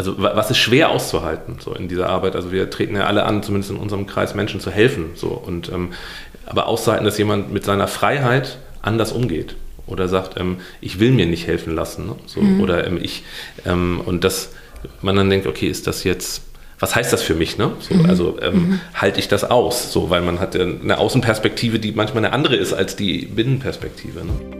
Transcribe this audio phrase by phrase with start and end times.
[0.00, 2.34] also was ist schwer auszuhalten so in dieser Arbeit?
[2.34, 5.10] Also wir treten ja alle an, zumindest in unserem Kreis Menschen zu helfen.
[5.14, 5.90] So und ähm,
[6.46, 11.26] aber auszuhalten, dass jemand mit seiner Freiheit anders umgeht oder sagt, ähm, ich will mir
[11.26, 12.06] nicht helfen lassen.
[12.06, 12.16] Ne?
[12.24, 12.62] So, mhm.
[12.62, 13.24] Oder ähm, ich
[13.66, 14.52] ähm, und dass
[15.02, 16.44] man dann denkt, okay, ist das jetzt
[16.78, 17.58] was heißt das für mich?
[17.58, 17.72] Ne?
[17.80, 18.06] So, mhm.
[18.06, 18.80] Also ähm, mhm.
[18.94, 19.92] halte ich das aus?
[19.92, 24.24] So, weil man hat ja eine Außenperspektive, die manchmal eine andere ist als die Binnenperspektive.
[24.24, 24.59] Ne?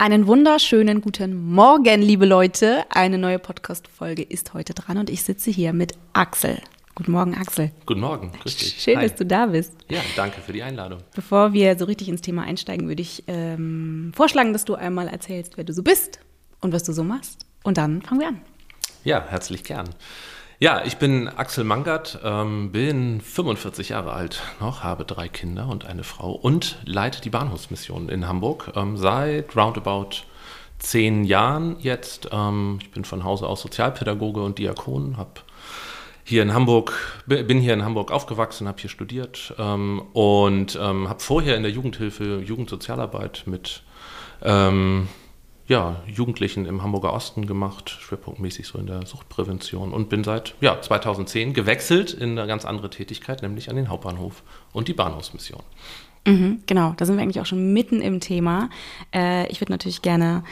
[0.00, 2.84] Einen wunderschönen guten Morgen, liebe Leute.
[2.88, 6.60] Eine neue Podcast-Folge ist heute dran und ich sitze hier mit Axel.
[6.94, 7.72] Guten Morgen, Axel.
[7.84, 8.80] Guten Morgen, grüß dich.
[8.80, 9.08] Schön, Hi.
[9.08, 9.72] dass du da bist.
[9.90, 11.00] Ja, danke für die Einladung.
[11.16, 15.56] Bevor wir so richtig ins Thema einsteigen, würde ich ähm, vorschlagen, dass du einmal erzählst,
[15.56, 16.20] wer du so bist
[16.60, 17.44] und was du so machst.
[17.64, 18.40] Und dann fangen wir an.
[19.02, 19.88] Ja, herzlich gern.
[20.60, 25.84] Ja, ich bin Axel Mangert, ähm, bin 45 Jahre alt noch, habe drei Kinder und
[25.84, 30.24] eine Frau und leite die Bahnhofsmission in Hamburg ähm, seit roundabout
[30.80, 32.30] zehn Jahren jetzt.
[32.32, 35.42] Ähm, ich bin von Hause aus Sozialpädagoge und Diakon, habe
[36.24, 36.92] hier in Hamburg,
[37.26, 41.70] bin hier in Hamburg aufgewachsen, habe hier studiert ähm, und ähm, habe vorher in der
[41.70, 43.84] Jugendhilfe Jugendsozialarbeit mit
[44.42, 45.06] ähm,
[45.68, 50.80] ja, Jugendlichen im Hamburger Osten gemacht, schwerpunktmäßig so in der Suchtprävention und bin seit ja,
[50.80, 55.62] 2010 gewechselt in eine ganz andere Tätigkeit, nämlich an den Hauptbahnhof und die Bahnhofsmission.
[56.26, 58.70] Mhm, genau, da sind wir eigentlich auch schon mitten im Thema.
[59.14, 60.42] Äh, ich würde natürlich gerne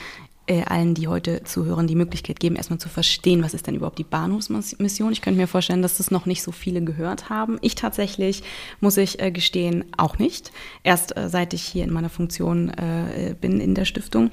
[0.46, 3.98] äh, allen, die heute zuhören, die Möglichkeit geben, erstmal zu verstehen, was ist denn überhaupt
[3.98, 5.12] die Bahnhofsmission.
[5.12, 7.58] Ich könnte mir vorstellen, dass das noch nicht so viele gehört haben.
[7.62, 8.42] Ich tatsächlich,
[8.80, 10.52] muss ich äh, gestehen, auch nicht.
[10.82, 12.70] Erst äh, seit ich hier in meiner Funktion
[13.40, 14.30] bin in der Stiftung.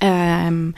[0.00, 0.74] Ähm,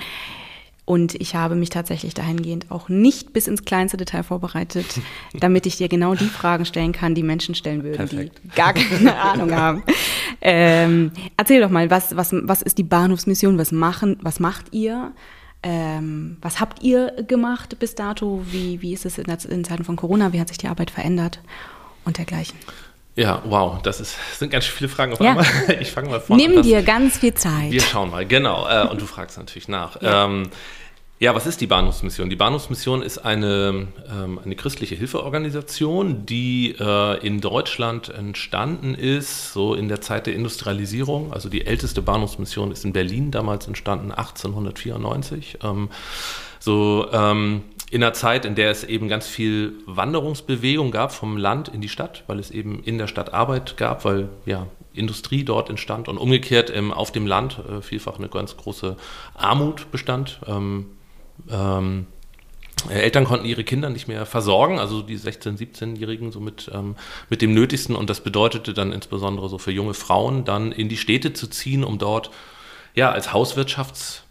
[0.85, 4.87] und ich habe mich tatsächlich dahingehend auch nicht bis ins kleinste Detail vorbereitet,
[5.33, 8.41] damit ich dir genau die Fragen stellen kann, die Menschen stellen würden, Perfekt.
[8.43, 9.85] die gar keine Ahnung haben.
[10.41, 13.59] Ähm, erzähl doch mal, was, was, was ist die Bahnhofsmission?
[13.59, 15.13] Was, machen, was macht ihr?
[15.63, 18.43] Ähm, was habt ihr gemacht bis dato?
[18.51, 20.33] Wie, wie ist es in, in Zeiten von Corona?
[20.33, 21.41] Wie hat sich die Arbeit verändert?
[22.05, 22.59] Und dergleichen.
[23.15, 25.31] Ja, wow, das ist, sind ganz viele Fragen auf ja.
[25.31, 25.47] einmal.
[25.81, 26.51] Ich fange mal vorne an.
[26.51, 27.71] Nimm dir ganz viel Zeit.
[27.71, 28.67] Wir schauen mal, genau.
[28.67, 30.01] Äh, und du fragst natürlich nach.
[30.01, 30.25] Ja.
[30.25, 30.49] Ähm,
[31.23, 32.31] ja, was ist die Bahnhofsmission?
[32.31, 39.75] Die Bahnhofsmission ist eine, ähm, eine christliche Hilfeorganisation, die äh, in Deutschland entstanden ist, so
[39.75, 41.33] in der Zeit der Industrialisierung.
[41.33, 45.59] Also die älteste Bahnhofsmission ist in Berlin damals entstanden, 1894.
[45.63, 45.91] Ähm,
[46.59, 47.63] so ähm,
[47.93, 51.91] in einer Zeit, in der es eben ganz viel Wanderungsbewegung gab vom Land in die
[51.91, 56.17] Stadt, weil es eben in der Stadt Arbeit gab, weil ja Industrie dort entstand und
[56.17, 58.97] umgekehrt ähm, auf dem Land äh, vielfach eine ganz große
[59.35, 60.41] Armut bestand.
[60.47, 60.87] Ähm,
[61.51, 62.07] ähm,
[62.89, 66.97] Eltern konnten ihre Kinder nicht mehr versorgen, also die 16-, 17-Jährigen so mit, ähm,
[67.29, 70.97] mit dem Nötigsten und das bedeutete dann insbesondere so für junge Frauen dann in die
[70.97, 72.31] Städte zu ziehen, um dort
[72.95, 74.22] ja als Hauswirtschafts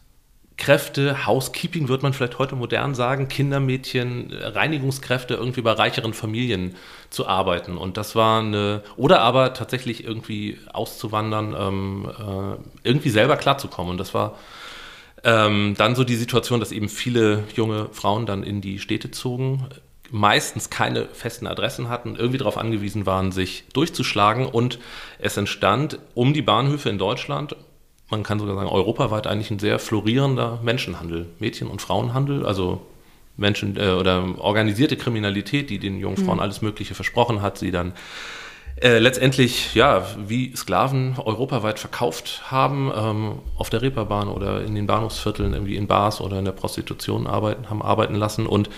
[0.61, 6.75] Kräfte, Housekeeping wird man vielleicht heute modern sagen, Kindermädchen, Reinigungskräfte irgendwie bei reicheren Familien
[7.09, 7.77] zu arbeiten.
[7.77, 13.93] Und das war eine, oder aber tatsächlich irgendwie auszuwandern, ähm, äh, irgendwie selber klarzukommen.
[13.93, 14.37] Und das war
[15.23, 19.65] ähm, dann so die Situation, dass eben viele junge Frauen dann in die Städte zogen,
[20.11, 24.45] meistens keine festen Adressen hatten, irgendwie darauf angewiesen waren, sich durchzuschlagen.
[24.45, 24.77] Und
[25.17, 27.55] es entstand um die Bahnhöfe in Deutschland
[28.11, 32.81] man kann sogar sagen, europaweit eigentlich ein sehr florierender Menschenhandel, Mädchen- und Frauenhandel, also
[33.37, 36.41] Menschen äh, oder organisierte Kriminalität, die den jungen Frauen mhm.
[36.41, 37.93] alles Mögliche versprochen hat, sie dann
[38.81, 44.87] äh, letztendlich ja wie Sklaven europaweit verkauft haben, ähm, auf der Reeperbahn oder in den
[44.87, 48.47] Bahnhofsvierteln irgendwie in Bars oder in der Prostitution arbeiten, haben arbeiten lassen.
[48.47, 48.69] Und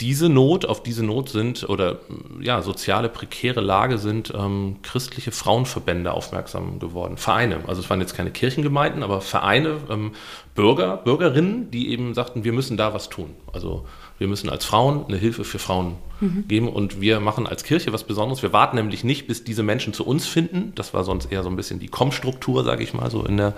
[0.00, 1.98] diese Not, auf diese Not sind oder
[2.40, 7.16] ja soziale prekäre Lage sind ähm, christliche Frauenverbände aufmerksam geworden.
[7.16, 10.12] Vereine, also es waren jetzt keine Kirchengemeinden, aber Vereine, ähm,
[10.56, 13.36] Bürger, Bürgerinnen, die eben sagten, wir müssen da was tun.
[13.52, 13.86] Also
[14.18, 16.46] wir müssen als Frauen eine Hilfe für Frauen mhm.
[16.48, 18.42] geben und wir machen als Kirche was Besonderes.
[18.42, 20.72] Wir warten nämlich nicht, bis diese Menschen zu uns finden.
[20.74, 23.54] Das war sonst eher so ein bisschen die Kommstruktur, sage ich mal, so in der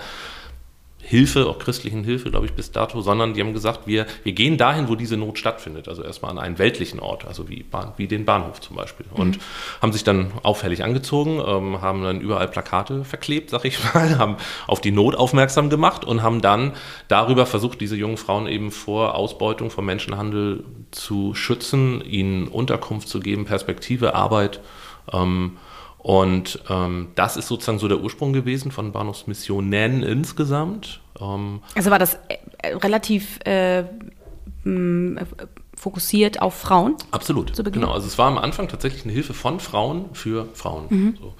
[1.10, 4.56] Hilfe, auch christlichen Hilfe, glaube ich, bis dato, sondern die haben gesagt, wir, wir gehen
[4.56, 5.88] dahin, wo diese Not stattfindet.
[5.88, 9.06] Also erstmal an einen weltlichen Ort, also wie, Bahn, wie den Bahnhof zum Beispiel.
[9.12, 9.20] Mhm.
[9.20, 9.38] Und
[9.82, 14.36] haben sich dann auffällig angezogen, ähm, haben dann überall Plakate verklebt, sag ich mal, haben
[14.68, 16.74] auf die Not aufmerksam gemacht und haben dann
[17.08, 20.62] darüber versucht, diese jungen Frauen eben vor Ausbeutung, vor Menschenhandel
[20.92, 24.60] zu schützen, ihnen Unterkunft zu geben, Perspektive, Arbeit.
[25.12, 25.56] Ähm,
[26.02, 31.00] und ähm, das ist sozusagen so der Ursprung gewesen von Bahnhofsmissionen insgesamt.
[31.20, 32.18] Ähm, also war das
[32.62, 33.84] äh, relativ äh,
[35.74, 36.96] fokussiert auf Frauen?
[37.10, 37.92] Absolut, genau.
[37.92, 40.86] Also es war am Anfang tatsächlich eine Hilfe von Frauen für Frauen.
[40.88, 41.16] Mhm.
[41.20, 41.34] So.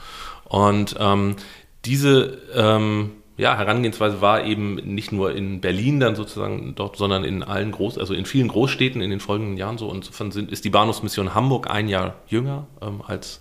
[0.45, 1.37] Und ähm,
[1.85, 7.43] diese ähm, ja, Herangehensweise war eben nicht nur in Berlin dann sozusagen dort, sondern in
[7.43, 9.89] allen Groß, also in vielen Großstädten in den folgenden Jahren so.
[9.89, 13.41] Und insofern sind, ist die Bahnhofsmission Hamburg ein Jahr jünger ähm, als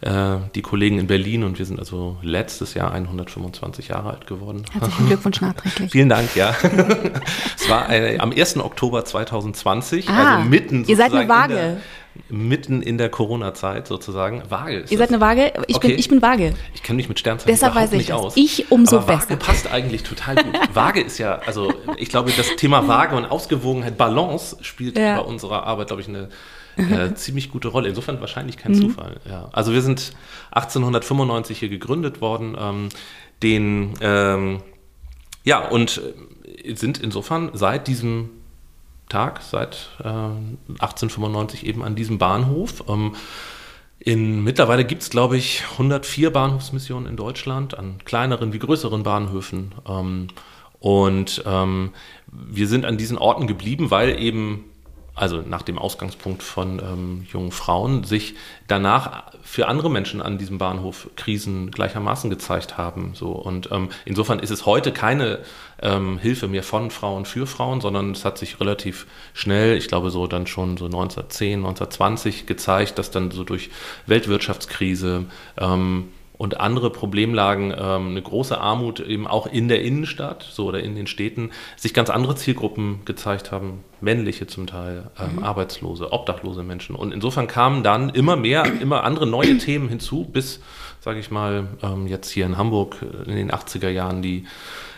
[0.00, 4.64] äh, die Kollegen in Berlin und wir sind also letztes Jahr 125 Jahre alt geworden.
[4.72, 5.90] Herzlichen Glückwunsch nachträglich.
[5.92, 6.54] Vielen Dank, ja.
[7.56, 8.58] es war äh, am 1.
[8.58, 11.54] Oktober 2020, ah, also mitten Ihr seid eine Waage.
[11.54, 11.80] In der,
[12.28, 14.42] mitten in der Corona-Zeit sozusagen.
[14.48, 15.52] Waage ist Ihr seid eine Waage?
[15.66, 15.88] Ich, okay.
[15.88, 16.54] bin, ich bin Waage.
[16.74, 18.18] Ich kenne mich mit Sternzeichen Deshalb weiß ich nicht das.
[18.18, 18.36] aus.
[18.36, 19.30] Ich umso Aber besser.
[19.30, 20.54] Waage passt eigentlich total gut.
[20.74, 25.16] Waage ist ja, also ich glaube, das Thema Waage und Ausgewogenheit, Balance spielt ja.
[25.16, 26.28] bei unserer Arbeit, glaube ich, eine
[26.76, 27.88] äh, ziemlich gute Rolle.
[27.88, 28.80] Insofern wahrscheinlich kein mhm.
[28.80, 29.20] Zufall.
[29.28, 29.48] Ja.
[29.52, 30.12] Also wir sind
[30.50, 32.56] 1895 hier gegründet worden.
[32.58, 32.88] Ähm,
[33.42, 34.62] den, ähm,
[35.44, 36.00] ja, und
[36.64, 38.30] äh, sind insofern seit diesem
[39.08, 42.84] Tag, seit äh, 1895 eben an diesem Bahnhof.
[42.88, 43.14] Ähm,
[43.98, 49.74] in, mittlerweile gibt es, glaube ich, 104 Bahnhofsmissionen in Deutschland, an kleineren wie größeren Bahnhöfen.
[49.88, 50.28] Ähm,
[50.78, 51.92] und ähm,
[52.26, 54.64] wir sind an diesen Orten geblieben, weil eben
[55.16, 58.34] also nach dem Ausgangspunkt von ähm, jungen Frauen, sich
[58.68, 63.12] danach für andere Menschen an diesem Bahnhof Krisen gleichermaßen gezeigt haben.
[63.14, 63.30] So.
[63.30, 65.40] Und ähm, insofern ist es heute keine
[65.80, 70.10] ähm, Hilfe mehr von Frauen für Frauen, sondern es hat sich relativ schnell, ich glaube
[70.10, 73.70] so dann schon so 1910, 1920 gezeigt, dass dann so durch
[74.06, 75.24] Weltwirtschaftskrise
[75.58, 76.08] ähm,
[76.38, 80.94] und andere Problemlagen, ähm, eine große Armut eben auch in der Innenstadt so oder in
[80.94, 85.44] den Städten, sich ganz andere Zielgruppen gezeigt haben, männliche zum Teil, ähm, mhm.
[85.44, 86.94] Arbeitslose, obdachlose Menschen.
[86.94, 90.60] Und insofern kamen dann immer mehr, immer andere neue Themen hinzu, bis,
[91.06, 94.44] sage ich mal, ähm, jetzt hier in Hamburg in den 80er Jahren die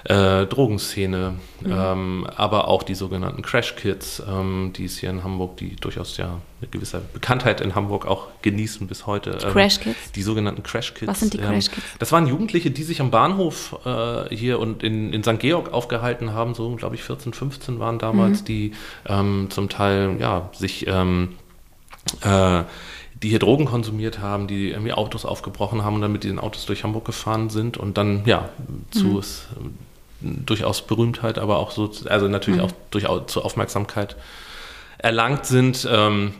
[0.04, 1.70] äh, Drogenszene, mhm.
[1.70, 6.16] ähm, aber auch die sogenannten Crash Kids, ähm, die es hier in Hamburg, die durchaus
[6.16, 9.32] ja eine gewisse Bekanntheit in Hamburg auch genießen bis heute.
[9.32, 10.12] Ähm, Crash Kids?
[10.12, 11.08] Die sogenannten Crash Kids.
[11.08, 11.86] Was sind die Crash Kids?
[11.98, 15.38] das waren Jugendliche, die sich am Bahnhof äh, hier und in, in St.
[15.38, 18.44] Georg aufgehalten haben, so glaube ich 14, 15 waren damals, mhm.
[18.46, 18.72] die
[19.06, 21.34] ähm, zum Teil ja sich ähm,
[22.22, 22.62] äh,
[23.22, 26.66] die hier Drogen konsumiert haben, die irgendwie Autos aufgebrochen haben und dann mit diesen Autos
[26.66, 28.48] durch Hamburg gefahren sind und dann ja
[28.90, 29.22] zu
[29.60, 29.88] mhm
[30.20, 32.66] durchaus Berühmtheit, aber auch so, also natürlich mhm.
[32.66, 34.16] auch durchaus zur Aufmerksamkeit
[34.98, 35.86] erlangt sind.
[35.90, 36.34] Ähm,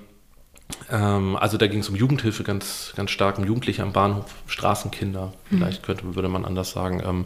[0.91, 5.33] ähm, also da ging es um Jugendhilfe ganz, ganz stark, um Jugendliche am Bahnhof, Straßenkinder,
[5.51, 5.57] mhm.
[5.57, 7.03] vielleicht könnte, würde man anders sagen.
[7.05, 7.25] Ähm,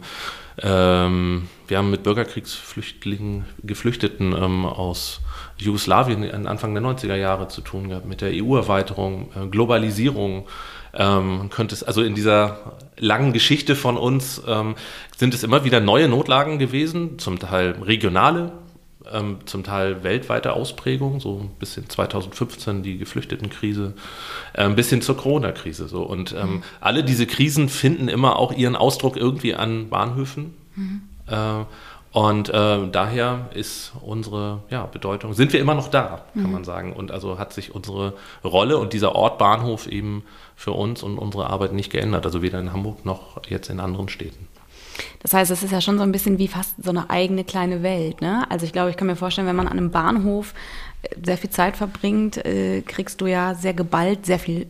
[0.61, 5.21] ähm wir haben mit Bürgerkriegsflüchtlingen, Geflüchteten ähm, aus
[5.57, 10.47] Jugoslawien Anfang der 90er Jahre zu tun gehabt, mit der EU-Erweiterung, äh, Globalisierung,
[10.93, 14.75] ähm, könnte es, also in dieser langen Geschichte von uns ähm,
[15.17, 18.51] sind es immer wieder neue Notlagen gewesen, zum Teil regionale,
[19.11, 23.93] ähm, zum Teil weltweite Ausprägung, so bis in 2015 die Geflüchtetenkrise,
[24.53, 25.87] äh, bis hin zur Corona-Krise.
[25.87, 26.03] So.
[26.03, 26.63] Und ähm, mhm.
[26.79, 30.53] alle diese Krisen finden immer auch ihren Ausdruck irgendwie an Bahnhöfen.
[30.75, 31.01] Mhm.
[31.27, 31.65] Äh,
[32.13, 36.51] und äh, daher ist unsere ja, Bedeutung, sind wir immer noch da, kann mhm.
[36.51, 36.93] man sagen.
[36.93, 40.23] Und also hat sich unsere Rolle und dieser Ort Bahnhof eben
[40.55, 42.23] für uns und unsere Arbeit nicht geändert.
[42.27, 44.47] Also weder in Hamburg noch jetzt in anderen Städten.
[45.23, 47.81] Das heißt, es ist ja schon so ein bisschen wie fast so eine eigene kleine
[47.81, 48.21] Welt.
[48.21, 48.45] Ne?
[48.47, 50.53] Also ich glaube, ich kann mir vorstellen, wenn man an einem Bahnhof
[51.01, 54.67] äh, sehr viel Zeit verbringt, äh, kriegst du ja sehr geballt sehr viel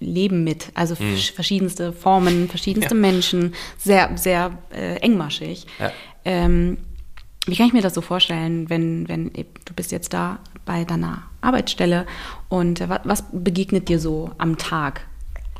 [0.00, 0.66] Leben mit.
[0.74, 1.16] Also mhm.
[1.16, 3.00] verschiedenste Formen, verschiedenste ja.
[3.00, 5.66] Menschen, sehr, sehr äh, engmaschig.
[5.78, 5.90] Ja.
[6.24, 6.78] Ähm,
[7.46, 11.24] wie kann ich mir das so vorstellen, wenn, wenn du bist jetzt da bei deiner
[11.42, 12.06] Arbeitsstelle
[12.48, 15.06] und äh, was, was begegnet dir so am Tag?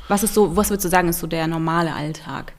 [0.08, 2.52] Was ist so, was würdest du sagen, ist so der normale Alltag?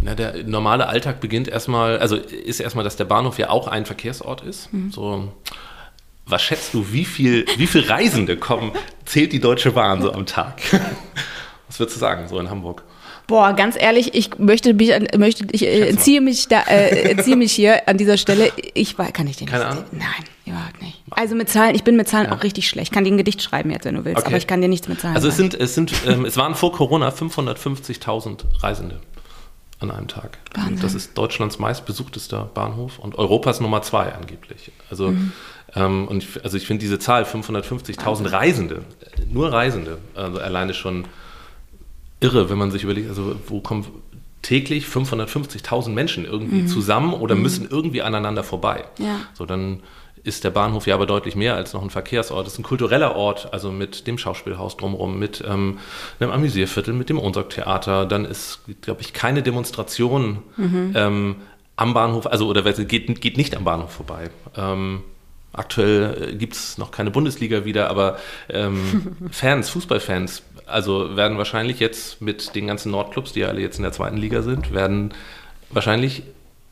[0.00, 3.86] Na, der normale Alltag beginnt erstmal, also ist erstmal, dass der Bahnhof ja auch ein
[3.86, 4.72] Verkehrsort ist.
[4.72, 4.90] Mhm.
[4.92, 5.32] So,
[6.26, 8.72] was schätzt du, wie viel, wie viel Reisende kommen,
[9.04, 10.60] zählt die Deutsche Bahn so am Tag?
[11.68, 12.84] Was würdest du sagen, so in Hamburg?
[13.26, 17.52] Boah, ganz ehrlich, ich möchte mich, möchte, ich äh, entziehe mich da, äh, entziehe mich
[17.52, 18.52] hier an dieser Stelle.
[18.74, 19.84] Ich war, kann ich den Keine Ahnung?
[19.92, 20.06] Nein,
[20.44, 21.02] überhaupt nicht.
[21.10, 22.36] Also mit Zahlen, ich bin mit Zahlen ja.
[22.36, 22.88] auch richtig schlecht.
[22.88, 24.28] Ich kann dir ein Gedicht schreiben jetzt, wenn du willst, okay.
[24.28, 25.14] aber ich kann dir nichts mit Zahlen.
[25.14, 29.00] Also es sind, es sind, ähm, es waren vor Corona 550.000 Reisende.
[29.80, 30.38] an einem Tag.
[30.54, 30.80] Wahnsinn.
[30.80, 34.72] Das ist Deutschlands meistbesuchtester Bahnhof und Europas Nummer zwei angeblich.
[34.90, 35.32] Also, mhm.
[35.74, 38.82] ähm, und ich, also ich finde diese Zahl 550.000 Reisende,
[39.30, 41.06] nur Reisende, also alleine schon
[42.26, 43.86] irre, wenn man sich überlegt, also wo kommen
[44.42, 46.68] täglich 550.000 Menschen irgendwie mhm.
[46.68, 47.42] zusammen oder mhm.
[47.42, 48.84] müssen irgendwie aneinander vorbei.
[48.98, 49.20] Ja.
[49.34, 49.80] So dann
[50.22, 52.46] ist der Bahnhof ja aber deutlich mehr als noch ein Verkehrsort.
[52.46, 55.78] Es ist ein kultureller Ort, also mit dem Schauspielhaus drumherum, mit ähm,
[56.18, 58.06] einem Amüsierviertel, mit dem Unsorg-Theater.
[58.06, 60.92] Dann ist, glaube ich, keine Demonstration mhm.
[60.96, 61.36] ähm,
[61.76, 64.30] am Bahnhof, also oder geht, geht nicht am Bahnhof vorbei.
[64.56, 65.02] Ähm,
[65.56, 72.20] aktuell gibt es noch keine Bundesliga wieder, aber ähm, Fans, Fußballfans, also werden wahrscheinlich jetzt
[72.20, 75.14] mit den ganzen Nordclubs, die ja alle jetzt in der zweiten Liga sind, werden
[75.70, 76.22] wahrscheinlich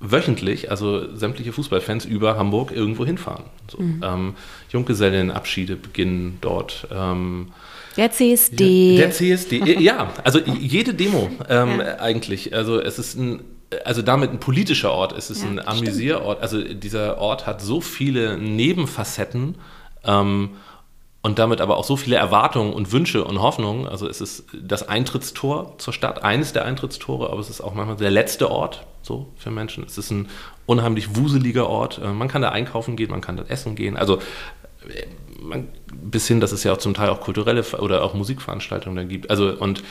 [0.00, 3.44] wöchentlich, also sämtliche Fußballfans über Hamburg irgendwo hinfahren.
[3.70, 4.02] So, mhm.
[4.04, 4.34] ähm,
[4.70, 6.86] Junggesellenabschiede beginnen dort.
[6.92, 7.52] Ähm,
[7.96, 8.96] der CSD.
[8.96, 12.00] Der CSD, ja, also jede Demo ähm, ja.
[12.00, 12.54] eigentlich.
[12.54, 13.40] Also es ist ein,
[13.84, 16.40] also damit ein politischer Ort, es ist ja, ein Amüsierort.
[16.40, 19.56] Also dieser Ort hat so viele Nebenfacetten.
[20.04, 20.50] Ähm,
[21.24, 23.88] und damit aber auch so viele Erwartungen und Wünsche und Hoffnungen.
[23.88, 27.96] Also es ist das Eintrittstor zur Stadt, eines der Eintrittstore, aber es ist auch manchmal
[27.96, 29.84] der letzte Ort so für Menschen.
[29.84, 30.28] Es ist ein
[30.66, 31.98] unheimlich wuseliger Ort.
[31.98, 33.96] Äh, man kann da einkaufen gehen, man kann da essen gehen.
[33.96, 34.18] Also
[34.86, 35.06] äh,
[35.40, 39.08] man, bis hin, dass es ja auch zum Teil auch kulturelle oder auch Musikveranstaltungen dann
[39.08, 39.30] gibt.
[39.30, 39.82] Also und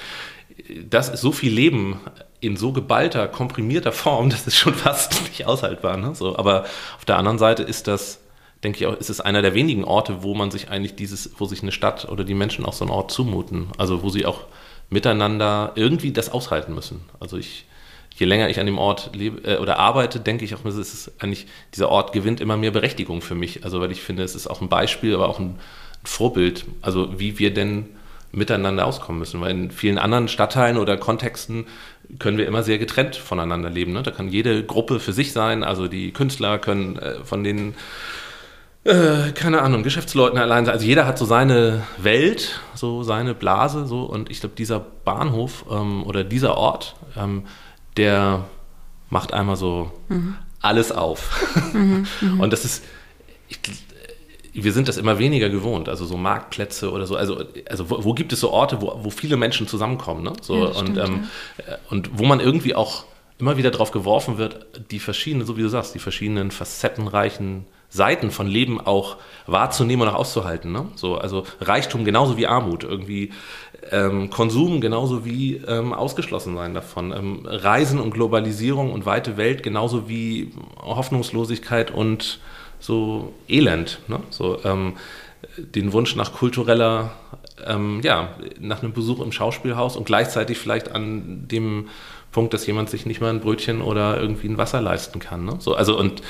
[0.89, 1.99] das ist so viel Leben
[2.39, 5.97] in so geballter, komprimierter Form, das ist schon fast nicht aushaltbar.
[5.97, 6.15] Ne?
[6.15, 6.65] So, aber
[6.97, 8.19] auf der anderen Seite ist das
[8.63, 11.45] denke ich auch, ist es einer der wenigen Orte, wo man sich eigentlich dieses, wo
[11.45, 13.67] sich eine Stadt oder die Menschen auch so einen Ort zumuten.
[13.77, 14.41] Also wo sie auch
[14.89, 17.01] miteinander irgendwie das aushalten müssen.
[17.19, 17.65] Also ich,
[18.15, 21.11] je länger ich an dem Ort lebe äh, oder arbeite, denke ich auch, es ist
[21.19, 23.63] eigentlich, dieser Ort gewinnt immer mehr Berechtigung für mich.
[23.63, 27.19] Also weil ich finde, es ist auch ein Beispiel, aber auch ein, ein Vorbild, also
[27.19, 27.89] wie wir denn
[28.33, 29.39] miteinander auskommen müssen.
[29.39, 31.65] Weil in vielen anderen Stadtteilen oder Kontexten
[32.19, 33.93] können wir immer sehr getrennt voneinander leben.
[33.93, 34.03] Ne?
[34.03, 35.63] Da kann jede Gruppe für sich sein.
[35.63, 37.75] Also die Künstler können äh, von den
[38.85, 40.67] äh, keine Ahnung, Geschäftsleuten allein.
[40.67, 45.65] Also jeder hat so seine Welt, so seine Blase, so und ich glaube, dieser Bahnhof
[45.71, 47.43] ähm, oder dieser Ort, ähm,
[47.95, 48.43] der
[49.09, 50.35] macht einmal so mhm.
[50.59, 51.73] alles auf.
[51.73, 52.39] Mhm, mhm.
[52.41, 52.83] und das ist,
[53.47, 53.59] ich,
[54.53, 57.15] wir sind das immer weniger gewohnt, also so Marktplätze oder so.
[57.15, 60.33] Also, also wo, wo gibt es so Orte, wo, wo viele Menschen zusammenkommen, ne?
[60.41, 61.77] So, ja, und, stimmt, ähm, ja.
[61.89, 63.05] und wo man irgendwie auch
[63.39, 68.31] immer wieder darauf geworfen wird, die verschiedenen, so wie du sagst, die verschiedenen facettenreichen Seiten
[68.31, 70.71] von Leben auch wahrzunehmen und auch auszuhalten.
[70.71, 70.87] Ne?
[70.95, 73.31] So, also Reichtum genauso wie Armut, irgendwie
[73.91, 79.61] ähm, Konsum genauso wie ähm, ausgeschlossen sein davon, ähm, Reisen und Globalisierung und weite Welt
[79.61, 82.39] genauso wie Hoffnungslosigkeit und
[82.83, 83.99] so Elend.
[84.07, 84.19] Ne?
[84.29, 84.93] So, ähm,
[85.57, 87.13] den Wunsch nach kultureller,
[87.65, 91.89] ähm, ja, nach einem Besuch im Schauspielhaus und gleichzeitig vielleicht an dem
[92.31, 95.45] Punkt, dass jemand sich nicht mal ein Brötchen oder irgendwie ein Wasser leisten kann.
[95.45, 95.55] Ne?
[95.59, 96.21] So, also und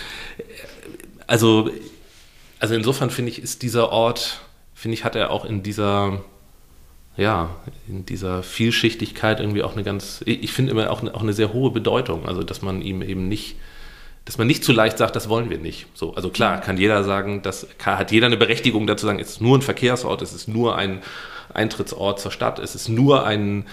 [1.25, 1.69] also,
[2.59, 4.41] also insofern finde ich, ist dieser Ort,
[4.75, 6.21] finde ich, hat er auch in dieser,
[7.15, 7.49] ja,
[7.87, 11.53] in dieser Vielschichtigkeit irgendwie auch eine ganz, ich finde immer auch eine, auch eine sehr
[11.53, 12.27] hohe Bedeutung.
[12.27, 13.55] Also, dass man ihm eben nicht,
[14.25, 15.87] dass man nicht zu leicht sagt, das wollen wir nicht.
[15.93, 19.41] So, also klar, kann jeder sagen, das hat jeder eine Berechtigung dazu sagen, es ist
[19.41, 21.01] nur ein Verkehrsort, es ist nur ein
[21.53, 23.65] Eintrittsort zur Stadt, es ist nur ein,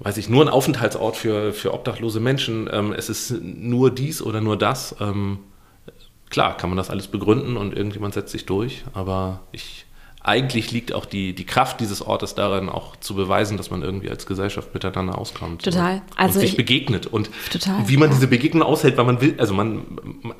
[0.00, 4.40] weiß ich, nur ein Aufenthaltsort für, für obdachlose Menschen, ähm, es ist nur dies oder
[4.40, 4.96] nur das.
[5.00, 5.38] Ähm,
[6.30, 9.85] klar, kann man das alles begründen und irgendjemand setzt sich durch, aber ich
[10.26, 14.10] eigentlich liegt auch die, die Kraft dieses Ortes darin, auch zu beweisen, dass man irgendwie
[14.10, 15.62] als Gesellschaft miteinander auskommt.
[15.62, 16.02] Total.
[16.16, 17.06] Also und sich ich, begegnet.
[17.06, 18.16] Und total, wie man ja.
[18.16, 19.82] diese Begegnung aushält, weil man will, also man,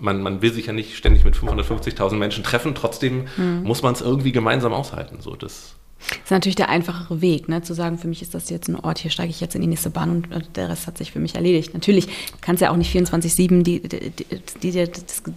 [0.00, 3.62] man, man will sich ja nicht ständig mit 550.000 Menschen treffen, trotzdem mhm.
[3.62, 5.18] muss man es irgendwie gemeinsam aushalten.
[5.20, 7.62] So, das das ist natürlich der einfachere Weg, ne?
[7.62, 9.66] zu sagen, für mich ist das jetzt ein Ort, hier steige ich jetzt in die
[9.66, 11.74] nächste Bahn und der Rest hat sich für mich erledigt.
[11.74, 12.08] Natürlich
[12.40, 14.24] kannst du ja auch nicht 24-7 die, die, die,
[14.62, 14.88] die,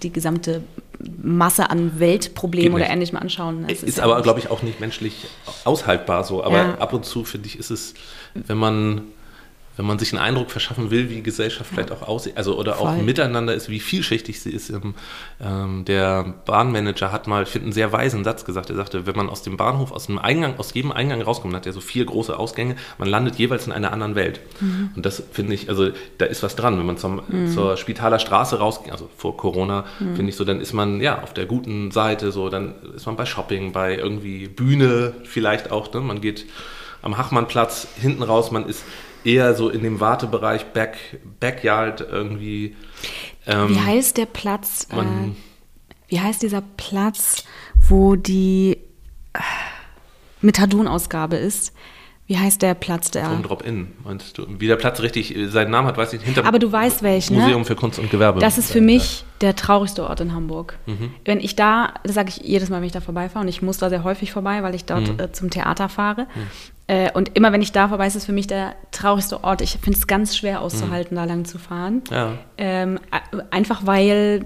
[0.01, 0.63] die gesamte
[1.21, 3.65] Masse an Weltproblemen oder ähnlichem anschauen.
[3.67, 5.27] Es ist, ist aber, glaube ich, auch nicht menschlich
[5.63, 6.43] aushaltbar so.
[6.43, 6.77] Aber ja.
[6.77, 7.93] ab und zu, finde ich, ist es,
[8.33, 9.01] wenn man
[9.79, 12.89] wenn man sich einen Eindruck verschaffen will, wie Gesellschaft vielleicht auch aussieht, also oder Voll.
[12.89, 14.73] auch miteinander ist, wie vielschichtig sie ist.
[15.41, 18.69] Ähm, der Bahnmanager hat mal, ich finde, einen sehr weisen Satz gesagt.
[18.69, 21.65] Er sagte, wenn man aus dem Bahnhof, aus dem Eingang, aus jedem Eingang rauskommt, hat
[21.65, 24.41] er so vier große Ausgänge, man landet jeweils in einer anderen Welt.
[24.59, 24.89] Mhm.
[24.97, 26.77] Und das finde ich, also da ist was dran.
[26.77, 27.47] Wenn man zum, mhm.
[27.47, 30.15] zur Spitaler Straße rausgeht, also vor Corona, mhm.
[30.17, 33.15] finde ich so, dann ist man ja auf der guten Seite, so, dann ist man
[33.15, 36.01] bei Shopping, bei irgendwie Bühne vielleicht auch, ne?
[36.01, 36.47] man geht
[37.01, 38.83] am Hachmannplatz hinten raus, man ist
[39.23, 40.97] eher so in dem Wartebereich Back,
[41.39, 42.75] Backyard irgendwie.
[43.45, 44.87] Ähm, wie heißt der Platz?
[44.91, 47.43] Man, äh, wie heißt dieser Platz,
[47.87, 48.77] wo die
[49.33, 49.39] äh,
[50.41, 51.73] Methadonausgabe ist?
[52.29, 53.27] Wie heißt der Platz da?
[53.27, 54.45] Vom Drop-In, meinst du?
[54.59, 56.27] Wie der Platz richtig äh, seinen Namen hat, weiß ich nicht.
[56.27, 57.41] Hinter Aber du weißt welchen, ne?
[57.41, 58.39] Museum für Kunst und Gewerbe.
[58.39, 60.77] Das ist für mich der traurigste Ort in Hamburg.
[60.85, 61.11] Mhm.
[61.25, 63.79] Wenn ich da, das sage ich jedes Mal, wenn ich da vorbeifahre, und ich muss
[63.79, 65.19] da sehr häufig vorbei, weil ich dort mhm.
[65.19, 66.27] äh, zum Theater fahre.
[66.35, 66.47] Mhm.
[66.89, 69.61] Äh, und immer wenn ich da vorbei ist es für mich der traurigste Ort.
[69.61, 71.19] Ich finde es ganz schwer auszuhalten, mhm.
[71.19, 72.01] da lang zu fahren.
[72.09, 72.33] Ja.
[72.57, 72.99] Ähm,
[73.51, 74.45] einfach weil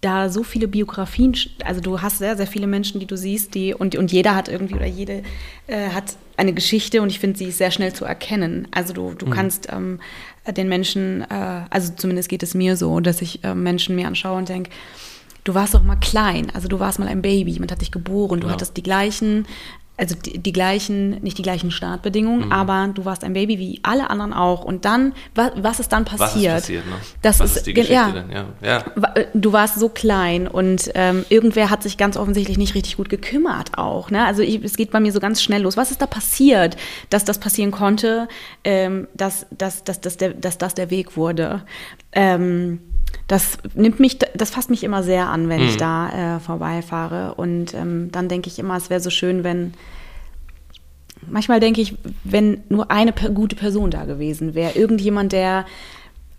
[0.00, 3.74] da so viele Biografien, also du hast sehr, sehr viele Menschen, die du siehst, die
[3.74, 5.22] und, und jeder hat irgendwie oder jede
[5.68, 8.66] äh, hat eine Geschichte und ich finde, sie ist sehr schnell zu erkennen.
[8.72, 9.30] Also du, du mhm.
[9.30, 10.00] kannst ähm,
[10.48, 14.38] den Menschen, äh, also zumindest geht es mir so, dass ich äh, Menschen mir anschaue
[14.38, 14.70] und denke,
[15.44, 18.40] du warst doch mal klein, also du warst mal ein Baby, jemand hat dich geboren,
[18.40, 18.52] du ja.
[18.52, 19.46] hattest die gleichen
[19.98, 22.52] also die, die, gleichen, nicht die gleichen Startbedingungen, mhm.
[22.52, 24.64] aber du warst ein Baby wie alle anderen auch.
[24.64, 26.54] Und dann, was, was ist dann passiert?
[26.54, 26.92] Was ist passiert, ne?
[27.20, 28.30] Das was ist, ist die Geschichte ja, denn?
[28.30, 28.84] Ja, ja.
[29.14, 33.08] Äh, du warst so klein und ähm, irgendwer hat sich ganz offensichtlich nicht richtig gut
[33.08, 34.10] gekümmert auch.
[34.10, 34.24] Ne?
[34.24, 35.76] Also ich, es geht bei mir so ganz schnell los.
[35.76, 36.76] Was ist da passiert,
[37.10, 38.28] dass das passieren konnte,
[38.62, 41.64] ähm, dass, dass, dass, dass, der, dass das der Weg wurde?
[42.12, 42.80] Ähm,
[43.28, 45.68] das nimmt mich, das fasst mich immer sehr an, wenn mhm.
[45.68, 47.34] ich da äh, vorbeifahre.
[47.34, 49.74] Und ähm, dann denke ich immer, es wäre so schön, wenn
[51.28, 51.94] manchmal denke ich,
[52.24, 55.66] wenn nur eine gute Person da gewesen wäre, irgendjemand, der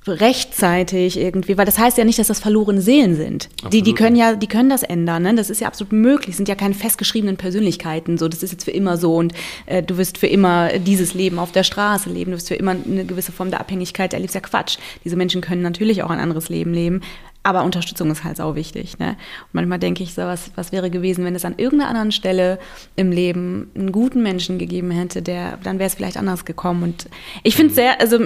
[0.10, 3.50] rechtzeitig irgendwie, weil das heißt ja nicht, dass das verlorene Seelen sind.
[3.72, 5.24] Die, die können ja, die können das ändern.
[5.24, 5.36] Ne?
[5.36, 6.36] Das ist ja absolut möglich.
[6.36, 8.18] sind ja keine festgeschriebenen Persönlichkeiten.
[8.18, 9.34] So, das ist jetzt für immer so und
[9.66, 12.32] äh, du wirst für immer dieses Leben auf der Straße leben.
[12.32, 14.36] Du wirst für immer eine gewisse Form der Abhängigkeit erlebst.
[14.36, 14.78] Ja Quatsch.
[15.04, 17.02] Diese Menschen können natürlich auch ein anderes Leben leben.
[17.42, 19.00] Aber Unterstützung ist halt sau wichtig.
[19.00, 19.10] Ne?
[19.12, 22.60] Und manchmal denke ich so, was, was wäre gewesen, wenn es an irgendeiner anderen Stelle
[22.98, 26.84] im Leben einen guten Menschen gegeben hätte, der, dann wäre es vielleicht anders gekommen.
[26.84, 27.10] Und
[27.44, 28.20] ich finde es sehr, also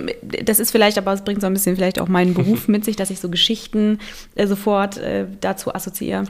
[0.44, 2.96] das ist vielleicht, aber es bringt so ein bisschen vielleicht auch meinen Beruf mit sich,
[2.96, 4.00] dass ich so Geschichten
[4.34, 6.24] äh, sofort äh, dazu assoziiere.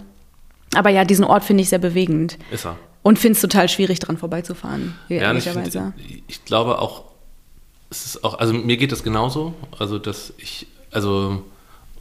[0.76, 2.38] Aber ja, diesen Ort finde ich sehr bewegend.
[2.52, 2.78] Ist er.
[3.02, 4.96] Und finde es total schwierig, dran vorbeizufahren.
[5.10, 5.94] Ja, ich, find,
[6.28, 7.04] ich glaube auch,
[7.90, 9.54] es ist auch, also mir geht das genauso.
[9.78, 11.44] Also, dass ich, also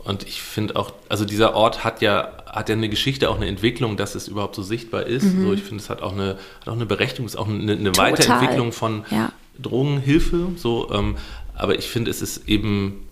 [0.05, 3.47] und ich finde auch, also dieser Ort hat ja, hat ja eine Geschichte, auch eine
[3.47, 5.25] Entwicklung, dass es überhaupt so sichtbar ist.
[5.25, 5.45] Mhm.
[5.45, 7.73] So, ich finde, es hat auch eine, hat auch eine Berechtigung, es ist auch eine,
[7.73, 9.33] eine Weiterentwicklung von ja.
[9.61, 10.49] Drogenhilfe.
[10.57, 11.17] So, ähm,
[11.55, 13.09] aber ich finde, es ist eben,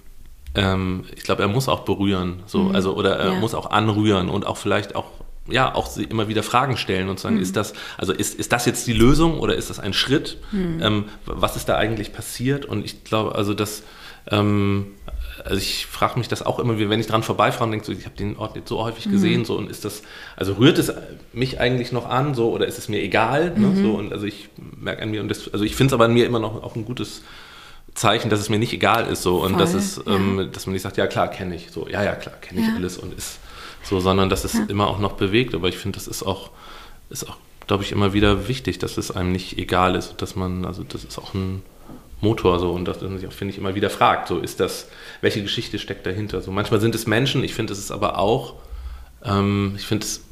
[0.55, 2.75] ähm, ich glaube, er muss auch berühren, so, mhm.
[2.75, 3.39] also oder er ja.
[3.41, 5.07] muss auch anrühren und auch vielleicht auch
[5.49, 7.43] ja, auch immer wieder Fragen stellen und sagen, mhm.
[7.43, 10.39] ist das, also ist, ist das jetzt die Lösung oder ist das ein Schritt?
[10.53, 10.81] Mhm.
[10.83, 12.67] Ähm, was ist da eigentlich passiert?
[12.67, 13.83] Und ich glaube, also das,
[14.31, 14.93] ähm,
[15.45, 18.05] also ich frage mich das auch immer wenn ich dran vorbeifahre und denke, so, ich
[18.05, 19.13] habe den Ort jetzt so häufig mhm.
[19.13, 20.03] gesehen, so und ist das,
[20.37, 20.93] also rührt es
[21.33, 23.83] mich eigentlich noch an, so oder ist es mir egal, ne, mhm.
[23.83, 26.13] so und also ich merke an mir und das, also ich finde es aber an
[26.13, 27.23] mir immer noch auch ein gutes
[27.95, 30.15] Zeichen, dass es mir nicht egal ist, so und dass es, ja.
[30.15, 32.69] ähm, dass man nicht sagt, ja klar, kenne ich, so ja ja klar, kenne ich
[32.69, 32.75] ja.
[32.77, 33.41] alles und ist
[33.83, 34.65] so, sondern dass es ja.
[34.69, 36.51] immer auch noch bewegt, aber ich finde, das ist auch,
[37.09, 40.65] ist auch, glaube ich, immer wieder wichtig, dass es einem nicht egal ist, dass man,
[40.65, 41.63] also das ist auch ein
[42.21, 44.89] Motor so und dass man sich auch, finde ich, immer wieder fragt, so ist das,
[45.21, 46.41] welche Geschichte steckt dahinter?
[46.43, 48.55] So manchmal sind es Menschen, ich finde, es ist aber auch,
[49.25, 50.25] ähm, ich finde es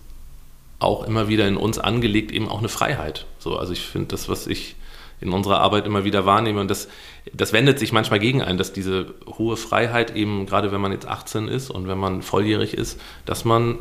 [0.79, 3.27] auch immer wieder in uns angelegt, eben auch eine Freiheit.
[3.39, 4.77] So, also ich finde das, was ich
[5.21, 6.89] in unserer Arbeit immer wieder wahrnehme und das,
[7.33, 11.09] das wendet sich manchmal gegen ein, dass diese hohe Freiheit eben, gerade wenn man jetzt
[11.09, 13.79] 18 ist und wenn man volljährig ist, dass man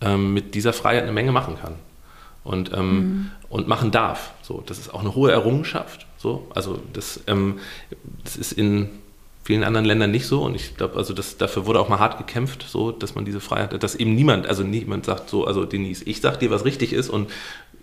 [0.00, 1.76] ähm, mit dieser Freiheit eine Menge machen kann
[2.42, 3.30] und, ähm, mhm.
[3.50, 4.32] und machen darf.
[4.42, 7.58] So, das ist auch eine hohe Errungenschaft so, also das, ähm,
[8.22, 8.88] das ist in
[9.44, 12.16] vielen anderen Ländern nicht so und ich glaube, also das, dafür wurde auch mal hart
[12.16, 15.64] gekämpft, so, dass man diese Freiheit hat, dass eben niemand, also niemand sagt so, also
[15.64, 17.28] Denise, ich sag dir, was richtig ist und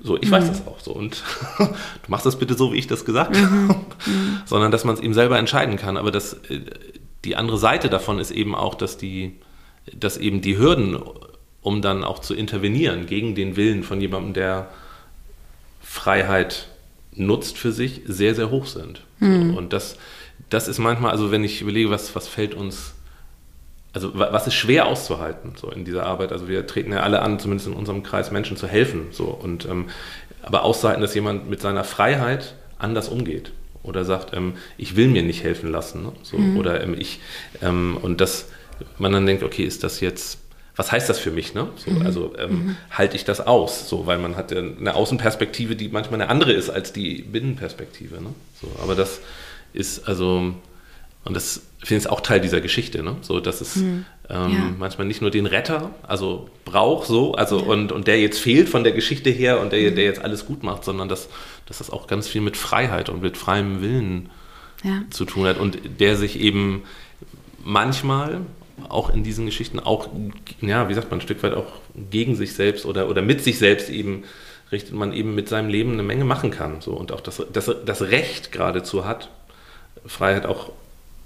[0.01, 0.31] so, ich mhm.
[0.31, 1.21] weiß das auch so und
[1.57, 1.65] du
[2.07, 3.69] machst das bitte so, wie ich das gesagt mhm.
[3.69, 4.41] habe, mhm.
[4.45, 5.97] sondern dass man es eben selber entscheiden kann.
[5.97, 6.61] Aber das, äh,
[7.25, 9.35] die andere Seite davon ist eben auch, dass die,
[9.93, 10.97] dass eben die Hürden,
[11.61, 14.69] um dann auch zu intervenieren gegen den Willen von jemandem, der
[15.81, 16.68] Freiheit
[17.19, 19.01] nutzt für sich, sehr, sehr hoch sind.
[19.19, 19.51] Mhm.
[19.51, 19.97] So, und das,
[20.49, 22.93] das ist manchmal, also wenn ich überlege, was, was fällt uns,
[23.93, 26.31] also was ist schwer auszuhalten so in dieser Arbeit.
[26.31, 29.07] Also wir treten ja alle an, zumindest in unserem Kreis Menschen zu helfen.
[29.11, 29.85] So, und, ähm,
[30.43, 33.51] aber auszuhalten, dass jemand mit seiner Freiheit anders umgeht
[33.83, 36.03] oder sagt, ähm, ich will mir nicht helfen lassen.
[36.03, 36.11] Ne?
[36.23, 36.57] So, mhm.
[36.57, 37.19] Oder ähm, ich,
[37.61, 38.47] ähm, und dass
[38.97, 40.39] man dann denkt, okay, ist das jetzt
[40.75, 41.53] was heißt das für mich?
[41.53, 41.67] Ne?
[41.75, 42.01] So, mhm.
[42.05, 42.75] Also ähm, mhm.
[42.91, 43.89] halte ich das aus?
[43.89, 48.21] So, weil man hat ja eine Außenperspektive, die manchmal eine andere ist als die Binnenperspektive.
[48.21, 48.33] Ne?
[48.61, 49.19] So, aber das
[49.73, 50.53] ist also,
[51.25, 53.15] und das finde ich auch Teil dieser Geschichte, ne?
[53.21, 54.05] So, dass es mhm.
[54.29, 54.73] ähm, ja.
[54.77, 57.65] manchmal nicht nur den Retter, also braucht so, also ja.
[57.65, 59.97] und, und der jetzt fehlt von der Geschichte her und der, der mhm.
[59.97, 61.29] jetzt alles gut macht, sondern dass,
[61.67, 64.29] dass das auch ganz viel mit Freiheit und mit freiem Willen
[64.83, 65.03] ja.
[65.09, 66.83] zu tun hat und der sich eben
[67.63, 68.41] manchmal
[68.87, 70.09] auch in diesen Geschichten auch,
[70.61, 71.67] ja, wie sagt man, ein Stück weit auch
[72.09, 74.23] gegen sich selbst oder, oder mit sich selbst eben
[74.71, 76.81] richtet, man eben mit seinem Leben eine Menge machen kann.
[76.81, 79.29] So, und auch das, das, das Recht geradezu hat,
[80.05, 80.71] Freiheit auch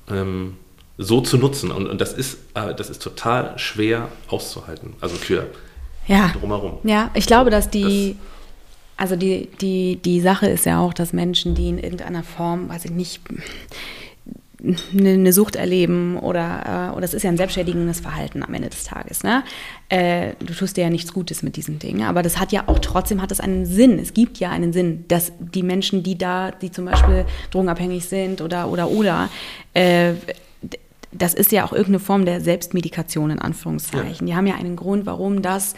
[0.09, 0.57] ähm,
[0.97, 1.71] so zu nutzen.
[1.71, 4.93] Und, und das, ist, äh, das ist total schwer auszuhalten.
[5.01, 5.47] Also für
[6.07, 6.29] ja.
[6.39, 6.77] drumherum.
[6.83, 8.15] Ja, ich glaube, dass die.
[8.17, 8.29] Das,
[8.95, 12.85] also die, die, die Sache ist ja auch, dass Menschen, die in irgendeiner Form, weiß
[12.85, 13.21] ich nicht,
[14.97, 18.85] eine Sucht erleben oder, äh, oder es ist ja ein selbstschädigendes Verhalten am Ende des
[18.85, 19.23] Tages.
[19.23, 19.43] Ne?
[19.89, 22.79] Äh, du tust dir ja nichts Gutes mit diesen Dingen, aber das hat ja auch
[22.79, 23.99] trotzdem hat es einen Sinn.
[23.99, 28.41] Es gibt ja einen Sinn, dass die Menschen, die da, die zum Beispiel drogenabhängig sind
[28.41, 29.29] oder oder oder,
[29.73, 30.13] äh,
[31.11, 34.27] das ist ja auch irgendeine Form der Selbstmedikation in Anführungszeichen.
[34.27, 34.33] Ja.
[34.33, 35.75] Die haben ja einen Grund, warum das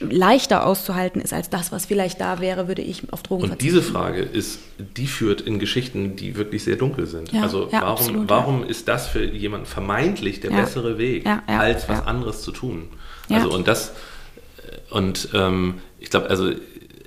[0.00, 3.76] leichter auszuhalten ist als das, was vielleicht da wäre, würde ich auf Drogen Und verzichten.
[3.76, 7.32] diese Frage ist, die führt in Geschichten, die wirklich sehr dunkel sind.
[7.32, 8.68] Ja, also ja, warum, absolut, warum ja.
[8.68, 12.88] ist das für jemanden vermeintlich der bessere Weg, als was anderes zu tun?
[13.30, 13.92] Also und das
[14.90, 16.52] und ähm, ich glaube, also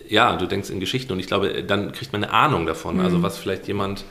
[0.08, 3.06] ja, du denkst in Geschichten und ich glaube, dann kriegt man eine Ahnung davon, mhm.
[3.06, 4.04] also was vielleicht jemand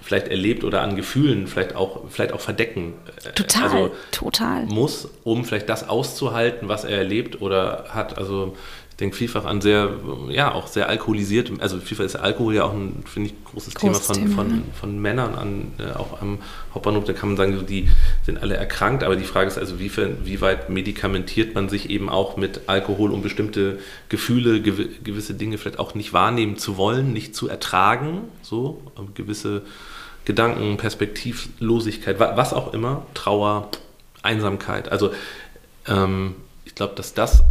[0.00, 4.66] vielleicht erlebt oder an Gefühlen vielleicht auch, vielleicht auch verdecken äh, total, also total.
[4.66, 8.18] muss, um vielleicht das auszuhalten, was er erlebt oder hat.
[8.18, 8.56] Also
[8.96, 9.90] denke vielfach an sehr,
[10.28, 14.08] ja, auch sehr alkoholisiert, also vielfach ist Alkohol ja auch ein, finde ich, großes, großes
[14.08, 16.38] Thema, von, Thema, von, von, Männern an, äh, auch am
[16.74, 17.88] Hauptbahnhof, da kann man sagen, die
[18.24, 19.90] sind alle erkrankt, aber die Frage ist also, wie,
[20.24, 23.78] wie weit medikamentiert man sich eben auch mit Alkohol, um bestimmte
[24.08, 28.82] Gefühle, gew gewisse Dinge vielleicht auch nicht wahrnehmen zu wollen, nicht zu ertragen, so,
[29.14, 29.62] gewisse
[30.24, 33.68] Gedanken, Perspektivlosigkeit, was auch immer, Trauer,
[34.22, 35.12] Einsamkeit, also
[35.86, 37.42] ähm, ich glaube, dass das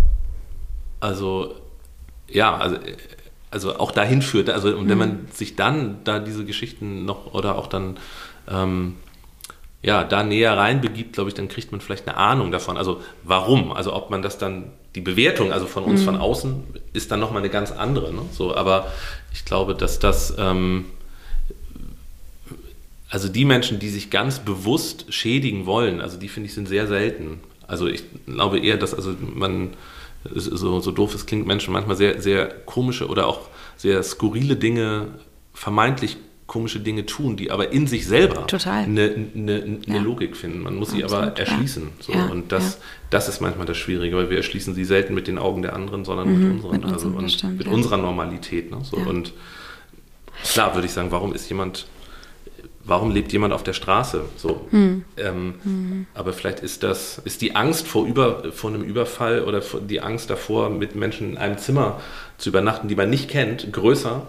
[1.01, 1.55] also
[2.29, 2.77] ja, also,
[3.51, 4.49] also auch dahin führt.
[4.49, 4.99] Also und wenn mhm.
[4.99, 7.97] man sich dann da diese Geschichten noch oder auch dann
[8.49, 8.95] ähm,
[9.83, 12.77] ja, da näher reinbegibt, glaube ich, dann kriegt man vielleicht eine Ahnung davon.
[12.77, 13.71] Also warum?
[13.71, 16.05] Also ob man das dann, die Bewertung, also von uns mhm.
[16.05, 18.13] von außen, ist dann nochmal eine ganz andere.
[18.13, 18.21] Ne?
[18.31, 18.91] So, aber
[19.33, 20.85] ich glaube, dass das, ähm,
[23.09, 26.87] also die Menschen, die sich ganz bewusst schädigen wollen, also die finde ich sind sehr
[26.87, 27.39] selten.
[27.67, 29.71] Also ich glaube eher, dass also man
[30.23, 33.41] so, so doof es klingt, Menschen manchmal sehr, sehr komische oder auch
[33.77, 35.07] sehr skurrile Dinge,
[35.53, 36.17] vermeintlich
[36.51, 38.45] komische Dinge tun, die aber in sich selber.
[38.65, 40.01] Eine, eine, eine ja.
[40.01, 40.59] Logik finden.
[40.59, 41.87] Man muss Absolut, sie aber erschließen.
[42.01, 42.11] So.
[42.11, 42.79] Ja, und das,
[43.09, 46.03] das ist manchmal das Schwierige, weil wir erschließen sie selten mit den Augen der anderen,
[46.03, 48.69] sondern mhm, mit unseren, mit, also, stimmt, mit unserer Normalität.
[48.69, 48.79] Ne?
[48.83, 48.97] So.
[48.97, 49.31] Und
[50.43, 51.87] klar würde ich sagen, warum ist jemand
[52.83, 54.25] warum lebt jemand auf der Straße?
[54.37, 54.67] So.
[54.71, 55.03] Hm.
[55.17, 56.05] Ähm, hm.
[56.13, 60.29] Aber vielleicht ist das, ist die Angst vor, über, vor einem Überfall oder die Angst
[60.29, 61.99] davor, mit Menschen in einem Zimmer
[62.37, 64.25] zu übernachten, die man nicht kennt, größer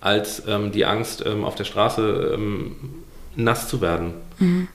[0.00, 2.76] als ähm, die Angst, ähm, auf der Straße ähm,
[3.36, 4.14] nass zu werden.
[4.38, 4.68] Mhm.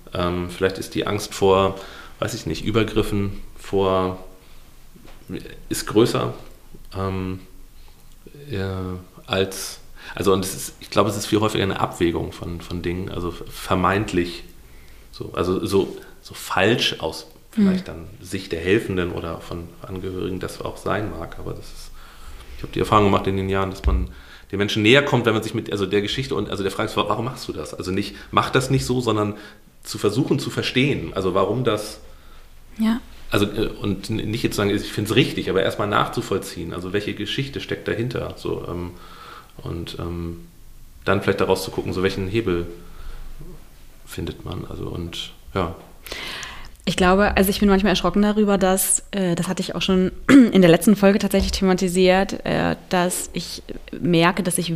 [0.49, 1.79] vielleicht ist die Angst vor,
[2.19, 4.23] weiß ich nicht, Übergriffen, vor,
[5.69, 6.35] ist größer
[6.95, 7.39] ähm,
[8.49, 8.79] ja,
[9.25, 9.79] als
[10.13, 13.31] also und ist, ich glaube, es ist viel häufiger eine Abwägung von, von Dingen, also
[13.31, 14.43] vermeintlich,
[15.11, 17.91] so, also so, so falsch aus vielleicht mhm.
[17.91, 21.37] dann Sicht der Helfenden oder von Angehörigen das auch sein mag.
[21.39, 21.91] Aber das ist,
[22.57, 24.09] ich habe die Erfahrung gemacht in den Jahren, dass man
[24.51, 26.89] den Menschen näher kommt, wenn man sich mit also der Geschichte und also der Frage
[26.89, 27.73] ist, warum machst du das?
[27.73, 29.35] Also nicht, mach das nicht so, sondern
[29.83, 31.99] zu versuchen zu verstehen, also warum das.
[32.77, 32.99] Ja.
[33.31, 37.13] Also äh, und nicht jetzt sagen, ich finde es richtig, aber erstmal nachzuvollziehen, also welche
[37.13, 38.33] Geschichte steckt dahinter.
[38.37, 38.91] So, ähm,
[39.63, 40.47] und ähm,
[41.05, 42.67] dann vielleicht daraus zu gucken, so welchen Hebel
[44.05, 44.65] findet man.
[44.69, 45.75] Also und ja.
[46.87, 50.11] Ich glaube, also ich bin manchmal erschrocken darüber, dass, äh, das hatte ich auch schon
[50.29, 53.63] in der letzten Folge tatsächlich thematisiert, äh, dass ich
[53.99, 54.73] merke, dass ich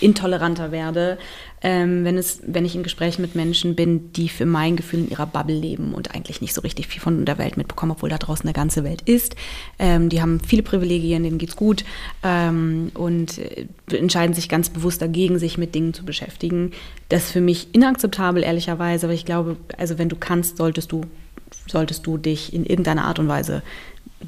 [0.00, 1.18] intoleranter werde,
[1.62, 5.10] ähm, wenn, es, wenn ich in Gesprächen mit Menschen bin, die für mein Gefühl in
[5.10, 8.18] ihrer Bubble leben und eigentlich nicht so richtig viel von der Welt mitbekommen, obwohl da
[8.18, 9.36] draußen eine ganze Welt ist.
[9.78, 11.84] Ähm, die haben viele Privilegien, denen geht's gut
[12.22, 16.72] ähm, und äh, entscheiden sich ganz bewusst dagegen, sich mit Dingen zu beschäftigen.
[17.08, 21.02] Das ist für mich inakzeptabel, ehrlicherweise, aber ich glaube, also wenn du kannst, solltest du
[21.68, 23.62] solltest du dich in irgendeiner Art und Weise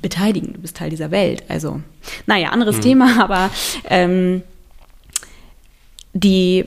[0.01, 0.53] beteiligen.
[0.55, 1.45] Du bist Teil dieser Welt.
[1.49, 1.81] Also,
[2.27, 2.83] naja, anderes mhm.
[2.83, 3.51] Thema, aber
[3.88, 4.43] ähm,
[6.12, 6.64] die,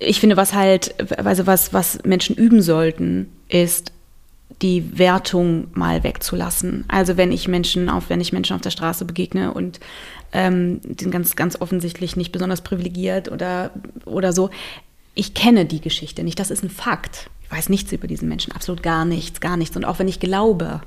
[0.00, 3.92] ich finde, was halt, also was, was Menschen üben sollten, ist
[4.62, 6.84] die Wertung mal wegzulassen.
[6.88, 9.78] Also wenn ich Menschen auf, wenn ich Menschen auf der Straße begegne und
[10.32, 13.70] ähm, sind ganz, ganz offensichtlich nicht besonders privilegiert oder,
[14.04, 14.50] oder so,
[15.14, 16.38] ich kenne die Geschichte nicht.
[16.38, 19.76] Das ist ein Fakt weiß nichts über diesen Menschen, absolut gar nichts, gar nichts.
[19.76, 20.80] Und auch wenn ich glaube,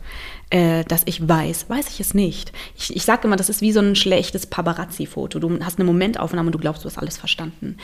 [0.50, 2.54] äh, dass ich weiß, weiß ich es nicht.
[2.78, 5.40] Ich, ich sage immer, das ist wie so ein schlechtes Paparazzi-Foto.
[5.40, 7.78] Du hast eine Momentaufnahme und du glaubst, du hast alles verstanden.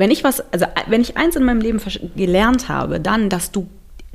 [0.00, 1.78] Wenn ich was, also wenn ich eins in meinem Leben
[2.16, 3.68] gelernt habe, dann, dass du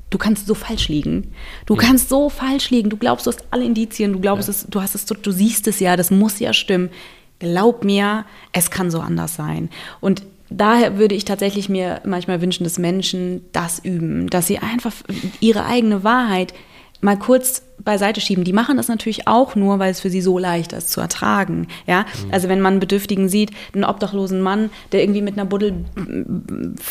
[0.09, 1.31] du kannst so falsch liegen.
[1.67, 2.89] Du kannst so falsch liegen.
[2.89, 5.79] Du glaubst, du hast alle Indizien, du glaubst, es, du hast es, du siehst es
[5.79, 6.89] ja, das muss ja stimmen.
[7.37, 9.69] Glaub mir, es kann so anders sein.
[10.01, 14.93] Und daher würde ich tatsächlich mir manchmal wünschen, dass Menschen das üben, dass sie einfach
[15.39, 16.55] ihre eigene Wahrheit
[17.01, 18.43] mal kurz beiseite schieben.
[18.43, 21.67] Die machen das natürlich auch nur, weil es für sie so leicht ist zu ertragen.
[21.85, 22.33] Ja, mhm.
[22.33, 25.73] also wenn man einen Bedürftigen sieht, einen obdachlosen Mann, der irgendwie mit einer Buddel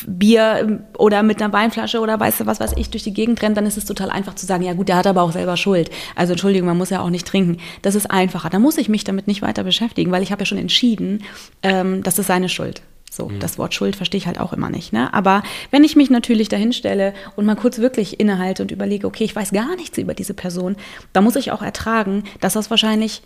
[0.07, 3.57] Bier oder mit einer Weinflasche oder weißt du was weiß ich durch die Gegend rennt,
[3.57, 5.91] dann ist es total einfach zu sagen, ja gut, der hat aber auch selber Schuld.
[6.15, 7.59] Also Entschuldigung, man muss ja auch nicht trinken.
[7.83, 8.51] Das ist einfacher.
[8.51, 11.25] Da muss ich mich damit nicht weiter beschäftigen, weil ich habe ja schon entschieden,
[11.63, 12.83] ähm, das ist seine Schuld.
[13.15, 13.39] So, mhm.
[13.41, 14.93] das Wort Schuld verstehe ich halt auch immer nicht.
[14.93, 15.13] Ne?
[15.13, 19.25] Aber wenn ich mich natürlich dahin stelle und mal kurz wirklich innehalte und überlege, okay,
[19.25, 20.77] ich weiß gar nichts über diese Person,
[21.13, 23.23] dann muss ich auch ertragen, dass das wahrscheinlich,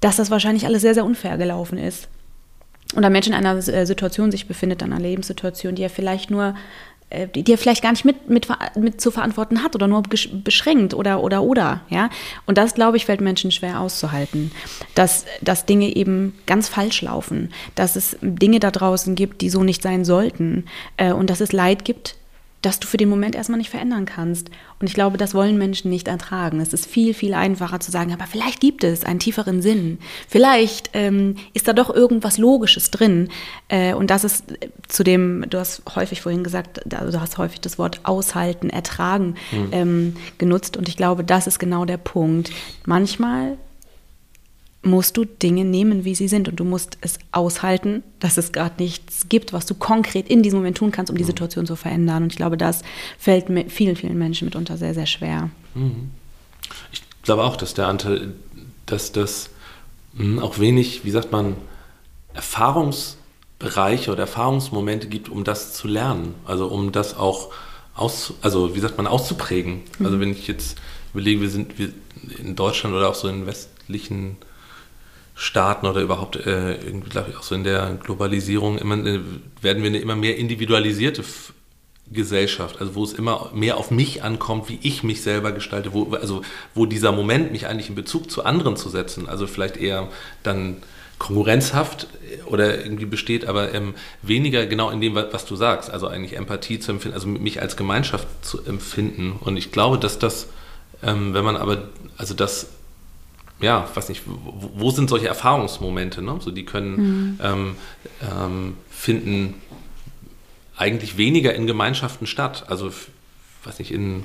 [0.00, 2.08] dass das wahrscheinlich alles sehr, sehr unfair gelaufen ist.
[2.94, 6.56] Und ein Mensch in einer äh, Situation sich befindet, einer Lebenssituation, die er vielleicht nur
[7.34, 8.46] die er vielleicht gar nicht mit, mit,
[8.76, 12.08] mit zu verantworten hat oder nur beschränkt oder oder oder, ja.
[12.46, 14.52] Und das, glaube ich, fällt Menschen schwer auszuhalten,
[14.94, 19.64] dass, dass Dinge eben ganz falsch laufen, dass es Dinge da draußen gibt, die so
[19.64, 22.16] nicht sein sollten äh, und dass es Leid gibt,
[22.62, 24.50] das du für den Moment erstmal nicht verändern kannst.
[24.80, 26.60] Und ich glaube, das wollen Menschen nicht ertragen.
[26.60, 29.98] Es ist viel, viel einfacher zu sagen, aber vielleicht gibt es einen tieferen Sinn.
[30.28, 33.28] Vielleicht ähm, ist da doch irgendwas Logisches drin.
[33.68, 37.60] Äh, und das ist äh, zu dem, du hast häufig vorhin gesagt, du hast häufig
[37.60, 39.68] das Wort aushalten, ertragen mhm.
[39.72, 40.76] ähm, genutzt.
[40.76, 42.50] Und ich glaube, das ist genau der Punkt.
[42.84, 43.56] Manchmal
[44.82, 46.48] musst du Dinge nehmen, wie sie sind.
[46.48, 50.58] Und du musst es aushalten, dass es gerade nichts gibt, was du konkret in diesem
[50.58, 51.28] Moment tun kannst, um die mhm.
[51.28, 52.24] Situation zu verändern.
[52.24, 52.82] Und ich glaube, das
[53.18, 55.50] fällt vielen, vielen Menschen mitunter sehr, sehr schwer.
[55.74, 56.10] Mhm.
[56.92, 58.32] Ich glaube auch, dass der Anteil,
[58.86, 59.50] dass das
[60.16, 61.56] hm, auch wenig, wie sagt man,
[62.32, 66.34] Erfahrungsbereiche oder Erfahrungsmomente gibt, um das zu lernen.
[66.46, 67.50] Also um das auch
[67.94, 69.82] aus, also wie sagt man, auszuprägen.
[69.92, 70.06] Also mhm.
[70.06, 70.78] Also wenn ich jetzt
[71.12, 71.90] überlege, wir sind wir
[72.38, 74.36] in Deutschland oder auch so in westlichen
[75.40, 76.76] Staaten oder überhaupt äh,
[77.08, 79.20] glaube ich, auch so in der Globalisierung immer, äh,
[79.62, 81.54] werden wir eine immer mehr individualisierte F
[82.12, 86.12] Gesellschaft, also wo es immer mehr auf mich ankommt, wie ich mich selber gestalte, wo,
[86.12, 86.42] also
[86.74, 90.08] wo dieser Moment, mich eigentlich in Bezug zu anderen zu setzen, also vielleicht eher
[90.42, 90.78] dann
[91.18, 96.06] konkurrenzhaft äh, oder irgendwie besteht, aber ähm, weniger genau in dem, was du sagst, also
[96.06, 99.38] eigentlich Empathie zu empfinden, also mich als Gemeinschaft zu empfinden.
[99.40, 100.48] Und ich glaube, dass das,
[101.02, 102.66] ähm, wenn man aber, also das
[103.60, 106.22] ja, weiß nicht, wo, wo, sind solche Erfahrungsmomente?
[106.22, 106.36] Ne?
[106.40, 107.40] So, die können mhm.
[107.42, 107.76] ähm,
[108.22, 109.54] ähm, finden
[110.76, 112.64] eigentlich weniger in Gemeinschaften statt.
[112.68, 112.90] Also,
[113.64, 114.24] weiß nicht, in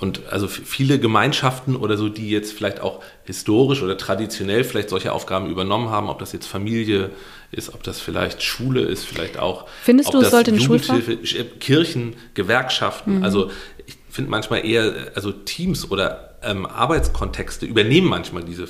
[0.00, 5.12] und also viele Gemeinschaften oder so, die jetzt vielleicht auch historisch oder traditionell vielleicht solche
[5.12, 7.10] Aufgaben übernommen haben, ob das jetzt Familie
[7.52, 9.66] ist, ob das vielleicht Schule ist, vielleicht auch.
[9.82, 11.16] Findest du, es sollte eine Schulhilfe,
[11.60, 13.18] Kirchen, Gewerkschaften.
[13.18, 13.24] Mhm.
[13.24, 13.50] Also
[13.86, 18.66] ich finde manchmal eher, also Teams oder ähm, Arbeitskontexte übernehmen manchmal diese,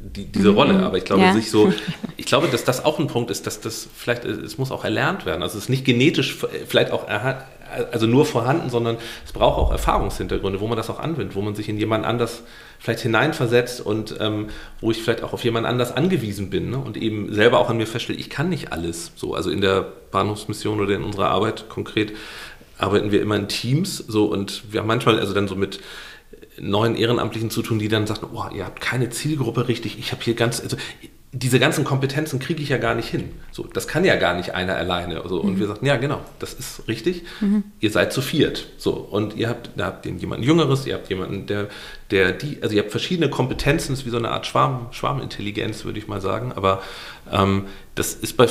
[0.00, 0.56] die, diese mhm.
[0.56, 0.86] Rolle.
[0.86, 1.32] Aber ich glaube, ja.
[1.32, 1.72] sich so,
[2.16, 5.26] ich glaube, dass das auch ein Punkt ist, dass das vielleicht, es muss auch erlernt
[5.26, 5.42] werden.
[5.42, 7.06] Also es ist nicht genetisch vielleicht auch
[7.92, 11.54] also nur vorhanden, sondern es braucht auch Erfahrungshintergründe, wo man das auch anwendet, wo man
[11.54, 12.42] sich in jemand anders
[12.78, 14.48] vielleicht hineinversetzt und ähm,
[14.80, 16.78] wo ich vielleicht auch auf jemand anders angewiesen bin ne?
[16.78, 19.12] und eben selber auch an mir feststelle, ich kann nicht alles.
[19.16, 22.12] So, also in der Bahnhofsmission oder in unserer Arbeit konkret
[22.78, 25.80] arbeiten wir immer in Teams so und wir haben manchmal also dann so mit
[26.60, 30.22] neuen Ehrenamtlichen zu tun, die dann sagen, oh, ihr habt keine Zielgruppe richtig, ich habe
[30.22, 30.76] hier ganz, also
[31.32, 33.30] diese ganzen Kompetenzen kriege ich ja gar nicht hin.
[33.52, 35.20] So, das kann ja gar nicht einer alleine.
[35.20, 35.60] Also, und mhm.
[35.60, 37.24] wir sagen, ja, genau, das ist richtig.
[37.40, 37.64] Mhm.
[37.80, 38.66] Ihr seid zu viert.
[38.78, 41.68] So, und ihr habt, da habt jemanden Jüngeres, ihr habt jemanden, der,
[42.10, 45.84] der die, also ihr habt verschiedene Kompetenzen, das ist wie so eine Art Schwarm, Schwarmintelligenz,
[45.84, 46.52] würde ich mal sagen.
[46.54, 46.82] Aber
[47.30, 48.48] ähm, das ist bei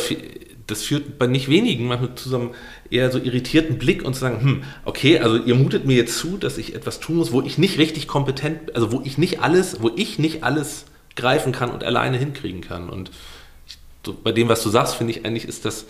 [0.67, 2.49] das führt bei nicht wenigen manchmal zu so einem
[2.89, 6.37] eher so irritierten Blick und zu sagen, hm, okay, also ihr mutet mir jetzt zu,
[6.37, 9.81] dass ich etwas tun muss, wo ich nicht richtig kompetent, also wo ich nicht alles,
[9.81, 12.89] wo ich nicht alles greifen kann und alleine hinkriegen kann.
[12.89, 13.11] Und
[13.67, 15.85] ich, so bei dem, was du sagst, finde ich eigentlich ist das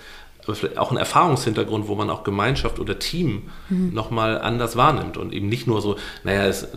[0.77, 3.93] auch ein Erfahrungshintergrund, wo man auch Gemeinschaft oder Team mhm.
[3.93, 6.67] nochmal anders wahrnimmt und eben nicht nur so, naja, es,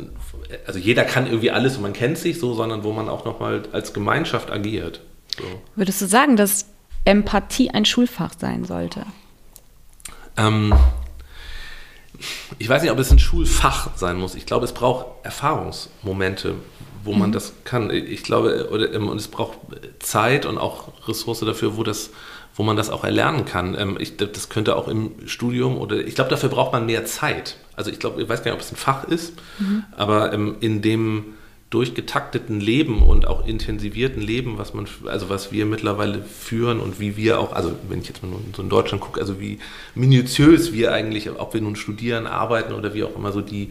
[0.67, 3.63] also jeder kann irgendwie alles und man kennt sich so, sondern wo man auch nochmal
[3.73, 5.01] als Gemeinschaft agiert.
[5.39, 5.45] So.
[5.77, 6.67] Würdest du sagen, dass
[7.05, 9.07] Empathie ein Schulfach sein sollte?
[10.37, 10.75] Ähm,
[12.59, 14.35] ich weiß nicht, ob es ein Schulfach sein muss.
[14.35, 16.55] Ich glaube, es braucht Erfahrungsmomente,
[17.05, 17.35] wo man mhm.
[17.35, 17.91] das kann.
[17.91, 19.59] Ich glaube, oder, ähm, und es braucht
[20.01, 22.11] Zeit und auch Ressource dafür, wo das
[22.61, 23.75] wo man das auch erlernen kann.
[23.79, 27.57] Ähm, ich, das könnte auch im Studium oder ich glaube, dafür braucht man mehr Zeit.
[27.77, 29.85] Also ich glaube, ich weiß gar nicht, ob es ein Fach ist, mhm.
[29.97, 31.35] aber ähm, in dem
[31.71, 37.17] durchgetakteten Leben und auch intensivierten Leben, was man, also was wir mittlerweile führen und wie
[37.17, 39.61] wir auch, also wenn ich jetzt mal so in Deutschland gucke, also wie
[39.95, 43.71] minutiös wir eigentlich, ob wir nun studieren, arbeiten oder wie auch immer so die,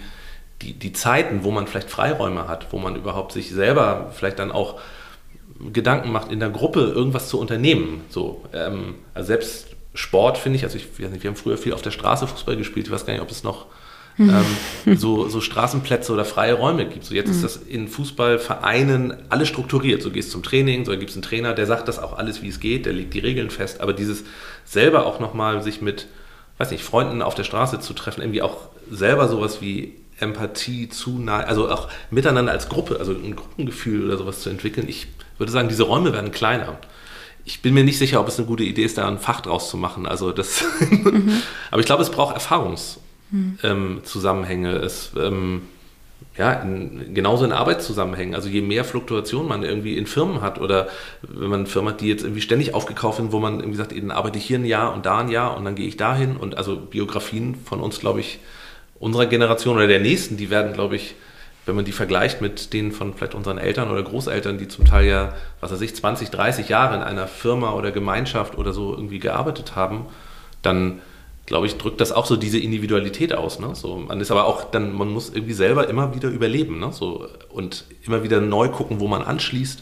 [0.61, 4.53] die, die Zeiten, wo man vielleicht Freiräume hat, wo man überhaupt sich selber vielleicht dann
[4.53, 4.79] auch
[5.73, 8.01] Gedanken macht, in der Gruppe irgendwas zu unternehmen.
[8.09, 11.91] So, ähm, also selbst Sport finde ich, also ich, wir haben früher viel auf der
[11.91, 13.65] Straße Fußball gespielt, ich weiß gar nicht, ob es noch
[14.19, 17.05] ähm, so, so Straßenplätze oder freie Räume gibt.
[17.05, 20.01] So jetzt ist das in Fußballvereinen alles strukturiert.
[20.01, 22.49] So gehst zum Training, so gibt es einen Trainer, der sagt das auch alles, wie
[22.49, 23.81] es geht, der legt die Regeln fest.
[23.81, 24.25] Aber dieses
[24.65, 26.07] selber auch nochmal sich mit,
[26.57, 28.57] weiß nicht, Freunden auf der Straße zu treffen, irgendwie auch
[28.91, 34.41] selber sowas wie Empathie, Zuneigung, also auch miteinander als Gruppe, also ein Gruppengefühl oder sowas
[34.41, 34.89] zu entwickeln.
[34.89, 36.77] Ich würde sagen, diese Räume werden kleiner.
[37.45, 39.69] Ich bin mir nicht sicher, ob es eine gute Idee ist, da ein Fach draus
[39.69, 40.05] zu machen.
[40.05, 41.41] Also das, mhm.
[41.71, 42.97] aber ich glaube, es braucht Erfahrungs-
[43.63, 44.75] ähm, Zusammenhänge.
[44.77, 45.63] Es, ähm,
[46.37, 48.33] ja, in, genauso in Arbeitszusammenhängen.
[48.33, 50.87] Also je mehr Fluktuation man irgendwie in Firmen hat oder
[51.21, 54.11] wenn man Firma hat, die jetzt irgendwie ständig aufgekauft wird, wo man irgendwie sagt, dann
[54.11, 56.57] arbeite ich hier ein Jahr und da ein Jahr und dann gehe ich dahin und
[56.57, 58.39] also Biografien von uns, glaube ich,
[58.99, 61.15] unserer Generation oder der nächsten, die werden, glaube ich,
[61.65, 65.07] wenn man die vergleicht mit denen von vielleicht unseren Eltern oder Großeltern, die zum Teil
[65.07, 69.19] ja, was weiß ich, 20, 30 Jahre in einer Firma oder Gemeinschaft oder so irgendwie
[69.19, 70.05] gearbeitet haben,
[70.61, 70.99] dann
[71.49, 73.59] glaube ich, drückt das auch so diese Individualität aus.
[73.59, 73.73] Ne?
[73.73, 76.93] So, man ist aber auch dann, man muss irgendwie selber immer wieder überleben ne?
[76.93, 79.81] so, und immer wieder neu gucken, wo man anschließt.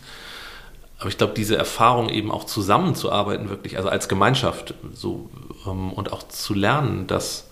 [0.99, 5.29] Aber ich glaube, diese Erfahrung eben auch zusammenzuarbeiten, wirklich, also als Gemeinschaft, so
[5.65, 7.49] ähm, und auch zu lernen, dass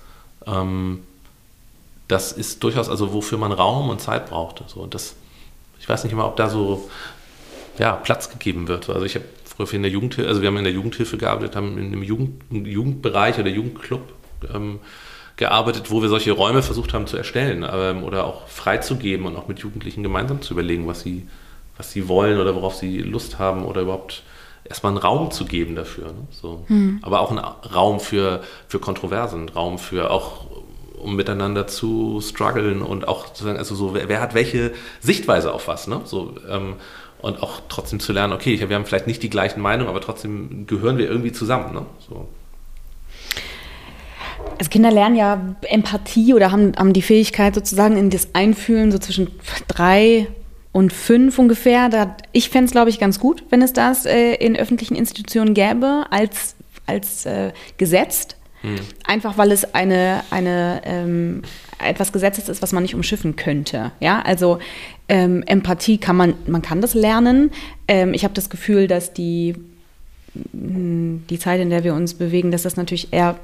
[0.47, 1.03] ähm,
[2.07, 4.63] das ist durchaus, also wofür man Raum und Zeit braucht.
[4.67, 5.15] So, und das,
[5.77, 6.89] ich weiß nicht immer, ob da so
[7.77, 8.89] ja, Platz gegeben wird.
[8.89, 9.25] Also ich habe
[9.55, 12.43] früher in der Jugendhilfe, also wir haben in der Jugendhilfe gearbeitet, haben in einem Jugend,
[12.51, 14.01] Jugendbereich oder Jugendclub
[14.53, 14.79] ähm,
[15.37, 19.47] gearbeitet, wo wir solche Räume versucht haben zu erstellen ähm, oder auch freizugeben und auch
[19.47, 21.27] mit Jugendlichen gemeinsam zu überlegen, was sie,
[21.77, 24.23] was sie wollen oder worauf sie Lust haben oder überhaupt
[24.63, 26.07] erstmal einen Raum zu geben dafür.
[26.07, 26.27] Ne?
[26.31, 26.65] So.
[26.67, 26.99] Mhm.
[27.01, 30.47] Aber auch einen Raum für, für Kontroversen, Raum für auch
[30.97, 35.53] um miteinander zu strugglen und auch zu sagen, also so, wer, wer hat welche Sichtweise
[35.53, 36.01] auf was, ne?
[36.05, 36.75] So, ähm,
[37.25, 40.67] und auch trotzdem zu lernen, okay, wir haben vielleicht nicht die gleichen Meinungen, aber trotzdem
[40.67, 41.73] gehören wir irgendwie zusammen.
[41.73, 41.83] Ne?
[42.07, 42.27] So.
[44.59, 48.99] Also Kinder lernen ja Empathie oder haben, haben die Fähigkeit sozusagen in das Einfühlen so
[48.99, 49.31] zwischen
[49.67, 50.27] drei
[50.71, 51.89] und fünf ungefähr.
[51.89, 55.55] Da, ich fände es, glaube ich, ganz gut, wenn es das äh, in öffentlichen Institutionen
[55.55, 58.37] gäbe, als, als äh, gesetzt.
[58.61, 58.75] Hm.
[59.03, 61.41] Einfach weil es eine, eine ähm,
[61.83, 63.91] etwas Gesetzes ist, was man nicht umschiffen könnte.
[63.99, 64.59] Ja, also
[65.07, 67.51] ähm, Empathie kann man, man kann das lernen.
[67.87, 69.55] Ähm, ich habe das Gefühl, dass die
[70.51, 73.39] hm, die Zeit, in der wir uns bewegen, dass das natürlich eher,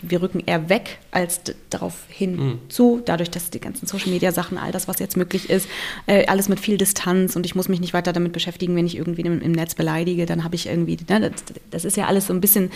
[0.00, 3.02] wir rücken eher weg als darauf hinzu, mhm.
[3.04, 5.68] dadurch, dass die ganzen Social Media Sachen, all das, was jetzt möglich ist,
[6.06, 8.96] äh, alles mit viel Distanz und ich muss mich nicht weiter damit beschäftigen, wenn ich
[8.96, 12.28] irgendwie im, im Netz beleidige, dann habe ich irgendwie, ne, das, das, ist ja alles
[12.28, 12.66] so ein bisschen,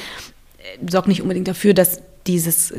[0.58, 2.74] äh, sorgt nicht unbedingt dafür, dass dieses,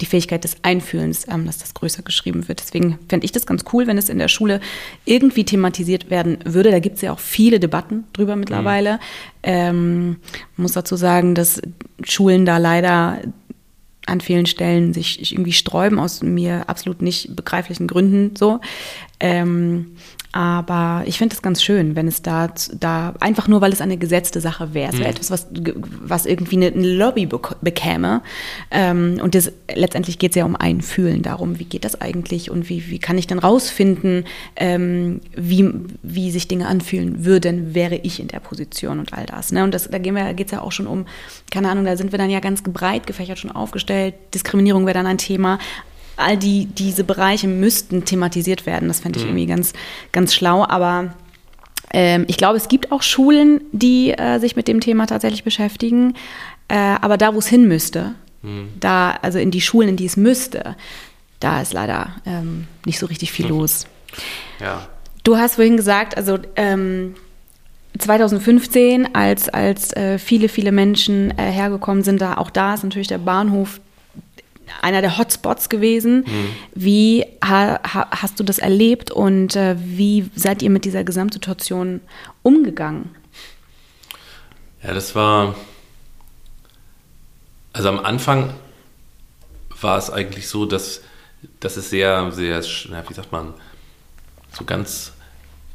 [0.00, 2.60] die Fähigkeit des Einfühlens, ähm, dass das größer geschrieben wird.
[2.60, 4.60] Deswegen fände ich das ganz cool, wenn es in der Schule
[5.04, 6.70] irgendwie thematisiert werden würde.
[6.70, 8.94] Da gibt es ja auch viele Debatten drüber mittlerweile.
[8.94, 8.98] Mhm.
[9.44, 10.16] Ähm,
[10.56, 11.60] muss dazu sagen, dass
[12.04, 13.18] Schulen da leider
[14.06, 18.60] an vielen Stellen sich irgendwie sträuben, aus mir absolut nicht begreiflichen Gründen so.
[19.22, 19.96] Ähm,
[20.32, 23.98] aber ich finde es ganz schön, wenn es da, da einfach nur, weil es eine
[23.98, 24.90] gesetzte Sache wäre.
[24.90, 25.16] Es wäre mhm.
[25.16, 25.46] etwas, was,
[26.02, 27.28] was irgendwie eine, eine Lobby
[27.60, 28.22] bekäme.
[28.70, 32.70] Ähm, und das, letztendlich geht es ja um Einfühlen darum, wie geht das eigentlich und
[32.70, 34.24] wie, wie kann ich denn rausfinden,
[34.56, 35.70] ähm, wie,
[36.02, 39.52] wie sich Dinge anfühlen würden, wäre ich in der Position und all das.
[39.52, 39.62] Ne?
[39.62, 41.04] Und das, da geht es ja auch schon um,
[41.50, 44.14] keine Ahnung, da sind wir dann ja ganz breit gefächert schon aufgestellt.
[44.32, 45.58] Diskriminierung wäre dann ein Thema
[46.16, 48.88] all die, diese Bereiche müssten thematisiert werden.
[48.88, 49.32] Das fände ich mhm.
[49.32, 49.72] irgendwie ganz,
[50.12, 50.64] ganz schlau.
[50.64, 51.14] Aber
[51.92, 56.14] ähm, ich glaube, es gibt auch Schulen, die äh, sich mit dem Thema tatsächlich beschäftigen.
[56.68, 58.68] Äh, aber da, wo es hin müsste, mhm.
[58.80, 60.76] da, also in die Schulen, in die es müsste,
[61.40, 63.58] da ist leider ähm, nicht so richtig viel mhm.
[63.58, 63.86] los.
[64.60, 64.86] Ja.
[65.24, 67.14] Du hast vorhin gesagt, also ähm,
[67.98, 73.08] 2015, als, als äh, viele, viele Menschen äh, hergekommen sind, da auch da ist natürlich
[73.08, 73.80] der Bahnhof
[74.80, 76.24] einer der Hotspots gewesen.
[76.26, 76.48] Mhm.
[76.74, 82.00] Wie ha, ha, hast du das erlebt und äh, wie seid ihr mit dieser Gesamtsituation
[82.42, 83.14] umgegangen?
[84.82, 85.54] Ja, das war.
[87.72, 88.52] Also am Anfang
[89.80, 91.00] war es eigentlich so, dass,
[91.60, 93.54] dass es sehr, sehr, wie sagt man,
[94.52, 95.12] so ganz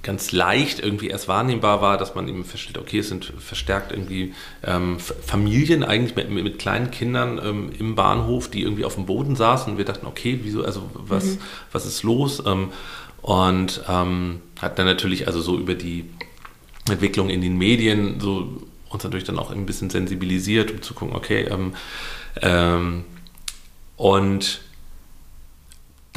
[0.07, 4.33] ganz leicht irgendwie erst wahrnehmbar war, dass man eben feststellt, okay, es sind verstärkt irgendwie
[4.63, 9.35] ähm, Familien eigentlich mit, mit, kleinen Kindern ähm, im Bahnhof, die irgendwie auf dem Boden
[9.35, 11.37] saßen und wir dachten, okay, wieso, also was, mhm.
[11.73, 12.41] was ist los?
[12.45, 12.69] Ähm,
[13.21, 16.05] und ähm, hat dann natürlich also so über die
[16.89, 21.17] Entwicklung in den Medien so uns natürlich dann auch ein bisschen sensibilisiert, um zu gucken,
[21.17, 21.73] okay, ähm,
[22.41, 23.03] ähm,
[23.97, 24.62] und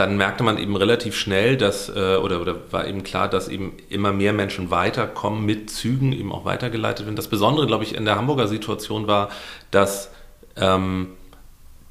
[0.00, 3.74] dann merkte man eben relativ schnell, dass, äh, oder, oder war eben klar, dass eben
[3.90, 7.16] immer mehr Menschen weiterkommen mit Zügen, eben auch weitergeleitet werden.
[7.16, 9.28] Das Besondere, glaube ich, in der Hamburger Situation war,
[9.70, 10.10] dass
[10.56, 11.08] ähm,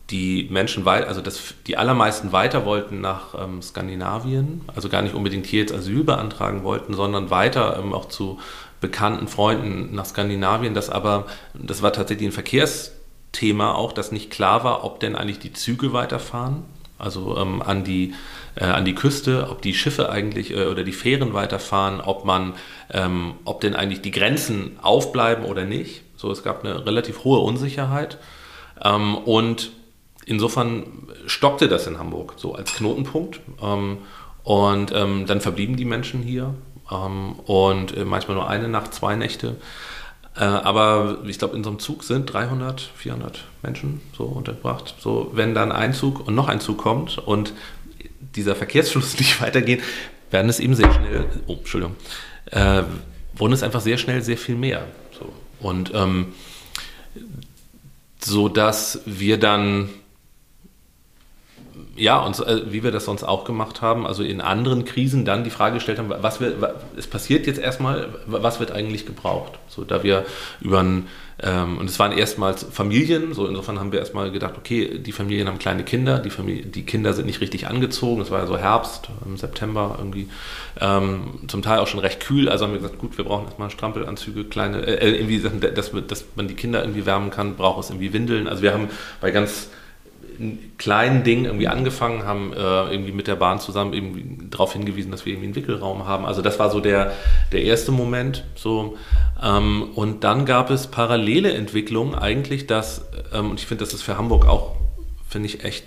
[0.09, 5.13] die Menschen weit, also dass die allermeisten weiter wollten nach ähm, Skandinavien, also gar nicht
[5.13, 8.39] unbedingt hier jetzt Asyl beantragen wollten, sondern weiter ähm, auch zu
[8.81, 14.63] bekannten Freunden nach Skandinavien, das aber, das war tatsächlich ein Verkehrsthema auch, dass nicht klar
[14.63, 16.63] war, ob denn eigentlich die Züge weiterfahren,
[16.99, 18.13] also ähm, an, die,
[18.55, 22.53] äh, an die Küste, ob die Schiffe eigentlich äh, oder die Fähren weiterfahren, ob man,
[22.91, 26.03] ähm, ob denn eigentlich die Grenzen aufbleiben oder nicht.
[26.15, 28.17] So, es gab eine relativ hohe Unsicherheit.
[28.83, 29.71] Ähm, und
[30.25, 33.39] insofern stockte das in Hamburg so als Knotenpunkt.
[33.61, 33.99] Ähm,
[34.43, 36.53] und ähm, dann verblieben die Menschen hier
[36.91, 39.55] ähm, und äh, manchmal nur eine Nacht, zwei Nächte.
[40.39, 44.95] Äh, aber ich glaube, in so einem Zug sind 300, 400 Menschen so untergebracht.
[44.99, 47.53] So, wenn dann ein Zug und noch ein Zug kommt und
[48.35, 49.83] dieser Verkehrsfluss nicht weitergeht,
[50.31, 51.95] werden es eben sehr schnell, oh, Entschuldigung,
[52.51, 52.83] äh,
[53.35, 54.85] wurden es einfach sehr schnell sehr viel mehr.
[55.17, 55.33] So.
[55.59, 56.33] Und ähm,
[58.21, 59.89] so dass wir dann
[61.99, 65.43] ja, und äh, wie wir das sonst auch gemacht haben, also in anderen Krisen dann
[65.43, 69.59] die Frage gestellt haben, was was, es passiert jetzt erstmal, was wird eigentlich gebraucht?
[69.67, 70.25] So, da wir
[70.61, 71.07] über ein,
[71.41, 75.47] ähm, und es waren erstmals Familien, so insofern haben wir erstmal gedacht, okay, die Familien
[75.47, 78.57] haben kleine Kinder, die, Familie, die Kinder sind nicht richtig angezogen, es war ja so
[78.57, 80.29] Herbst, im September irgendwie,
[80.79, 83.69] ähm, zum Teil auch schon recht kühl, also haben wir gesagt, gut, wir brauchen erstmal
[83.69, 87.89] Strampelanzüge, kleine, äh, äh irgendwie, dass, dass man die Kinder irgendwie wärmen kann, braucht es
[87.89, 88.87] irgendwie Windeln, also wir haben
[89.19, 89.69] bei ganz
[90.77, 95.25] kleinen Ding irgendwie angefangen, haben äh, irgendwie mit der Bahn zusammen irgendwie darauf hingewiesen, dass
[95.25, 96.25] wir irgendwie einen Wickelraum haben.
[96.25, 97.13] Also das war so der,
[97.51, 98.45] der erste Moment.
[98.55, 98.97] So.
[99.41, 104.03] Ähm, und dann gab es parallele Entwicklungen eigentlich, dass, ähm, und ich finde, das ist
[104.03, 104.75] für Hamburg auch,
[105.27, 105.83] finde ich echt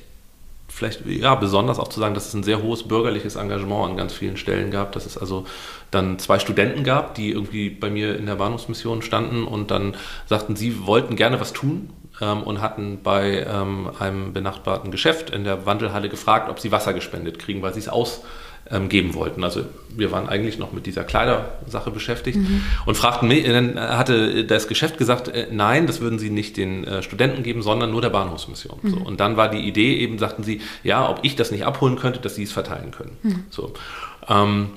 [0.69, 4.15] vielleicht ja besonders auch zu sagen, dass es ein sehr hohes bürgerliches Engagement an ganz
[4.15, 5.45] vielen Stellen gab, dass es also
[5.91, 9.95] dann zwei Studenten gab, die irgendwie bei mir in der Bahnhofsmission standen und dann
[10.27, 11.91] sagten, sie wollten gerne was tun
[12.23, 16.95] ähm, und hatten bei ähm, einem benachbarten Geschäft in der Wandelhalle gefragt, ob sie Wasser
[16.95, 19.43] gespendet kriegen, weil sie es ausgeben wollten.
[19.43, 22.63] Also wir waren eigentlich noch mit dieser Kleidersache beschäftigt mhm.
[22.87, 26.85] und fragten mich, dann hatte das Geschäft gesagt, äh, nein, das würden sie nicht den
[26.85, 28.79] äh, Studenten geben, sondern nur der Bahnhofsmission.
[28.83, 28.91] Mhm.
[28.91, 31.97] So, und dann war die Idee eben, sagten sie, ja, ob ich das nicht abholen
[31.97, 33.17] könnte, dass sie es verteilen können.
[33.23, 33.45] Mhm.
[33.51, 33.73] So.
[34.29, 34.69] Ähm,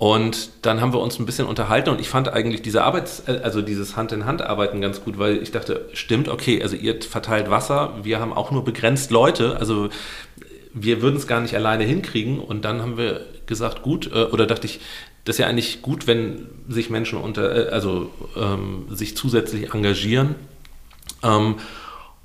[0.00, 3.42] und dann haben wir uns ein bisschen unterhalten und ich fand eigentlich diese Arbeits-, äh,
[3.42, 8.18] also dieses Hand-in-Hand-Arbeiten ganz gut, weil ich dachte, stimmt, okay, also ihr verteilt Wasser, wir
[8.18, 9.90] haben auch nur begrenzt Leute, also
[10.72, 12.38] wir würden es gar nicht alleine hinkriegen.
[12.38, 14.80] Und dann haben wir gesagt, gut, äh, oder dachte ich,
[15.26, 20.34] das ist ja eigentlich gut, wenn sich Menschen unter, äh, also ähm, sich zusätzlich engagieren.
[21.22, 21.56] Ähm,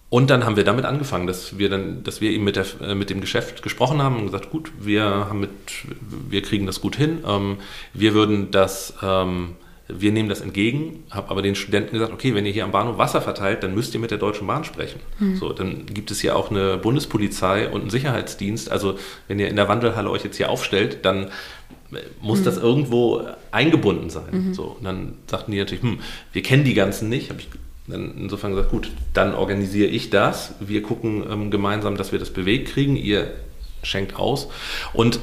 [0.09, 2.95] und dann haben wir damit angefangen, dass wir dann, dass wir eben mit, der, äh,
[2.95, 5.49] mit dem Geschäft gesprochen haben und gesagt, gut, wir haben mit,
[6.29, 7.19] wir kriegen das gut hin.
[7.27, 7.57] Ähm,
[7.93, 9.55] wir würden das, ähm,
[9.87, 12.97] wir nehmen das entgegen, habe aber den Studenten gesagt, okay, wenn ihr hier am Bahnhof
[12.97, 14.99] Wasser verteilt, dann müsst ihr mit der Deutschen Bahn sprechen.
[15.19, 15.37] Mhm.
[15.37, 18.71] So, dann gibt es hier auch eine Bundespolizei und einen Sicherheitsdienst.
[18.71, 18.97] Also
[19.27, 21.29] wenn ihr in der Wandelhalle euch jetzt hier aufstellt, dann
[22.21, 22.43] muss mhm.
[22.45, 24.47] das irgendwo eingebunden sein.
[24.49, 24.53] Mhm.
[24.53, 25.99] So, und dann sagten die natürlich, hm,
[26.31, 27.29] wir kennen die ganzen nicht.
[27.29, 27.49] Habe ich
[27.87, 30.53] dann insofern gesagt, gut, dann organisiere ich das.
[30.59, 32.95] Wir gucken ähm, gemeinsam, dass wir das bewegt kriegen.
[32.95, 33.31] Ihr
[33.83, 34.49] schenkt aus.
[34.93, 35.19] Und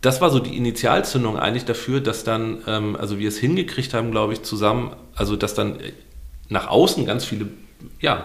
[0.00, 4.10] das war so die Initialzündung eigentlich dafür, dass dann, ähm, also wir es hingekriegt haben,
[4.10, 5.78] glaube ich, zusammen, also dass dann
[6.48, 7.48] nach außen ganz viele,
[8.00, 8.24] ja,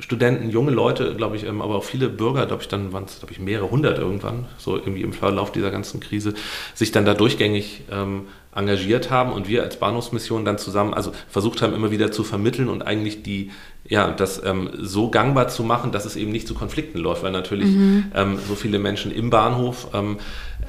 [0.00, 3.18] Studenten, junge Leute, glaube ich, ähm, aber auch viele Bürger, glaube ich, dann waren es,
[3.18, 6.34] glaube ich, mehrere hundert irgendwann, so irgendwie im Verlauf dieser ganzen Krise,
[6.74, 8.26] sich dann da durchgängig ähm,
[8.58, 12.68] engagiert haben und wir als Bahnhofsmission dann zusammen, also versucht haben, immer wieder zu vermitteln
[12.68, 13.50] und eigentlich die,
[13.86, 17.32] ja, das ähm, so gangbar zu machen, dass es eben nicht zu Konflikten läuft, weil
[17.32, 18.12] natürlich mhm.
[18.14, 20.18] ähm, so viele Menschen im Bahnhof ähm,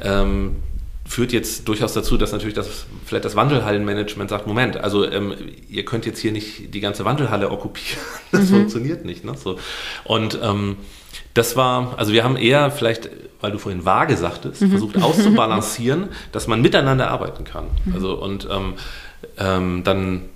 [0.01, 0.55] ähm
[1.09, 5.33] führt jetzt durchaus dazu, dass natürlich das, vielleicht das Wandelhallenmanagement sagt, Moment, also ähm,
[5.67, 7.99] ihr könnt jetzt hier nicht die ganze Wandelhalle okkupieren.
[8.31, 8.57] Das mhm.
[8.57, 9.25] funktioniert nicht.
[9.25, 9.33] Ne?
[9.35, 9.57] So.
[10.03, 10.77] Und ähm,
[11.33, 13.09] das war, also wir haben eher vielleicht,
[13.41, 14.71] weil du vorhin vage sagtest, mhm.
[14.71, 17.65] versucht auszubalancieren, dass man miteinander arbeiten kann.
[17.85, 17.93] Mhm.
[17.93, 18.73] Also und ähm,
[19.37, 20.29] ähm dann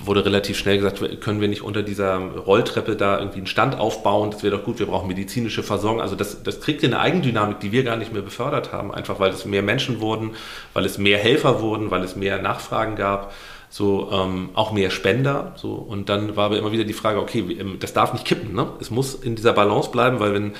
[0.00, 4.30] wurde relativ schnell gesagt, können wir nicht unter dieser Rolltreppe da irgendwie einen Stand aufbauen,
[4.30, 6.00] das wäre doch gut, wir brauchen medizinische Versorgung.
[6.00, 9.32] Also das, das kriegt eine Eigendynamik, die wir gar nicht mehr befördert haben, einfach weil
[9.32, 10.32] es mehr Menschen wurden,
[10.72, 13.32] weil es mehr Helfer wurden, weil es mehr Nachfragen gab,
[13.70, 15.52] so ähm, auch mehr Spender.
[15.56, 15.72] So.
[15.72, 18.68] Und dann war aber immer wieder die Frage, okay, ähm, das darf nicht kippen, ne?
[18.80, 20.52] es muss in dieser Balance bleiben, weil wenn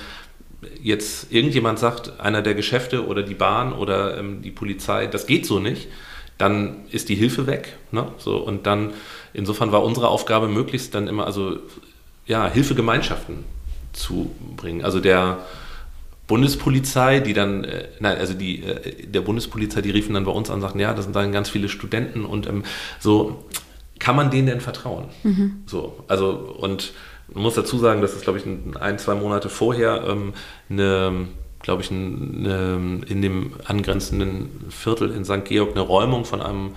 [0.83, 5.47] jetzt irgendjemand sagt, einer der Geschäfte oder die Bahn oder ähm, die Polizei, das geht
[5.47, 5.89] so nicht,
[6.37, 7.77] dann ist die Hilfe weg.
[7.91, 8.13] Ne?
[8.19, 8.93] So, und dann,
[9.35, 11.59] insofern war unsere Aufgabe möglichst dann immer, also
[12.27, 13.45] ja, Hilfegemeinschaften
[13.93, 14.85] zu bringen.
[14.85, 15.39] Also der
[16.27, 20.51] Bundespolizei, die dann, äh, nein, also die, äh, der Bundespolizei, die riefen dann bei uns
[20.51, 22.65] an und sagten, ja, das sind dann ganz viele Studenten und ähm,
[23.01, 23.45] so,
[23.99, 25.07] kann man denen denn vertrauen?
[25.25, 25.63] Mhm.
[25.67, 26.93] So, also, und
[27.33, 28.45] man muss dazu sagen, dass es, glaube ich,
[28.81, 30.33] ein, zwei Monate vorher ähm,
[30.71, 31.29] eine,
[31.63, 35.45] glaube ich, eine, in dem angrenzenden Viertel in St.
[35.45, 36.75] Georg eine Räumung von einem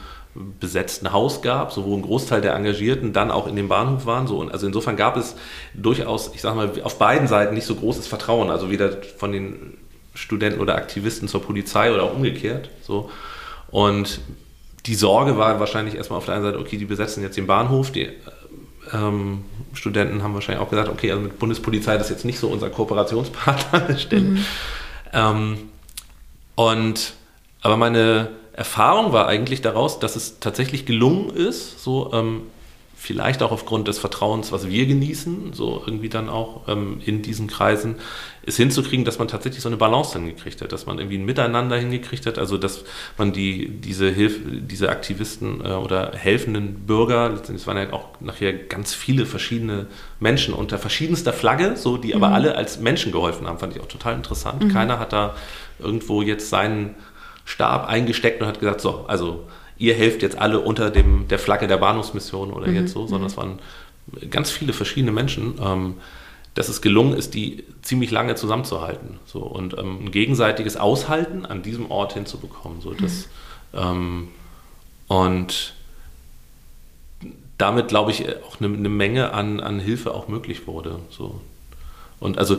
[0.60, 4.28] besetzten Haus gab, so wo ein Großteil der Engagierten dann auch in dem Bahnhof waren.
[4.28, 4.42] So.
[4.42, 5.36] Also insofern gab es
[5.74, 9.78] durchaus, ich sage mal, auf beiden Seiten nicht so großes Vertrauen, also weder von den
[10.14, 12.70] Studenten oder Aktivisten zur Polizei oder auch umgekehrt.
[12.82, 13.10] So.
[13.72, 14.22] Und
[14.86, 17.92] die Sorge war wahrscheinlich erstmal auf der einen Seite, okay, die besetzen jetzt den Bahnhof,
[17.92, 18.10] die
[18.94, 22.48] ähm, Studenten haben wahrscheinlich auch gesagt, okay, also mit Bundespolizei das ist jetzt nicht so
[22.48, 23.82] unser Kooperationspartner.
[24.12, 24.46] Mhm.
[25.14, 25.58] Ähm,
[26.56, 27.14] und
[27.62, 32.44] aber meine Erfahrung war eigentlich daraus, dass es tatsächlich gelungen ist, so ähm,
[33.02, 37.48] vielleicht auch aufgrund des Vertrauens, was wir genießen, so irgendwie dann auch ähm, in diesen
[37.48, 37.96] Kreisen,
[38.46, 41.78] es hinzukriegen, dass man tatsächlich so eine Balance hingekriegt hat, dass man irgendwie ein Miteinander
[41.78, 42.84] hingekriegt hat, also dass
[43.18, 48.54] man die, diese Hilf diese Aktivisten äh, oder helfenden Bürger, letztendlich waren ja auch nachher
[48.54, 49.88] ganz viele verschiedene
[50.20, 52.24] Menschen unter verschiedenster Flagge, so die mhm.
[52.24, 54.64] aber alle als Menschen geholfen haben, fand ich auch total interessant.
[54.64, 54.70] Mhm.
[54.70, 55.34] Keiner hat da
[55.80, 56.94] irgendwo jetzt seinen
[57.46, 59.48] Stab eingesteckt und hat gesagt, so, also
[59.82, 62.76] ihr helft jetzt alle unter dem, der Flagge der Bahnhofsmission oder mhm.
[62.76, 63.28] jetzt so, sondern mhm.
[63.28, 63.60] es waren
[64.30, 65.56] ganz viele verschiedene Menschen.
[65.62, 65.96] Ähm,
[66.54, 69.20] dass es gelungen ist, die ziemlich lange zusammenzuhalten.
[69.26, 72.82] So, und ähm, ein gegenseitiges Aushalten an diesem Ort hinzubekommen.
[72.82, 73.30] So, das,
[73.72, 73.80] mhm.
[73.80, 74.28] ähm,
[75.08, 75.74] und
[77.58, 81.00] damit, glaube ich, auch eine, eine, Menge an, an Hilfe auch möglich wurde.
[81.10, 81.40] So.
[82.20, 82.58] Und also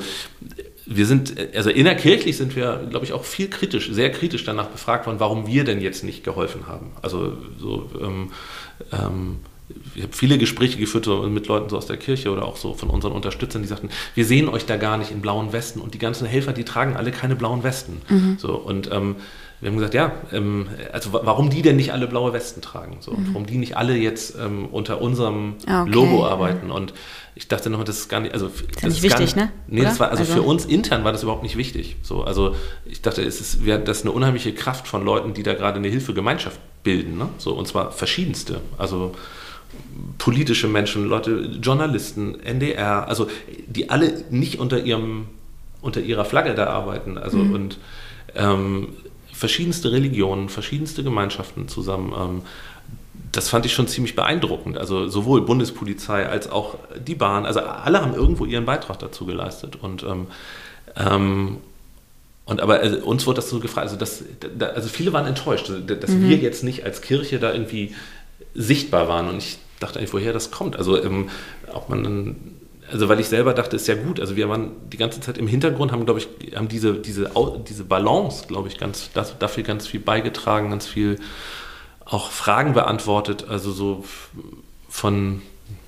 [0.86, 5.06] wir sind, also innerkirchlich sind wir, glaube ich, auch viel kritisch, sehr kritisch danach befragt
[5.06, 6.90] worden, warum wir denn jetzt nicht geholfen haben.
[7.02, 8.32] Also so ähm,
[8.92, 9.36] ähm,
[9.94, 12.74] ich habe viele Gespräche geführt so mit Leuten so aus der Kirche oder auch so
[12.74, 15.94] von unseren Unterstützern, die sagten, wir sehen euch da gar nicht in blauen Westen und
[15.94, 18.00] die ganzen Helfer, die tragen alle keine blauen Westen.
[18.08, 18.36] Mhm.
[18.38, 19.16] So, und ähm,
[19.62, 22.96] wir haben gesagt, ja, ähm, also warum die denn nicht alle blaue Westen tragen?
[22.98, 23.28] So, mhm.
[23.28, 25.90] warum die nicht alle jetzt ähm, unter unserem ah, okay.
[25.92, 26.68] Logo arbeiten?
[26.68, 26.74] Ja.
[26.74, 26.92] Und
[27.36, 29.52] ich dachte noch, das ist gar nicht, also das ist ja nicht wichtig, nicht, ne?
[29.68, 31.94] Nee, das war, also, also, für uns intern war das überhaupt nicht wichtig.
[32.02, 35.54] So, also ich dachte, es ist, das ist eine unheimliche Kraft von Leuten, die da
[35.54, 37.28] gerade eine Hilfegemeinschaft bilden, ne?
[37.38, 38.62] So, und zwar verschiedenste.
[38.78, 39.14] Also
[40.18, 43.28] politische Menschen, Leute, Journalisten, NDR, also
[43.68, 45.26] die alle nicht unter ihrem
[45.80, 47.54] unter ihrer Flagge da arbeiten, also mhm.
[47.54, 47.78] und
[48.34, 48.88] ähm,
[49.42, 52.12] verschiedenste Religionen, verschiedenste Gemeinschaften zusammen.
[52.16, 52.42] Ähm,
[53.32, 54.78] das fand ich schon ziemlich beeindruckend.
[54.78, 59.74] Also sowohl Bundespolizei als auch die Bahn, also alle haben irgendwo ihren Beitrag dazu geleistet
[59.74, 60.28] und ähm,
[60.96, 61.56] ähm
[62.44, 64.24] und aber also, uns wurde das so gefragt, also, das,
[64.58, 66.28] da, also viele waren enttäuscht, dass mhm.
[66.28, 67.94] wir jetzt nicht als Kirche da irgendwie
[68.54, 69.28] sichtbar waren.
[69.28, 70.76] Und ich dachte eigentlich, woher das kommt.
[70.76, 71.30] Also ähm,
[71.72, 72.36] ob man dann,
[72.92, 74.20] also weil ich selber dachte, ist ja gut.
[74.20, 77.30] Also wir waren die ganze Zeit im Hintergrund, haben, glaube ich, haben diese, diese,
[77.66, 81.18] diese Balance, glaube ich, ganz, das, dafür ganz viel beigetragen, ganz viel
[82.04, 84.04] auch Fragen beantwortet, also so
[84.88, 85.40] von,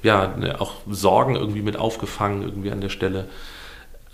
[0.02, 3.28] ja, ne, auch Sorgen irgendwie mit aufgefangen, irgendwie an der Stelle.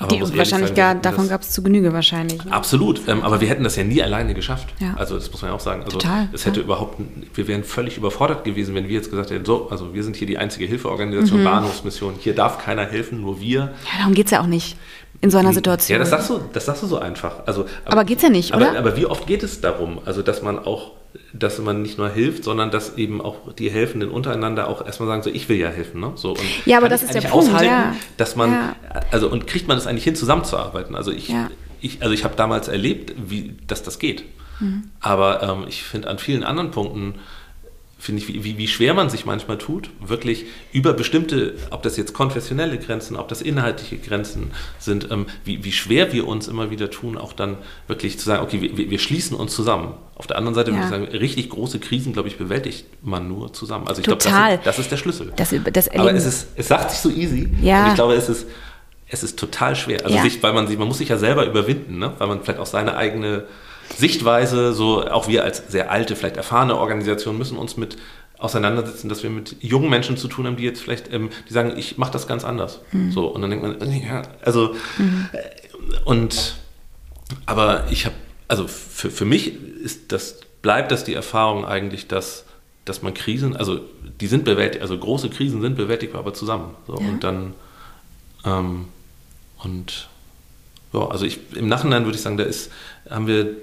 [0.00, 2.42] Aber die, wahrscheinlich gar, davon gab es zu Genüge wahrscheinlich.
[2.42, 2.52] Ne?
[2.52, 4.68] Absolut, ähm, aber wir hätten das ja nie alleine geschafft.
[4.80, 4.94] Ja.
[4.96, 5.82] Also das muss man ja auch sagen.
[5.84, 6.64] Also Total, es hätte ja.
[6.64, 6.98] überhaupt,
[7.34, 10.26] wir wären völlig überfordert gewesen, wenn wir jetzt gesagt hätten, so, also wir sind hier
[10.26, 11.44] die einzige Hilfeorganisation, mhm.
[11.44, 13.60] Bahnhofsmission, hier darf keiner helfen, nur wir.
[13.60, 14.78] Ja, darum geht es ja auch nicht
[15.20, 15.94] in so einer Situation.
[15.94, 17.46] Ja, das sagst du, das sagst du so einfach.
[17.46, 18.78] Also, aber, aber geht's ja nicht, aber, oder?
[18.78, 20.92] Aber wie oft geht es darum, also dass man auch
[21.32, 25.22] dass man nicht nur hilft, sondern dass eben auch die Helfenden untereinander auch erstmal sagen,
[25.22, 26.00] so ich will ja helfen.
[26.00, 26.12] Ne?
[26.14, 27.48] So, und ja, aber das ist der Punkt.
[27.48, 27.96] Aushalten, ja.
[28.16, 28.76] dass man, ja.
[29.10, 30.94] also und kriegt man es eigentlich hin, zusammenzuarbeiten.
[30.94, 31.50] Also ich, ja.
[31.80, 34.24] ich, also ich habe damals erlebt, wie, dass das geht.
[34.60, 34.84] Mhm.
[35.00, 37.14] Aber ähm, ich finde an vielen anderen Punkten
[38.00, 42.14] finde ich, wie, wie schwer man sich manchmal tut, wirklich über bestimmte, ob das jetzt
[42.14, 46.90] konfessionelle Grenzen, ob das inhaltliche Grenzen sind, ähm, wie, wie schwer wir uns immer wieder
[46.90, 49.94] tun, auch dann wirklich zu sagen, okay, wir, wir schließen uns zusammen.
[50.14, 50.76] Auf der anderen Seite ja.
[50.76, 53.86] würde ich sagen, richtig große Krisen, glaube ich, bewältigt man nur zusammen.
[53.86, 55.32] Also ich glaube, das, das, ist der Schlüssel.
[55.36, 57.50] Das, das Aber es, ist, es sagt sich so easy.
[57.60, 57.84] Ja.
[57.84, 58.46] Und ich glaube, es ist,
[59.08, 60.04] es ist total schwer.
[60.04, 60.22] Also ja.
[60.22, 62.14] sich, weil man sich, man muss sich ja selber überwinden, ne?
[62.16, 63.44] weil man vielleicht auch seine eigene
[63.96, 67.96] Sichtweise, so auch wir als sehr alte, vielleicht erfahrene Organisation müssen uns mit
[68.40, 71.74] auseinandersetzen, dass wir mit jungen Menschen zu tun haben, die jetzt vielleicht, ähm, die sagen,
[71.76, 72.80] ich mache das ganz anders.
[72.92, 73.12] Mhm.
[73.12, 75.28] So, und dann denkt man, ja, also, mhm.
[75.32, 75.38] äh,
[76.04, 76.56] und,
[77.46, 78.14] aber ich habe,
[78.48, 82.44] also für, für mich ist das, bleibt das die Erfahrung eigentlich, dass,
[82.86, 83.80] dass man Krisen, also
[84.20, 86.74] die sind bewältigt, also große Krisen sind bewältigbar, aber zusammen.
[86.86, 87.08] So, ja.
[87.08, 87.52] Und dann,
[88.44, 88.88] ähm,
[89.62, 90.08] und
[90.92, 92.72] ja, also ich, im Nachhinein würde ich sagen, da ist,
[93.10, 93.56] haben wir,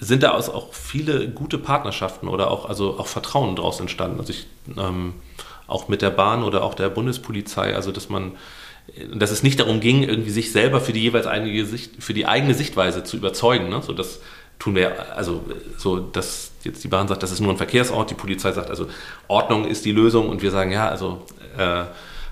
[0.00, 4.18] sind da auch viele gute Partnerschaften oder auch, also auch Vertrauen daraus entstanden.
[4.18, 4.46] Also ich,
[4.76, 5.14] ähm,
[5.66, 8.32] auch mit der Bahn oder auch der Bundespolizei, also dass man,
[9.14, 12.26] dass es nicht darum ging, irgendwie sich selber für die jeweils eigene Sicht, für die
[12.26, 13.70] eigene Sichtweise zu überzeugen.
[13.70, 13.80] Ne?
[13.82, 14.20] So, das
[14.58, 15.42] tun wir, also
[15.78, 18.88] so, dass jetzt die Bahn sagt, das ist nur ein Verkehrsort, die Polizei sagt, also
[19.28, 21.22] Ordnung ist die Lösung und wir sagen, ja, also
[21.56, 21.84] äh,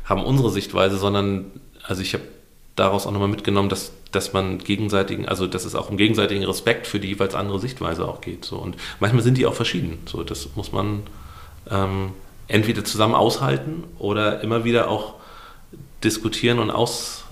[0.05, 1.47] haben unsere Sichtweise, sondern
[1.82, 2.24] also ich habe
[2.76, 6.86] daraus auch nochmal mitgenommen, dass, dass man gegenseitigen, also dass es auch um gegenseitigen Respekt
[6.86, 8.44] für die jeweils andere Sichtweise auch geht.
[8.44, 8.56] So.
[8.56, 9.98] Und manchmal sind die auch verschieden.
[10.06, 11.02] So, das muss man
[11.70, 12.12] ähm,
[12.48, 15.14] entweder zusammen aushalten oder immer wieder auch
[16.02, 17.24] diskutieren und aus,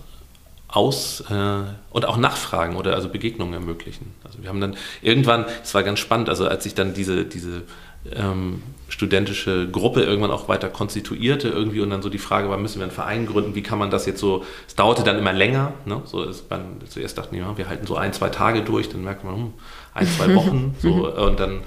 [0.68, 4.14] aus äh, und auch nachfragen oder also Begegnungen ermöglichen.
[4.24, 7.62] Also wir haben dann irgendwann, es war ganz spannend, also als ich dann diese, diese
[8.14, 12.78] ähm, studentische Gruppe irgendwann auch weiter konstituierte irgendwie und dann so die Frage war, müssen
[12.78, 15.74] wir einen Verein gründen, wie kann man das jetzt so, es dauerte dann immer länger,
[15.84, 16.02] ne?
[16.04, 19.24] so ist man, zuerst dachten ja, wir halten so ein, zwei Tage durch, dann merkt
[19.24, 19.52] man, hm,
[19.94, 21.60] ein, zwei Wochen, so, und dann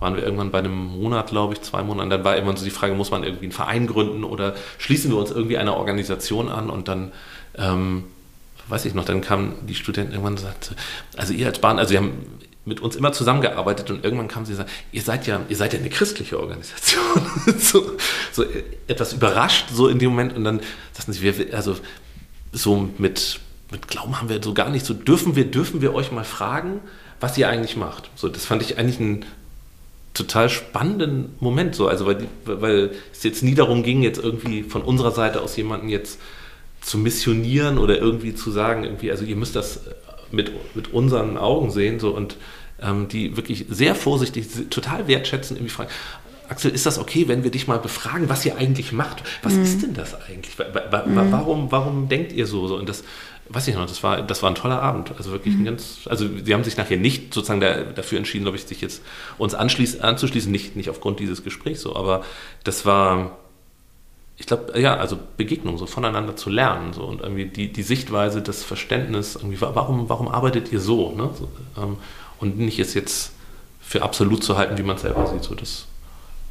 [0.00, 2.70] waren wir irgendwann bei einem Monat, glaube ich, zwei Monaten, dann war irgendwann so die
[2.70, 6.70] Frage, muss man irgendwie einen Verein gründen oder schließen wir uns irgendwie einer Organisation an?
[6.70, 7.12] Und dann,
[7.56, 8.04] ähm,
[8.68, 10.76] weiß ich noch, dann kamen die Studenten irgendwann und sagten,
[11.16, 12.12] also ihr als Bahn, also wir haben
[12.68, 15.72] mit uns immer zusammengearbeitet und irgendwann kam sie und sagte, ihr seid ja, ihr seid
[15.72, 17.02] ja eine christliche Organisation.
[17.58, 17.96] so,
[18.32, 18.44] so,
[18.86, 20.60] etwas überrascht so in dem Moment und dann
[20.92, 21.76] sagten sie, wir, also
[22.52, 23.40] so mit,
[23.72, 26.80] mit Glauben haben wir so gar nicht, so dürfen wir, dürfen wir euch mal fragen,
[27.20, 28.10] was ihr eigentlich macht.
[28.14, 29.24] So, das fand ich eigentlich einen
[30.14, 34.82] total spannenden Moment, so, also weil, weil es jetzt nie darum ging, jetzt irgendwie von
[34.82, 36.20] unserer Seite aus jemanden jetzt
[36.80, 39.80] zu missionieren oder irgendwie zu sagen, irgendwie, also ihr müsst das
[40.30, 42.36] mit, mit unseren Augen sehen so, und
[42.80, 45.90] ähm, die wirklich sehr vorsichtig, total wertschätzen, irgendwie fragen,
[46.48, 49.22] Axel, ist das okay, wenn wir dich mal befragen, was ihr eigentlich macht?
[49.42, 49.62] Was mhm.
[49.62, 50.56] ist denn das eigentlich?
[50.58, 51.30] Mhm.
[51.30, 52.66] Warum, warum denkt ihr so?
[52.66, 52.76] so?
[52.76, 53.04] Und das,
[53.50, 55.12] weiß ich noch, das war, das war ein toller Abend.
[55.16, 55.62] Also wirklich mhm.
[55.62, 58.80] ein ganz, also sie haben sich nachher nicht sozusagen da, dafür entschieden, glaube ich, sich
[58.80, 59.02] jetzt
[59.36, 62.24] uns anzuschließen, nicht, nicht aufgrund dieses Gesprächs so, aber
[62.64, 63.38] das war,
[64.36, 68.40] ich glaube, ja, also Begegnung, so voneinander zu lernen, so und irgendwie die, die Sichtweise,
[68.40, 71.30] das Verständnis, irgendwie, warum, warum arbeitet ihr so, ne?
[71.36, 71.48] So,
[71.80, 71.96] ähm,
[72.38, 73.32] und nicht es jetzt
[73.80, 75.42] für absolut zu halten, wie man es selber sieht.
[75.42, 75.86] So, das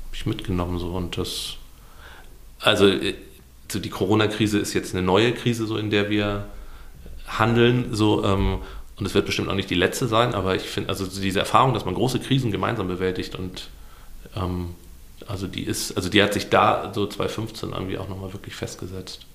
[0.05, 0.79] habe ich mitgenommen.
[0.79, 1.55] So, und das,
[2.59, 3.15] also äh,
[3.71, 6.45] so die Corona-Krise ist jetzt eine neue Krise, so in der wir
[7.27, 7.93] handeln.
[7.93, 8.59] So, ähm,
[8.97, 11.73] und es wird bestimmt auch nicht die letzte sein, aber ich finde, also diese Erfahrung,
[11.73, 13.69] dass man große Krisen gemeinsam bewältigt und
[14.35, 14.73] ähm,
[15.27, 19.25] also die ist, also die hat sich da so 2015 irgendwie auch nochmal wirklich festgesetzt.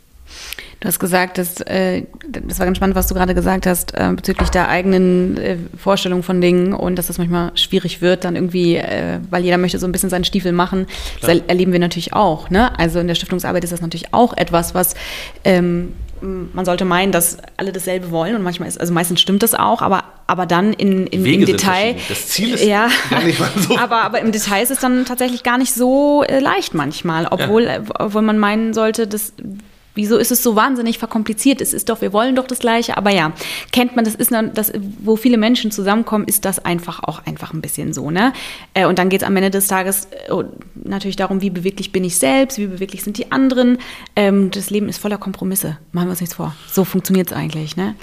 [0.82, 4.10] Du hast gesagt, dass, äh, das war ganz spannend, was du gerade gesagt hast, äh,
[4.16, 8.76] bezüglich der eigenen äh, Vorstellung von Dingen und dass das manchmal schwierig wird, dann irgendwie,
[8.76, 10.86] äh, weil jeder möchte so ein bisschen seinen Stiefel machen.
[11.20, 11.36] Klar.
[11.36, 12.50] Das erleben wir natürlich auch.
[12.50, 12.76] Ne?
[12.80, 14.94] Also in der Stiftungsarbeit ist das natürlich auch etwas, was
[15.44, 19.54] ähm, man sollte meinen, dass alle dasselbe wollen und manchmal ist, also meistens stimmt das
[19.54, 21.96] auch, aber, aber dann in, in, im Detail.
[22.08, 23.76] Das Ziel ist ja, gar nicht mal so.
[23.78, 27.64] aber, aber im Detail ist es dann tatsächlich gar nicht so äh, leicht manchmal, obwohl,
[27.64, 27.80] ja.
[27.98, 29.32] obwohl man meinen sollte, dass
[29.94, 31.60] Wieso ist es so wahnsinnig verkompliziert?
[31.60, 33.32] Es ist doch, wir wollen doch das Gleiche, aber ja,
[33.72, 37.60] kennt man, das ist, das, wo viele Menschen zusammenkommen, ist das einfach auch einfach ein
[37.60, 38.32] bisschen so, ne?
[38.74, 42.04] Äh, und dann geht es am Ende des Tages äh, natürlich darum, wie beweglich bin
[42.04, 43.78] ich selbst, wie beweglich sind die anderen.
[44.16, 46.54] Ähm, das Leben ist voller Kompromisse, machen wir uns nichts vor.
[46.70, 47.94] So funktioniert es eigentlich, ne?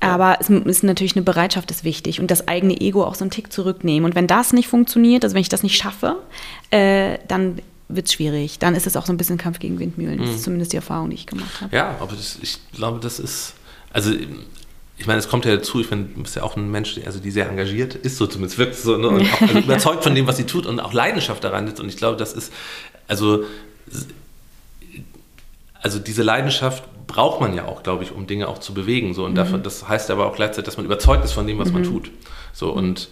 [0.00, 3.30] Aber es ist natürlich eine Bereitschaft ist wichtig und das eigene Ego auch so einen
[3.30, 4.04] Tick zurücknehmen.
[4.04, 6.16] Und wenn das nicht funktioniert, also wenn ich das nicht schaffe,
[6.70, 7.58] äh, dann
[7.88, 8.58] wird es schwierig.
[8.58, 10.18] Dann ist es auch so ein bisschen Kampf gegen Windmühlen.
[10.18, 10.42] Das ist mhm.
[10.42, 11.74] zumindest die Erfahrung, die ich gemacht habe.
[11.74, 13.54] Ja, aber das, ich glaube, das ist,
[13.92, 14.12] also
[14.98, 17.18] ich meine, es kommt ja dazu, ich finde, du bist ja auch ein Mensch, also
[17.18, 20.26] die sehr engagiert ist, so zumindest wirkt so, ne, und auch also überzeugt von dem,
[20.26, 21.80] was sie tut und auch Leidenschaft daran ist.
[21.80, 22.52] Und ich glaube, das ist,
[23.06, 23.44] also,
[25.80, 29.14] also diese Leidenschaft braucht man ja auch, glaube ich, um Dinge auch zu bewegen.
[29.14, 29.24] So.
[29.24, 29.36] Und mhm.
[29.36, 31.74] dafür, das heißt aber auch gleichzeitig, dass man überzeugt ist von dem, was mhm.
[31.74, 32.10] man tut.
[32.52, 33.08] So und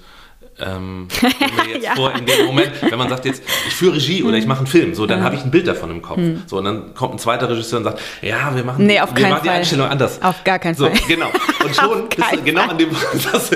[0.58, 1.08] ähm,
[1.72, 1.94] jetzt ja.
[1.94, 4.66] vor, in dem Moment, wenn man sagt jetzt, ich führe Regie oder ich mache einen
[4.66, 5.24] Film, so, dann ja.
[5.24, 6.18] habe ich ein Bild davon im Kopf.
[6.18, 6.42] Hm.
[6.46, 9.42] So, und dann kommt ein zweiter Regisseur und sagt, ja, wir machen, nee, wir machen
[9.42, 10.22] die Einstellung anders.
[10.22, 10.94] Auf gar keinen Fall.
[10.94, 11.26] So, genau.
[11.64, 13.50] Und schon bist du genau an dem Punkt, dass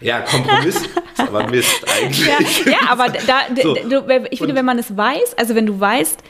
[0.00, 2.64] ja, Kompromiss ist aber Mist eigentlich.
[2.64, 3.76] Ja, ja aber da, so.
[4.30, 6.22] ich finde, wenn man es weiß, also wenn du weißt,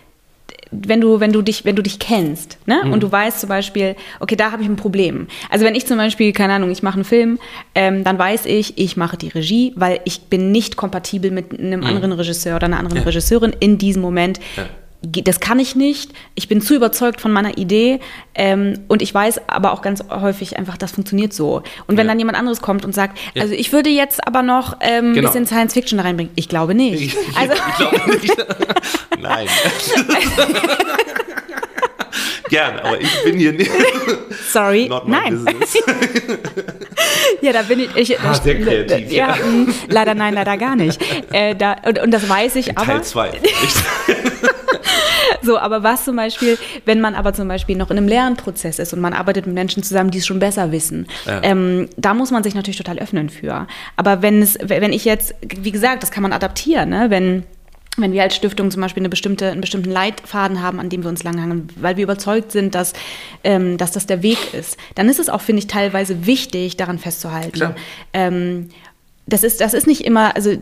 [0.70, 2.82] wenn du, wenn du dich, wenn du dich kennst, ne?
[2.84, 2.92] Mhm.
[2.92, 5.26] Und du weißt zum Beispiel, okay, da habe ich ein Problem.
[5.50, 7.38] Also wenn ich zum Beispiel, keine Ahnung, ich mache einen Film,
[7.74, 11.80] ähm, dann weiß ich, ich mache die Regie, weil ich bin nicht kompatibel mit einem
[11.80, 11.86] mhm.
[11.86, 13.04] anderen Regisseur oder einer anderen ja.
[13.04, 14.40] Regisseurin in diesem Moment.
[14.56, 14.66] Ja
[15.02, 16.12] das kann ich nicht.
[16.34, 18.00] Ich bin zu überzeugt von meiner Idee
[18.34, 21.62] ähm, und ich weiß aber auch ganz häufig einfach, das funktioniert so.
[21.86, 22.12] Und wenn ja.
[22.12, 23.42] dann jemand anderes kommt und sagt, ja.
[23.42, 25.28] also ich würde jetzt aber noch ähm, genau.
[25.28, 27.00] ein bisschen Science Fiction da reinbringen, ich glaube nicht.
[27.00, 28.36] Ich, also, ich glaube nicht.
[29.20, 29.46] Nein.
[32.48, 33.70] Gern, aber ich bin hier nicht.
[34.50, 35.46] Sorry, nein.
[37.40, 37.96] Ja, da bin ich.
[37.96, 39.12] ich ah, sehr kreativ.
[39.12, 39.44] Ja, ja.
[39.44, 41.00] Mh, leider nein, leider gar nicht.
[41.30, 42.86] Äh, da, und, und, das weiß ich In aber.
[42.86, 43.30] Teil 2.
[45.42, 48.92] so, aber was zum Beispiel, wenn man aber zum Beispiel noch in einem Lernprozess ist
[48.92, 51.40] und man arbeitet mit Menschen zusammen, die es schon besser wissen, ja.
[51.44, 53.66] ähm, da muss man sich natürlich total öffnen für.
[53.96, 57.06] Aber wenn es, wenn ich jetzt, wie gesagt, das kann man adaptieren, ne?
[57.10, 57.44] wenn
[58.02, 61.08] wenn wir als Stiftung zum Beispiel eine bestimmte, einen bestimmten Leitfaden haben, an dem wir
[61.08, 62.92] uns langhangen, weil wir überzeugt sind, dass,
[63.44, 66.98] ähm, dass das der Weg ist, dann ist es auch, finde ich, teilweise wichtig, daran
[66.98, 67.74] festzuhalten.
[68.12, 68.68] Ähm,
[69.28, 70.52] das ist, das ist nicht immer, also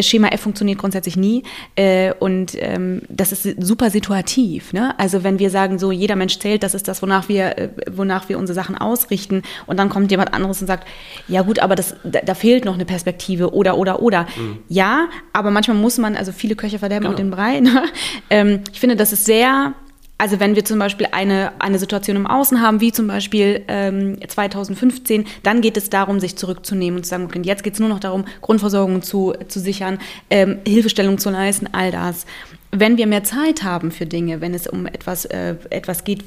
[0.00, 1.42] Schema F funktioniert grundsätzlich nie
[1.74, 4.72] äh, und ähm, das ist super situativ.
[4.72, 4.98] Ne?
[4.98, 8.28] Also wenn wir sagen, so jeder Mensch zählt, das ist das, wonach wir, äh, wonach
[8.28, 10.88] wir unsere Sachen ausrichten und dann kommt jemand anderes und sagt,
[11.28, 14.22] ja gut, aber das, da, da fehlt noch eine Perspektive oder oder oder.
[14.36, 14.58] Mhm.
[14.68, 17.14] Ja, aber manchmal muss man, also viele Köche verderben genau.
[17.14, 17.60] auch den Brei.
[17.60, 17.84] Ne?
[18.30, 19.74] Ähm, ich finde, das ist sehr
[20.18, 24.18] also wenn wir zum Beispiel eine, eine Situation im Außen haben, wie zum Beispiel ähm,
[24.26, 27.90] 2015, dann geht es darum, sich zurückzunehmen und zu sagen, okay, jetzt geht es nur
[27.90, 29.98] noch darum, Grundversorgung zu, zu sichern,
[30.30, 32.24] ähm, Hilfestellung zu leisten, all das.
[32.70, 36.24] Wenn wir mehr Zeit haben für Dinge, wenn es um etwas, äh, etwas geht,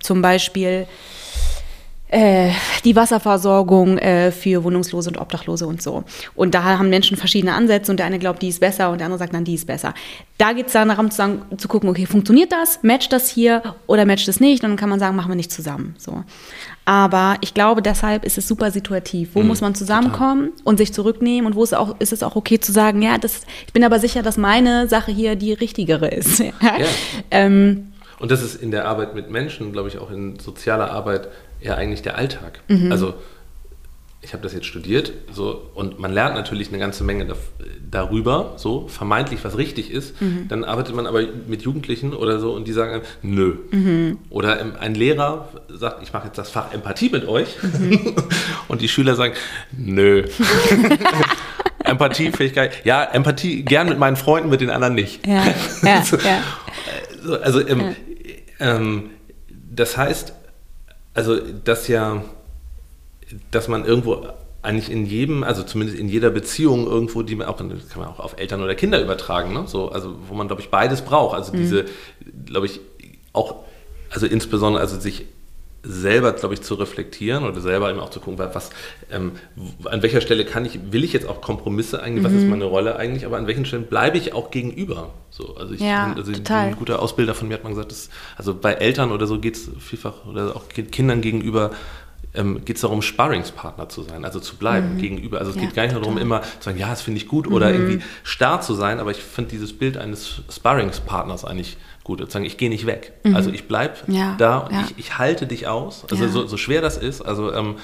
[0.00, 0.86] zum Beispiel
[2.08, 2.50] äh,
[2.84, 6.04] die Wasserversorgung äh, für Wohnungslose und Obdachlose und so.
[6.34, 9.06] Und da haben Menschen verschiedene Ansätze und der eine glaubt, die ist besser und der
[9.06, 9.92] andere sagt, nein, die ist besser.
[10.38, 13.74] Da geht es dann darum zu, sagen, zu gucken, okay, funktioniert das, matcht das hier
[13.86, 14.62] oder matcht das nicht?
[14.62, 15.94] Und dann kann man sagen, machen wir nicht zusammen.
[15.98, 16.24] So.
[16.86, 19.30] Aber ich glaube, deshalb ist es super situativ.
[19.34, 20.62] Wo mhm, muss man zusammenkommen total.
[20.64, 23.42] und sich zurücknehmen und wo ist, auch, ist es auch okay zu sagen, ja, das,
[23.66, 26.38] ich bin aber sicher, dass meine Sache hier die richtigere ist.
[26.38, 26.52] ja.
[27.30, 31.28] ähm, und das ist in der Arbeit mit Menschen, glaube ich, auch in sozialer Arbeit
[31.60, 32.60] ja eigentlich der Alltag.
[32.68, 32.92] Mhm.
[32.92, 33.14] Also
[34.20, 37.34] ich habe das jetzt studiert so, und man lernt natürlich eine ganze Menge
[37.88, 40.20] darüber, so vermeintlich was richtig ist.
[40.20, 40.48] Mhm.
[40.48, 43.56] Dann arbeitet man aber mit Jugendlichen oder so und die sagen, nö.
[43.70, 44.18] Mhm.
[44.28, 48.16] Oder ein Lehrer sagt, ich mache jetzt das Fach Empathie mit euch mhm.
[48.68, 49.34] und die Schüler sagen,
[49.76, 50.24] nö.
[51.84, 55.26] Empathiefähigkeit, ja, Empathie gern mit meinen Freunden, mit den anderen nicht.
[55.26, 55.44] Ja,
[55.82, 56.42] ja, so, ja.
[57.42, 57.94] Also, ähm.
[58.60, 59.10] Ähm,
[59.70, 60.32] das heißt,
[61.18, 62.22] also das ja,
[63.50, 64.28] dass man irgendwo
[64.62, 68.20] eigentlich in jedem, also zumindest in jeder Beziehung irgendwo, die man auch, kann man auch
[68.20, 69.64] auf Eltern oder Kinder übertragen, ne?
[69.66, 71.34] so, also wo man, glaube ich, beides braucht.
[71.34, 71.56] Also mhm.
[71.56, 71.86] diese,
[72.46, 72.78] glaube ich,
[73.32, 73.64] auch,
[74.10, 75.26] also insbesondere, also sich
[75.82, 78.70] selber, glaube ich, zu reflektieren oder selber eben auch zu gucken, was,
[79.10, 79.32] ähm,
[79.84, 82.26] an welcher Stelle kann ich, will ich jetzt auch Kompromisse eigentlich, mhm.
[82.26, 82.50] was ist mhm.
[82.50, 85.10] meine Rolle eigentlich, aber an welchen Stellen bleibe ich auch gegenüber.
[85.30, 86.68] So, also ich, ja, also total.
[86.68, 89.56] ein guter Ausbilder von mir hat mal gesagt, dass, also bei Eltern oder so geht
[89.56, 91.70] es vielfach oder auch Kindern gegenüber
[92.34, 94.98] ähm, geht es darum, Sparringspartner zu sein, also zu bleiben mhm.
[94.98, 95.38] gegenüber.
[95.38, 97.48] Also es ja, geht gar nicht darum, immer zu sagen, ja, das finde ich gut
[97.48, 97.54] mhm.
[97.54, 101.78] oder irgendwie starr zu sein, aber ich finde dieses Bild eines Sparringspartners eigentlich
[102.08, 102.18] gut.
[102.18, 103.12] Sozusagen, ich gehe nicht weg.
[103.22, 103.36] Mhm.
[103.36, 104.84] Also ich bleibe ja, da und ja.
[104.88, 106.04] ich, ich, halte dich aus.
[106.10, 107.20] Also so, so, schwer das ist.
[107.22, 107.76] Also ähm,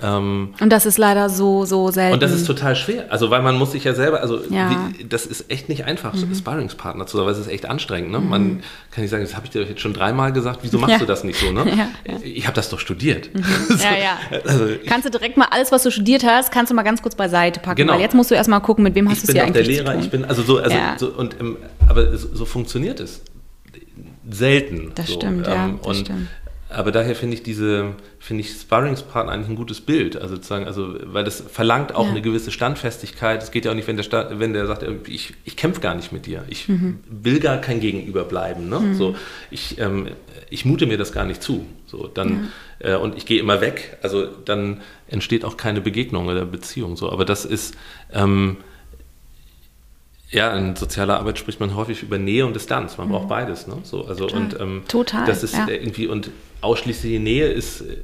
[0.00, 2.14] ähm, und das ist leider so, so selten.
[2.14, 3.06] Und das ist total schwer.
[3.10, 4.70] Also, weil man muss sich ja selber, also ja.
[4.96, 6.34] wie, das ist echt nicht einfach, mhm.
[6.34, 8.12] Sparringspartner zu sein, weil es ist echt anstrengend.
[8.12, 8.20] Ne?
[8.20, 8.28] Mhm.
[8.28, 8.62] Man
[8.92, 10.98] kann nicht sagen, das habe ich dir jetzt schon dreimal gesagt, wieso machst ja.
[10.98, 11.52] du das nicht so?
[11.52, 11.66] Ne?
[11.78, 13.32] Ja, ich habe das doch studiert.
[13.34, 13.44] Mhm.
[13.68, 14.40] so, ja, ja.
[14.44, 17.14] Also, kannst du direkt mal alles, was du studiert hast, kannst du mal ganz kurz
[17.14, 17.92] beiseite packen, genau.
[17.92, 19.84] weil jetzt musst du erstmal gucken, mit wem hast du es hier eigentlich Ich bin
[19.84, 21.56] der Lehrer, ich bin, also so, also so und, ähm,
[21.88, 23.20] aber so, so, funktioniert es
[24.30, 24.92] selten.
[24.94, 25.78] Das so, stimmt, ähm, ja.
[25.82, 26.28] Das stimmt.
[26.70, 30.16] Aber daher finde ich diese, finde ich Sparringspartner eigentlich ein gutes Bild.
[30.16, 32.10] Also sozusagen, also, weil das verlangt auch ja.
[32.10, 33.42] eine gewisse Standfestigkeit.
[33.42, 35.94] Es geht ja auch nicht, wenn der, Sta wenn der sagt, ich, ich kämpfe gar
[35.94, 36.44] nicht mit dir.
[36.48, 36.98] Ich mhm.
[37.08, 38.68] will gar kein Gegenüber bleiben.
[38.68, 38.80] Ne?
[38.80, 38.94] Mhm.
[38.94, 39.16] So,
[39.50, 40.08] ich, ähm,
[40.50, 41.64] ich mute mir das gar nicht zu.
[41.86, 42.50] So, dann,
[42.80, 42.96] ja.
[42.96, 43.96] äh, und ich gehe immer weg.
[44.02, 46.98] Also dann entsteht auch keine Begegnung oder Beziehung.
[46.98, 47.10] So.
[47.10, 47.76] Aber das ist,
[48.12, 48.58] ähm,
[50.30, 52.98] ja, in sozialer Arbeit spricht man häufig über Nähe und Distanz.
[52.98, 53.12] Man mhm.
[53.12, 53.66] braucht beides.
[53.66, 53.78] Ne?
[53.82, 54.42] So, also, Total.
[54.42, 55.26] Und, ähm, Total.
[55.26, 55.68] Das ist ja.
[55.68, 57.96] irgendwie, und ausschließliche Nähe ist äh,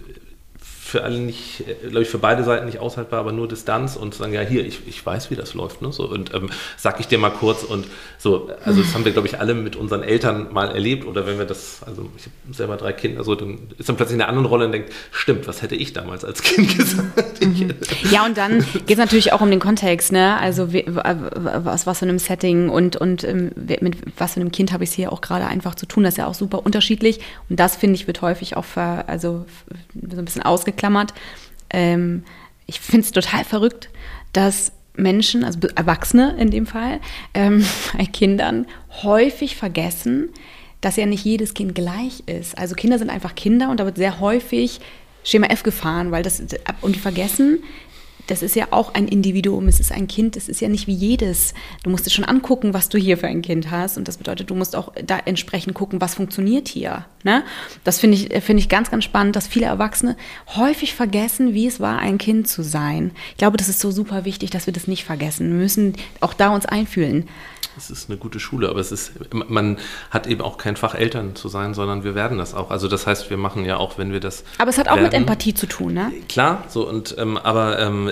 [0.95, 4.33] für alle nicht, glaube ich, für beide Seiten nicht aushaltbar, aber nur Distanz und sagen,
[4.33, 5.91] ja, hier, ich, ich weiß, wie das läuft, ne?
[5.91, 9.27] So, und ähm, sag ich dir mal kurz und so, also das haben wir, glaube
[9.27, 12.77] ich, alle mit unseren Eltern mal erlebt oder wenn wir das, also ich habe selber
[12.77, 15.63] drei Kinder, so, dann ist man plötzlich in einer anderen Rolle und denkt, stimmt, was
[15.63, 17.45] hätte ich damals als Kind gesagt?
[17.45, 17.75] Mhm.
[18.13, 20.39] Ja, und dann geht es natürlich auch um den Kontext, ne?
[20.39, 24.85] Also was, was für einem Setting und, und ähm, mit was für einem Kind habe
[24.85, 27.19] ich es hier auch gerade einfach zu tun, das ist ja auch super unterschiedlich
[27.51, 29.45] und das, finde ich, wird häufig auch ver, also
[30.09, 31.15] so ein bisschen ausgeklammert ausgeklammert.
[31.71, 32.25] Ähm,
[32.67, 33.91] ich finde es total verrückt,
[34.33, 37.01] dass Menschen, also Erwachsene in dem Fall,
[37.35, 37.65] ähm,
[37.97, 38.67] bei Kindern
[39.03, 40.29] häufig vergessen,
[40.81, 42.57] dass ja nicht jedes Kind gleich ist.
[42.59, 44.81] Also Kinder sind einfach Kinder und da wird sehr häufig
[45.25, 46.43] Schema F gefahren, weil das
[46.83, 47.63] und die vergessen,
[48.27, 50.95] das ist ja auch ein Individuum, es ist ein Kind, es ist ja nicht wie
[50.95, 51.55] jedes.
[51.83, 54.51] Du musst dir schon angucken, was du hier für ein Kind hast und das bedeutet,
[54.51, 57.05] du musst auch da entsprechend gucken, was funktioniert hier.
[57.23, 57.43] Ne?
[57.85, 60.17] Das finde ich, finde ich ganz, ganz spannend, dass viele Erwachsene
[60.57, 63.13] häufig vergessen, wie es war, ein Kind zu sein.
[63.33, 65.51] Ich glaube, das ist so super wichtig, dass wir das nicht vergessen.
[65.51, 67.29] Wir müssen auch da uns einfühlen.
[67.77, 69.79] Es ist eine gute Schule, aber es ist, man
[70.11, 72.71] hat eben auch kein Fach Eltern zu sein, sondern wir werden das auch.
[72.71, 74.45] Also das heißt, wir machen ja auch, wenn wir das.
[74.59, 76.13] Aber es hat auch werden, mit Empathie zu tun, ne?
[76.29, 78.09] Klar, so und ähm, aber ähm,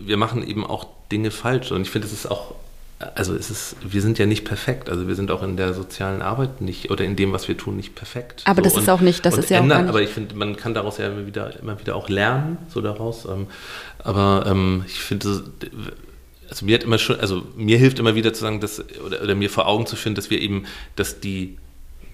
[0.00, 1.72] wir machen eben auch Dinge falsch.
[1.72, 2.54] Und ich finde, es ist auch
[2.98, 4.88] also es ist, wir sind ja nicht perfekt.
[4.88, 7.76] Also wir sind auch in der sozialen Arbeit nicht oder in dem, was wir tun,
[7.76, 8.42] nicht perfekt.
[8.46, 9.88] Aber so, das und, ist auch nicht, das ist ja ändern, auch nicht.
[9.90, 13.26] Aber ich finde, man kann daraus ja immer wieder, immer wieder auch lernen, so daraus.
[13.26, 13.48] Ähm,
[13.98, 15.44] aber ähm, ich finde,
[16.48, 19.34] also mir hat immer schon, also mir hilft immer wieder zu sagen, dass, oder, oder
[19.34, 20.64] mir vor Augen zu finden, dass wir eben,
[20.96, 21.58] dass die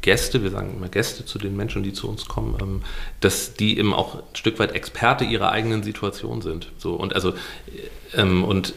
[0.03, 2.83] Gäste, wir sagen immer Gäste zu den Menschen, die zu uns kommen, ähm,
[3.21, 6.71] dass die eben auch ein Stück weit Experte ihrer eigenen Situation sind.
[6.77, 7.33] So und also
[8.15, 8.75] ähm, und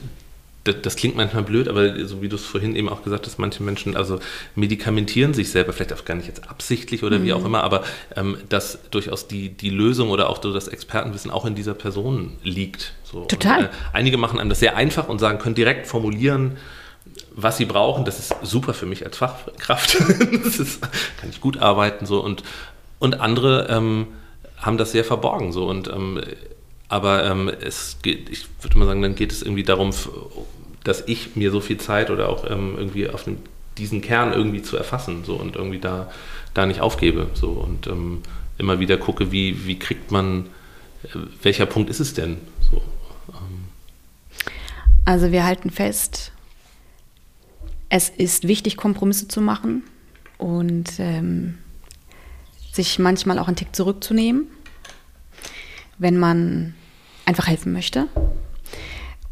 [0.66, 3.38] das, das, klingt manchmal blöd, aber so wie du es vorhin eben auch gesagt hast,
[3.38, 4.20] manche Menschen also
[4.56, 7.24] medikamentieren sich selber, vielleicht auch gar nicht jetzt absichtlich oder mhm.
[7.24, 7.84] wie auch immer, aber
[8.16, 12.94] ähm, dass durchaus die, die Lösung oder auch das Expertenwissen auch in dieser Person liegt.
[13.04, 13.26] So.
[13.26, 13.60] Total.
[13.60, 16.58] Und, äh, einige machen einem das sehr einfach und sagen, können direkt formulieren,
[17.36, 18.06] was sie brauchen.
[18.06, 19.98] Das ist super für mich als Fachkraft.
[20.44, 22.44] das ist, kann ich gut arbeiten so und
[23.00, 24.08] und andere ähm,
[24.58, 26.22] haben das sehr verborgen so und ähm,
[26.88, 29.92] aber ähm, es geht, ich würde mal sagen, dann geht es irgendwie darum,
[30.84, 33.40] dass ich mir so viel Zeit oder auch ähm, irgendwie auf den,
[33.78, 36.12] diesen Kern irgendwie zu erfassen so und irgendwie da,
[36.54, 38.22] da nicht aufgebe so und ähm,
[38.58, 40.46] immer wieder gucke, wie, wie kriegt man,
[41.04, 42.38] äh, welcher Punkt ist es denn
[42.72, 42.78] so.
[43.30, 43.66] Ähm.
[45.06, 46.32] Also wir halten fest,
[47.96, 49.84] es ist wichtig, Kompromisse zu machen
[50.38, 51.58] und ähm,
[52.72, 54.48] sich manchmal auch einen Tick zurückzunehmen
[55.98, 56.74] wenn man
[57.26, 58.08] einfach helfen möchte.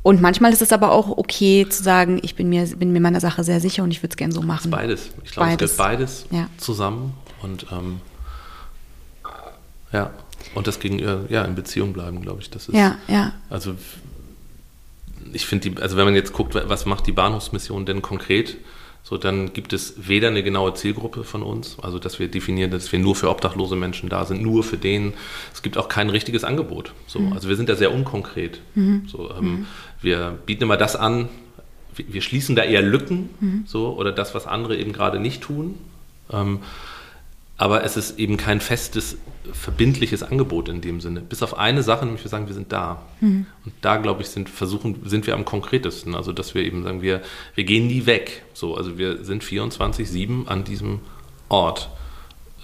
[0.02, 3.22] Und manchmal ist es aber auch okay zu sagen, ich bin mir, bin mir meiner
[3.22, 4.70] Sache sehr sicher und ich würde es gerne so machen.
[4.70, 5.12] beides.
[5.24, 6.50] Ich glaube, es gehört beides ja.
[6.58, 8.02] zusammen und ähm,
[9.94, 10.12] ja,
[10.56, 12.50] und das gegenüber, ja, in Beziehung bleiben, glaube ich.
[12.50, 13.34] Das ist, ja, ja.
[13.50, 13.76] Also
[15.34, 18.58] ich finde, also wenn man jetzt guckt, was macht die Bahnhofsmission denn konkret,
[19.06, 22.90] so, dann gibt es weder eine genaue Zielgruppe von uns, also dass wir definieren, dass
[22.90, 25.14] wir nur für obdachlose Menschen da sind, nur für den.
[25.54, 26.94] Es gibt auch kein richtiges Angebot.
[27.06, 27.34] So, mhm.
[27.34, 28.62] Also wir sind da sehr unkonkret.
[28.76, 29.04] Mhm.
[29.08, 29.66] So, ähm, mhm.
[30.02, 31.28] Wir bieten immer das an,
[31.94, 33.64] wir, wir schließen da eher Lücken, mhm.
[33.68, 35.76] so, oder das, was andere eben gerade nicht tun.
[36.32, 36.60] Ähm,
[37.58, 39.18] aber es ist eben kein festes,
[39.52, 41.22] verbindliches Angebot in dem Sinne.
[41.22, 43.04] Bis auf eine Sache, nämlich wir sagen, wir sind da.
[43.20, 43.46] Mhm.
[43.66, 46.16] Und da, glaube ich, sind, versuchen, sind wir am konkretesten.
[46.16, 47.22] Also, dass wir eben sagen, wir,
[47.54, 48.44] wir gehen nie weg.
[48.54, 51.00] So, also wir sind 24-7 an diesem
[51.50, 51.90] Ort.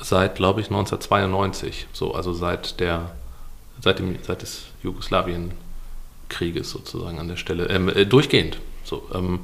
[0.02, 1.88] Seit, glaube ich, 1992.
[1.94, 3.12] So, also seit der,
[3.82, 7.68] seit dem, seit des Jugoslawien-Krieges sozusagen an der Stelle.
[7.68, 8.58] Ähm, äh, durchgehend.
[8.84, 9.42] So, ähm,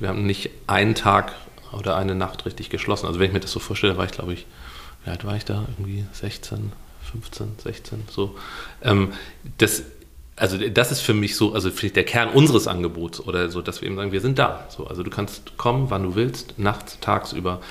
[0.00, 1.34] wir haben nicht einen Tag
[1.72, 3.06] oder eine Nacht richtig geschlossen.
[3.06, 4.46] Also wenn ich mir das so vorstelle, war ich, glaube ich,
[5.08, 5.64] wie alt war ich da?
[5.78, 6.70] Irgendwie 16,
[7.10, 8.36] 15, 16, so.
[8.82, 9.12] Ähm,
[9.56, 9.82] das,
[10.36, 13.80] also das ist für mich so, also vielleicht der Kern unseres Angebots oder so, dass
[13.80, 14.66] wir eben sagen, wir sind da.
[14.68, 17.62] So, also du kannst kommen, wann du willst, nachts, tagsüber.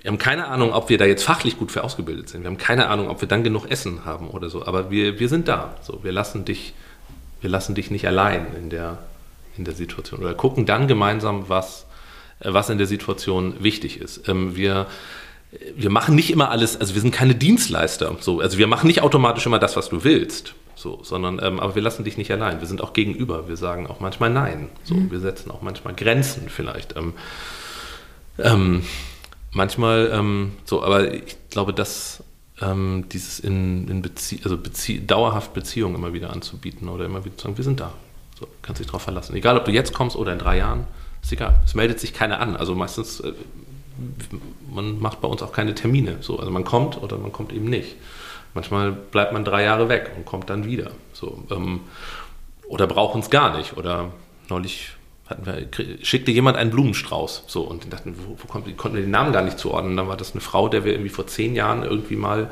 [0.00, 2.42] Wir haben keine Ahnung, ob wir da jetzt fachlich gut für ausgebildet sind.
[2.42, 4.64] Wir haben keine Ahnung, ob wir dann genug Essen haben oder so.
[4.64, 5.76] Aber wir, wir sind da.
[5.82, 6.72] So, wir lassen dich,
[7.42, 8.96] wir lassen dich nicht allein in der,
[9.58, 11.84] in der Situation oder gucken dann gemeinsam, was,
[12.40, 14.26] was in der Situation wichtig ist.
[14.26, 14.86] Ähm, wir
[15.76, 18.16] wir machen nicht immer alles, also wir sind keine Dienstleister.
[18.20, 20.54] So, also wir machen nicht automatisch immer das, was du willst.
[20.74, 22.60] So, sondern, ähm, aber wir lassen dich nicht allein.
[22.60, 23.48] Wir sind auch gegenüber.
[23.48, 24.68] Wir sagen auch manchmal Nein.
[24.84, 25.10] So, mhm.
[25.10, 26.96] wir setzen auch manchmal Grenzen vielleicht.
[26.96, 27.14] Ähm,
[28.38, 28.84] ähm,
[29.50, 32.22] manchmal ähm, so, aber ich glaube, dass
[32.60, 37.36] ähm, dieses in, in Bezie also Bezie dauerhaft Beziehungen immer wieder anzubieten oder immer wieder
[37.36, 37.92] zu sagen, wir sind da.
[38.38, 39.34] So, kannst dich darauf verlassen.
[39.34, 40.86] Egal, ob du jetzt kommst oder in drei Jahren,
[41.22, 41.60] ist egal.
[41.64, 42.54] Es meldet sich keiner an.
[42.54, 43.32] Also meistens äh,
[44.70, 46.18] man macht bei uns auch keine Termine.
[46.20, 47.96] So, also man kommt oder man kommt eben nicht.
[48.54, 50.90] Manchmal bleibt man drei Jahre weg und kommt dann wieder.
[51.12, 51.80] So, ähm,
[52.66, 53.76] oder braucht uns gar nicht.
[53.76, 54.12] Oder
[54.48, 54.90] neulich
[55.42, 55.68] wir,
[56.02, 57.44] schickte jemand einen Blumenstrauß.
[57.46, 59.96] So, und dachten, wo, wo kommt, konnten wir den Namen gar nicht zuordnen.
[59.96, 62.50] Dann war das eine Frau, der wir irgendwie vor zehn Jahren irgendwie mal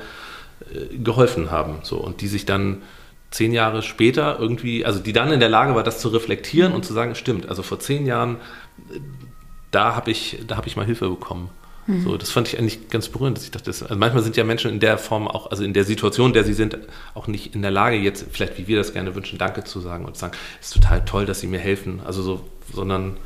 [0.73, 1.79] äh, geholfen haben.
[1.83, 2.83] So, und die sich dann
[3.31, 6.85] zehn Jahre später irgendwie, also die dann in der Lage war, das zu reflektieren und
[6.85, 8.37] zu sagen, stimmt, also vor zehn Jahren,
[9.77, 11.51] da habe ich, hab ich mal Hilfe bekommen.
[11.87, 12.03] Mhm.
[12.03, 14.43] So, das fand ich eigentlich ganz berührend, dass ich dachte, das, also manchmal sind ja
[14.43, 16.79] Menschen in der Form auch, also in der Situation, in der sie sind,
[17.13, 20.07] auch nicht in der Lage, jetzt vielleicht wie wir das gerne wünschen, Danke zu sagen
[20.07, 22.01] und zu sagen, es ist total toll, dass sie mir helfen.
[22.07, 22.41] Also so,
[22.73, 23.19] sondern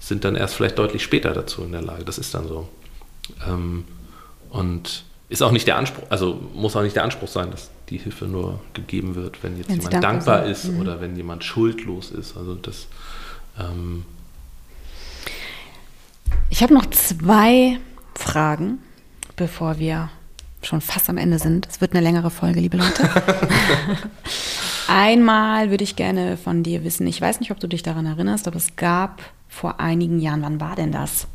[0.00, 2.04] sind dann erst vielleicht deutlich später dazu in der Lage.
[2.04, 2.66] Das ist dann so.
[3.46, 3.84] Ähm,
[4.48, 7.98] und ist auch nicht der Anspruch, also muss auch nicht der Anspruch sein, dass die
[7.98, 10.52] Hilfe nur gegeben wird, wenn jetzt wenn jemand dankbar sind.
[10.52, 10.80] ist mhm.
[10.80, 12.38] oder wenn jemand schuldlos ist.
[12.38, 12.88] Also das
[13.58, 14.06] ähm,
[16.50, 17.78] ich habe noch zwei
[18.14, 18.78] Fragen,
[19.36, 20.10] bevor wir
[20.62, 21.66] schon fast am Ende sind.
[21.70, 23.08] Es wird eine längere Folge, liebe Leute.
[24.88, 28.46] Einmal würde ich gerne von dir wissen, ich weiß nicht, ob du dich daran erinnerst,
[28.46, 31.26] aber es gab vor einigen Jahren, wann war denn das?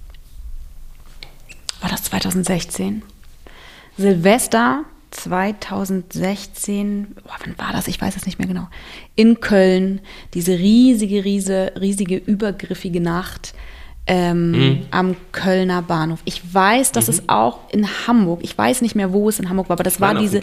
[1.81, 3.01] War das 2016?
[3.97, 7.87] Silvester 2016, oh, wann war das?
[7.87, 8.67] Ich weiß es nicht mehr genau.
[9.15, 10.01] In Köln,
[10.33, 13.53] diese riesige, riesige, riesige, übergriffige Nacht
[14.07, 14.85] ähm, mhm.
[14.91, 16.19] am Kölner Bahnhof.
[16.25, 17.13] Ich weiß, dass mhm.
[17.13, 19.99] es auch in Hamburg, ich weiß nicht mehr, wo es in Hamburg war, aber das
[19.99, 20.41] war diese,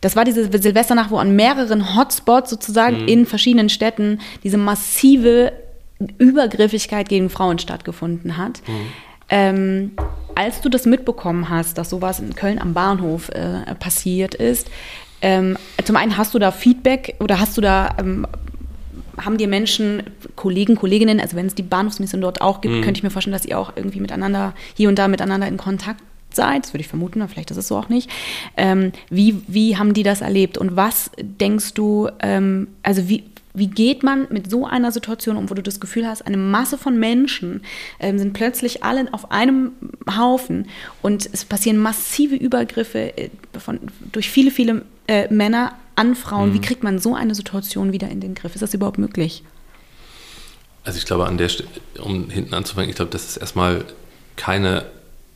[0.00, 3.08] das war diese Silvesternacht, wo an mehreren Hotspots sozusagen mhm.
[3.08, 5.52] in verschiedenen Städten diese massive
[6.18, 8.62] Übergriffigkeit gegen Frauen stattgefunden hat.
[8.66, 8.86] Mhm.
[9.28, 9.90] Ähm,
[10.36, 14.70] als du das mitbekommen hast, dass sowas in Köln am Bahnhof äh, passiert ist,
[15.22, 18.26] ähm, zum einen hast du da Feedback oder hast du da ähm,
[19.18, 20.02] haben dir Menschen,
[20.36, 22.82] Kollegen, Kolleginnen, also wenn es die Bahnhofsmission dort auch gibt, mhm.
[22.82, 26.02] könnte ich mir vorstellen, dass ihr auch irgendwie miteinander, hier und da miteinander in Kontakt
[26.32, 26.64] seid.
[26.64, 28.10] Das würde ich vermuten, aber vielleicht ist es so auch nicht.
[28.56, 33.68] Ähm, wie, wie haben die das erlebt und was denkst du, ähm, also wie, wie
[33.68, 36.98] geht man mit so einer Situation um, wo du das Gefühl hast, eine Masse von
[36.98, 37.62] Menschen
[38.00, 39.72] ähm, sind plötzlich alle auf einem
[40.18, 40.66] Haufen
[41.02, 43.78] und es passieren massive Übergriffe äh, von,
[44.10, 46.50] durch viele, viele äh, Männer an Frauen.
[46.50, 46.54] Mhm.
[46.54, 48.54] Wie kriegt man so eine Situation wieder in den Griff?
[48.54, 49.42] Ist das überhaupt möglich?
[50.84, 51.68] Also ich glaube, an der Stelle,
[51.98, 53.84] um hinten anzufangen, ich glaube, das ist erstmal
[54.36, 54.86] keine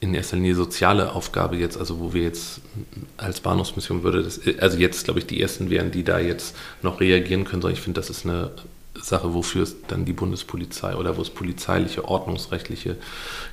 [0.00, 2.60] in erster Linie soziale Aufgabe jetzt, also wo wir jetzt
[3.16, 7.00] als Bahnhofsmission würde, das, also jetzt glaube ich die ersten wären, die da jetzt noch
[7.00, 8.52] reagieren können, sondern ich finde, das ist eine
[8.94, 12.96] Sache, wofür es dann die Bundespolizei oder wo es polizeiliche, ordnungsrechtliche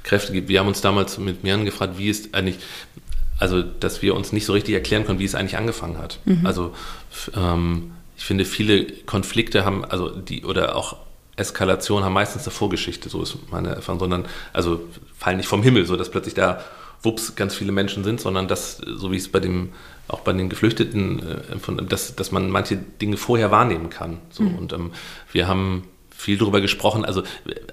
[0.04, 0.50] Kräfte gibt.
[0.50, 2.58] Wir haben uns damals mit Mehren gefragt, wie ist eigentlich,
[3.40, 6.20] also dass wir uns nicht so richtig erklären können, wie es eigentlich angefangen hat.
[6.26, 6.46] Mhm.
[6.46, 6.74] Also
[7.36, 10.98] ähm, ich finde, viele Konflikte haben, also die oder auch
[11.36, 14.82] Eskalation haben meistens eine Vorgeschichte, so ist meine Erfahrung, sondern also
[15.18, 16.64] fallen nicht vom Himmel, so dass plötzlich da
[17.02, 19.70] wups ganz viele Menschen sind, sondern dass, so wie es bei dem,
[20.08, 24.18] auch bei den Geflüchteten, äh, dass, dass man manche Dinge vorher wahrnehmen kann.
[24.30, 24.44] So.
[24.44, 24.56] Mhm.
[24.56, 24.92] Und ähm,
[25.32, 25.84] wir haben
[26.26, 27.24] viel darüber gesprochen, also,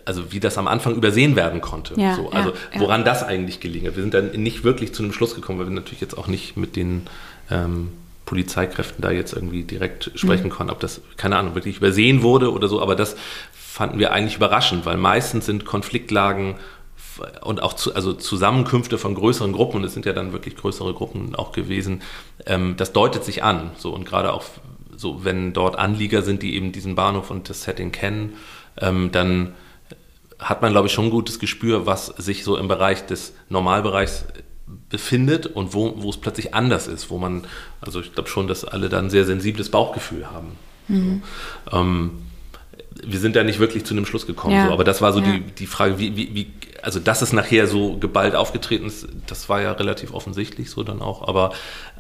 [0.05, 1.95] also wie das am Anfang übersehen werden konnte.
[1.99, 3.07] Ja, so, also ja, woran ja.
[3.07, 3.97] das eigentlich gelingen hat.
[3.97, 6.57] Wir sind dann nicht wirklich zu einem Schluss gekommen, weil wir natürlich jetzt auch nicht
[6.57, 7.07] mit den
[7.51, 7.89] ähm,
[8.27, 10.51] Polizeikräften da jetzt irgendwie direkt sprechen mhm.
[10.51, 13.17] konnten, ob das, keine Ahnung, wirklich übersehen wurde oder so, aber das
[13.53, 16.57] fanden wir eigentlich überraschend, weil meistens sind Konfliktlagen
[17.43, 20.95] und auch zu, also Zusammenkünfte von größeren Gruppen, und es sind ja dann wirklich größere
[20.95, 22.03] Gruppen auch gewesen,
[22.47, 23.71] ähm, das deutet sich an.
[23.77, 24.45] So, und gerade auch
[25.03, 28.35] so, wenn dort Anlieger sind, die eben diesen Bahnhof und das Setting kennen,
[28.81, 29.53] ähm, dann
[30.39, 34.25] hat man, glaube ich, schon ein gutes Gespür, was sich so im Bereich des Normalbereichs
[34.89, 37.45] befindet und wo, wo es plötzlich anders ist, wo man,
[37.81, 40.53] also ich glaube schon, dass alle da ein sehr sensibles Bauchgefühl haben.
[40.89, 41.23] Mhm.
[41.71, 42.11] So, ähm,
[43.05, 44.67] wir sind da nicht wirklich zu einem Schluss gekommen, ja.
[44.67, 45.33] so, aber das war so ja.
[45.33, 46.53] die, die Frage, wie, wie, wie,
[46.83, 51.01] also dass es nachher so geballt aufgetreten ist, das war ja relativ offensichtlich so dann
[51.01, 51.53] auch, aber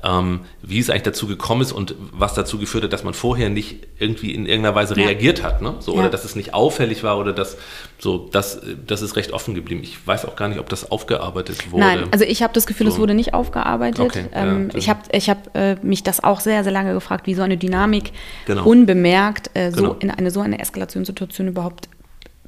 [0.02, 3.48] ähm, wie es eigentlich dazu gekommen ist und was dazu geführt hat, dass man vorher
[3.48, 5.06] nicht irgendwie in irgendeiner Weise ja.
[5.06, 5.76] reagiert hat, ne?
[5.78, 7.56] so, oder dass es nicht auffällig war oder dass
[7.98, 9.80] so, das, das ist recht offen geblieben.
[9.82, 11.84] Ich weiß auch gar nicht, ob das aufgearbeitet wurde.
[11.84, 12.94] Nein, also ich habe das Gefühl, so.
[12.94, 14.00] es wurde nicht aufgearbeitet.
[14.00, 17.34] Okay, ähm, ich habe ich hab, äh, mich das auch sehr, sehr lange gefragt, wie
[17.34, 18.12] so eine Dynamik
[18.46, 18.64] genau.
[18.64, 19.96] unbemerkt äh, so genau.
[20.00, 21.88] in eine so eine Eskalationssituation überhaupt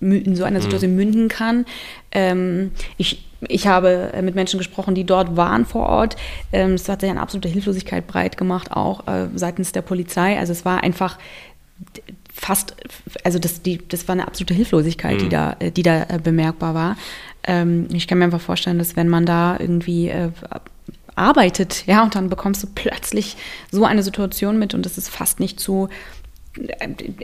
[0.01, 0.97] in so einer Situation mhm.
[0.97, 1.67] münden kann.
[2.11, 6.17] Ähm, ich, ich habe äh, mit Menschen gesprochen, die dort waren vor Ort.
[6.53, 10.39] Ähm, es hat sich eine absolute Hilflosigkeit breit gemacht, auch äh, seitens der Polizei.
[10.39, 11.19] Also es war einfach
[12.33, 12.75] fast,
[13.23, 15.19] also das, die, das war eine absolute Hilflosigkeit, mhm.
[15.21, 16.97] die da, äh, die da äh, bemerkbar war.
[17.45, 20.31] Ähm, ich kann mir einfach vorstellen, dass wenn man da irgendwie äh,
[21.15, 23.37] arbeitet, ja, und dann bekommst du plötzlich
[23.71, 25.89] so eine Situation mit und es ist fast nicht zu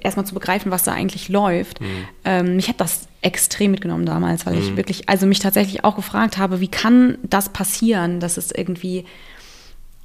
[0.03, 1.81] erstmal zu begreifen, was da eigentlich läuft.
[1.81, 1.87] Mhm.
[2.25, 4.63] Ähm, mich hat das extrem mitgenommen damals, weil mhm.
[4.63, 9.05] ich wirklich, also mich tatsächlich auch gefragt habe, wie kann das passieren, dass es irgendwie,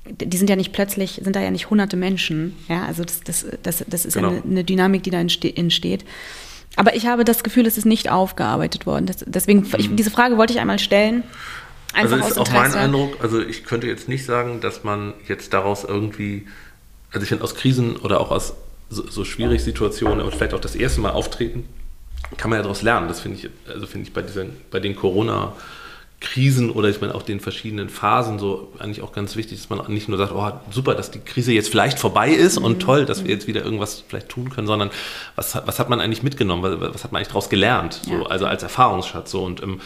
[0.05, 3.45] die sind ja nicht plötzlich, sind da ja nicht hunderte Menschen, ja, also das, das,
[3.63, 4.31] das, das ist genau.
[4.31, 6.05] ja eine, eine, Dynamik, die da entsteht.
[6.75, 9.05] Aber ich habe das Gefühl, es ist nicht aufgearbeitet worden.
[9.05, 9.73] Das, deswegen, mhm.
[9.77, 11.23] ich, diese Frage wollte ich einmal stellen.
[11.93, 15.53] Einfach also ist auch mein Eindruck, also ich könnte jetzt nicht sagen, dass man jetzt
[15.53, 16.45] daraus irgendwie,
[17.11, 18.53] also ich finde aus Krisen oder auch aus
[18.89, 21.67] so, so schwierig Situationen und vielleicht auch das erste Mal auftreten,
[22.37, 23.07] kann man ja daraus lernen.
[23.07, 25.53] Das finde ich, also finde ich bei, diesen, bei den Corona-
[26.21, 29.91] Krisen oder ich meine auch den verschiedenen Phasen so eigentlich auch ganz wichtig, dass man
[29.91, 32.79] nicht nur sagt, oh super, dass die Krise jetzt vielleicht vorbei ist und mhm.
[32.79, 34.89] toll, dass wir jetzt wieder irgendwas vielleicht tun können, sondern
[35.35, 38.21] was, was hat man eigentlich mitgenommen, was, was hat man eigentlich daraus gelernt, so, ja.
[38.23, 39.81] also als Erfahrungsschatz so und ähm,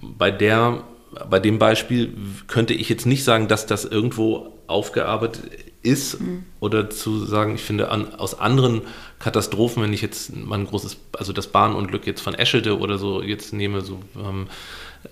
[0.00, 0.82] bei der
[1.28, 2.14] bei dem Beispiel
[2.46, 5.42] könnte ich jetzt nicht sagen, dass das irgendwo aufgearbeitet
[5.82, 6.44] ist mhm.
[6.60, 8.82] oder zu sagen, ich finde an, aus anderen
[9.18, 13.22] Katastrophen, wenn ich jetzt mal ein großes, also das Bahnunglück jetzt von Eschede oder so
[13.22, 14.46] jetzt nehme, so ähm,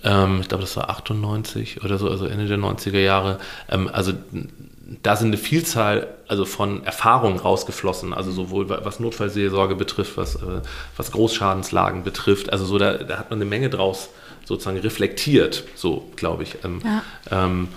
[0.05, 4.13] ähm, ich glaube, das war 98 oder so, also Ende der 90er Jahre, ähm, also
[5.03, 10.63] da sind eine Vielzahl also von Erfahrungen rausgeflossen, also sowohl was Notfallseelsorge betrifft, was, äh,
[10.97, 14.09] was Großschadenslagen betrifft, also so da, da, hat man eine Menge draus
[14.45, 16.57] sozusagen reflektiert, so glaube ich.
[16.65, 17.03] Ähm, ja.
[17.31, 17.69] Ähm,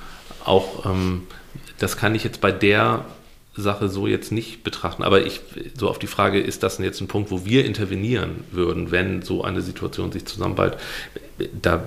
[0.43, 1.27] auch ähm,
[1.83, 3.03] das kann ich jetzt bei der
[3.55, 5.03] Sache so jetzt nicht betrachten.
[5.03, 5.41] Aber ich,
[5.77, 9.43] so auf die Frage, ist das jetzt ein Punkt, wo wir intervenieren würden, wenn so
[9.43, 10.77] eine Situation sich zusammenballt?
[11.61, 11.83] Da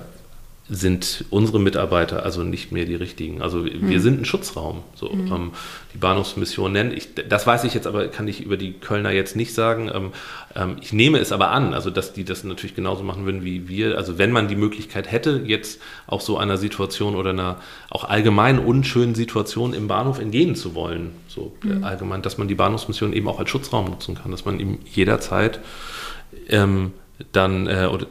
[0.69, 3.41] sind unsere Mitarbeiter also nicht mehr die richtigen.
[3.41, 3.89] Also mhm.
[3.89, 4.83] wir sind ein Schutzraum.
[4.95, 5.33] So, mhm.
[5.33, 5.51] ähm,
[5.95, 6.93] die Bahnhofsmission nennen.
[6.93, 9.89] Ich, das weiß ich jetzt aber, kann ich über die Kölner jetzt nicht sagen.
[9.95, 10.11] Ähm,
[10.57, 13.69] ähm, ich nehme es aber an, also dass die das natürlich genauso machen würden wie
[13.69, 13.97] wir.
[13.97, 18.59] Also wenn man die Möglichkeit hätte, jetzt auch so einer Situation oder einer auch allgemein
[18.59, 21.85] unschönen Situation im Bahnhof entgehen zu wollen, so mhm.
[21.85, 25.61] allgemein, dass man die Bahnhofsmission eben auch als Schutzraum nutzen kann, dass man eben jederzeit
[26.49, 26.93] ähm,
[27.33, 28.07] dann, äh, oder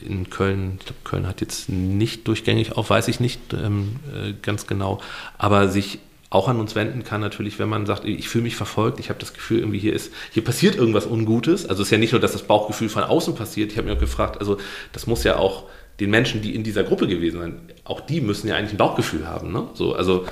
[0.00, 4.34] in Köln, ich glaube, Köln hat jetzt nicht durchgängig auf, weiß ich nicht ähm, äh,
[4.42, 5.00] ganz genau,
[5.36, 6.00] aber sich
[6.30, 9.18] auch an uns wenden kann natürlich, wenn man sagt, ich fühle mich verfolgt, ich habe
[9.18, 11.64] das Gefühl, irgendwie hier ist, hier passiert irgendwas Ungutes.
[11.66, 13.72] Also es ist ja nicht nur, dass das Bauchgefühl von außen passiert.
[13.72, 14.58] Ich habe mir auch gefragt, also
[14.92, 15.64] das muss ja auch
[16.00, 17.54] den Menschen, die in dieser Gruppe gewesen sind,
[17.84, 19.52] auch die müssen ja eigentlich ein Bauchgefühl haben.
[19.52, 19.68] Ne?
[19.72, 20.26] So, also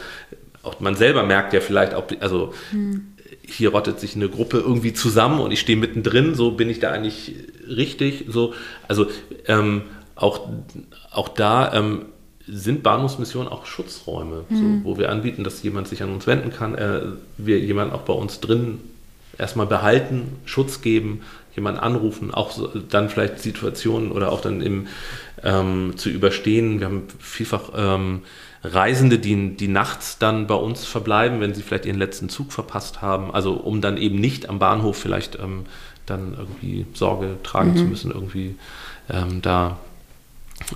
[0.63, 3.16] auch man selber merkt ja vielleicht auch, also hm
[3.47, 6.91] hier rottet sich eine Gruppe irgendwie zusammen und ich stehe mittendrin, so bin ich da
[6.91, 7.35] eigentlich
[7.69, 8.27] richtig.
[8.29, 8.55] So,
[8.89, 9.07] also
[9.47, 9.83] ähm,
[10.15, 10.49] auch,
[11.11, 12.07] auch da ähm,
[12.47, 14.57] sind Bahnhofsmissionen auch Schutzräume, mhm.
[14.57, 17.01] so, wo wir anbieten, dass jemand sich an uns wenden kann, äh,
[17.39, 18.79] wir jemanden auch bei uns drin
[19.39, 21.23] erstmal behalten, Schutz geben,
[21.55, 24.87] jemanden anrufen, auch so, dann vielleicht Situationen oder auch dann im,
[25.43, 26.81] ähm, zu überstehen.
[26.81, 28.23] Wir haben vielfach ähm,
[28.73, 33.03] Reisende, die, die nachts dann bei uns verbleiben, wenn sie vielleicht ihren letzten Zug verpasst
[33.03, 35.65] haben, also um dann eben nicht am Bahnhof vielleicht ähm,
[36.07, 37.77] dann irgendwie Sorge tragen mhm.
[37.77, 38.57] zu müssen, irgendwie
[39.11, 39.79] ähm, da,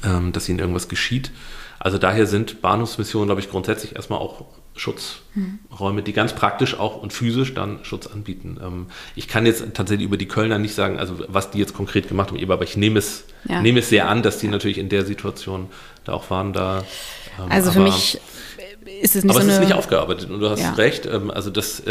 [0.05, 1.33] ähm, dass ihnen irgendwas geschieht.
[1.79, 4.45] Also daher sind Bahnhofsmissionen, glaube ich, grundsätzlich erstmal auch
[4.77, 8.59] Schutzräume, die ganz praktisch auch und physisch dann Schutz anbieten.
[8.63, 12.09] Ähm, ich kann jetzt tatsächlich über die Kölner nicht sagen, also was die jetzt konkret
[12.09, 13.61] gemacht haben, aber ich nehme es, ja.
[13.63, 15.69] nehme es sehr an, dass die natürlich in der Situation
[16.05, 16.53] da auch waren.
[16.53, 16.85] Da,
[17.49, 18.21] also für mich
[19.01, 20.73] ist es nicht aber so es ist nicht aufgearbeitet und du hast ja.
[20.73, 21.07] recht.
[21.07, 21.83] Ähm, also das,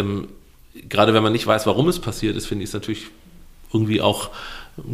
[0.87, 3.07] gerade wenn man nicht weiß, warum es passiert ist, finde ich es natürlich
[3.71, 4.29] irgendwie auch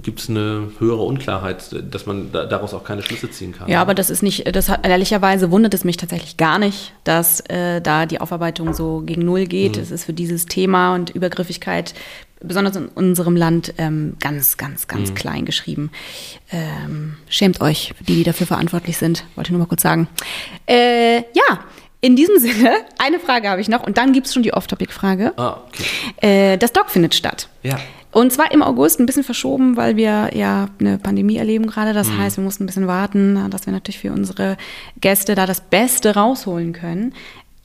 [0.02, 3.70] gibt es eine höhere Unklarheit, dass man da, daraus auch keine Schlüsse ziehen kann.
[3.70, 7.42] Ja, aber das ist nicht, das hat, ehrlicherweise wundert es mich tatsächlich gar nicht, dass
[7.42, 9.76] äh, da die Aufarbeitung so gegen Null geht.
[9.76, 9.84] Mhm.
[9.84, 11.94] Es ist für dieses Thema und Übergriffigkeit,
[12.48, 15.16] besonders in unserem Land, ähm, ganz, ganz, ganz mhm.
[15.16, 15.92] klein geschrieben.
[16.52, 20.08] Ähm, schämt euch, die, die dafür verantwortlich sind, wollte ich nur mal kurz sagen.
[20.68, 21.60] Äh, ja,
[22.02, 25.34] in diesem Sinne, eine Frage habe ich noch und dann gibt es schon die Off-Topic-Frage.
[25.38, 26.54] Ah, okay.
[26.54, 27.50] Äh, das Doc findet statt.
[27.64, 27.78] Ja.
[28.16, 31.92] Und zwar im August ein bisschen verschoben, weil wir ja eine Pandemie erleben gerade.
[31.92, 32.18] Das mhm.
[32.20, 34.56] heißt, wir mussten ein bisschen warten, dass wir natürlich für unsere
[35.02, 37.14] Gäste da das Beste rausholen können.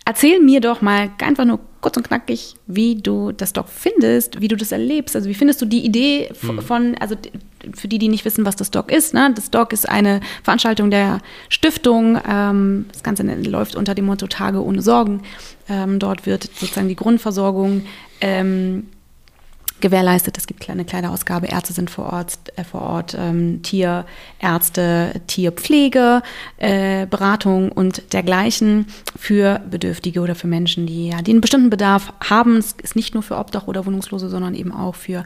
[0.05, 4.49] Erzähl mir doch mal einfach nur kurz und knackig, wie du das Doc findest, wie
[4.49, 5.15] du das erlebst.
[5.15, 6.61] Also wie findest du die Idee mhm.
[6.61, 7.17] von, also
[7.75, 9.33] für die, die nicht wissen, was das Doc ist, ne?
[9.35, 12.19] das Doc ist eine Veranstaltung der Stiftung.
[12.29, 15.23] Ähm, das Ganze läuft unter dem Motto Tage ohne Sorgen.
[15.69, 17.83] Ähm, dort wird sozusagen die Grundversorgung
[18.21, 18.89] ähm,
[19.81, 20.39] gewährleistet.
[20.39, 26.23] Es gibt eine kleine Ausgabe, Ärzte sind vor Ort, äh, vor Ort ähm, Tierärzte, Tierpflege,
[26.59, 32.13] äh, Beratung und dergleichen für Bedürftige oder für Menschen, die, ja, die einen bestimmten Bedarf
[32.29, 32.57] haben.
[32.57, 35.25] Es ist nicht nur für Obdach oder Wohnungslose, sondern eben auch für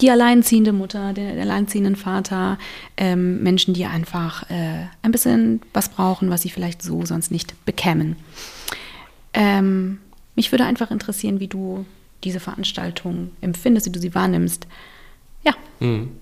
[0.00, 2.58] die alleinziehende Mutter, den alleinziehenden Vater,
[2.96, 7.64] ähm, Menschen, die einfach äh, ein bisschen was brauchen, was sie vielleicht so sonst nicht
[7.64, 8.16] bekämen.
[9.32, 9.98] Ähm,
[10.34, 11.84] mich würde einfach interessieren, wie du
[12.24, 14.66] diese Veranstaltung empfindest, wie du sie wahrnimmst.
[15.42, 15.52] Ja.
[15.80, 16.12] Mhm.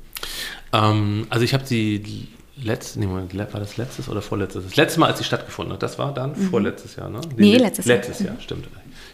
[0.72, 4.64] Ähm, also ich habe sie letztes, nee, war das letztes oder vorletztes?
[4.64, 6.50] Das letzte Mal, als sie stattgefunden hat, das war dann mhm.
[6.50, 7.20] vorletztes Jahr, ne?
[7.36, 7.96] Nee, nee letztes Jahr.
[7.96, 8.68] Letztes Jahr, stimmt.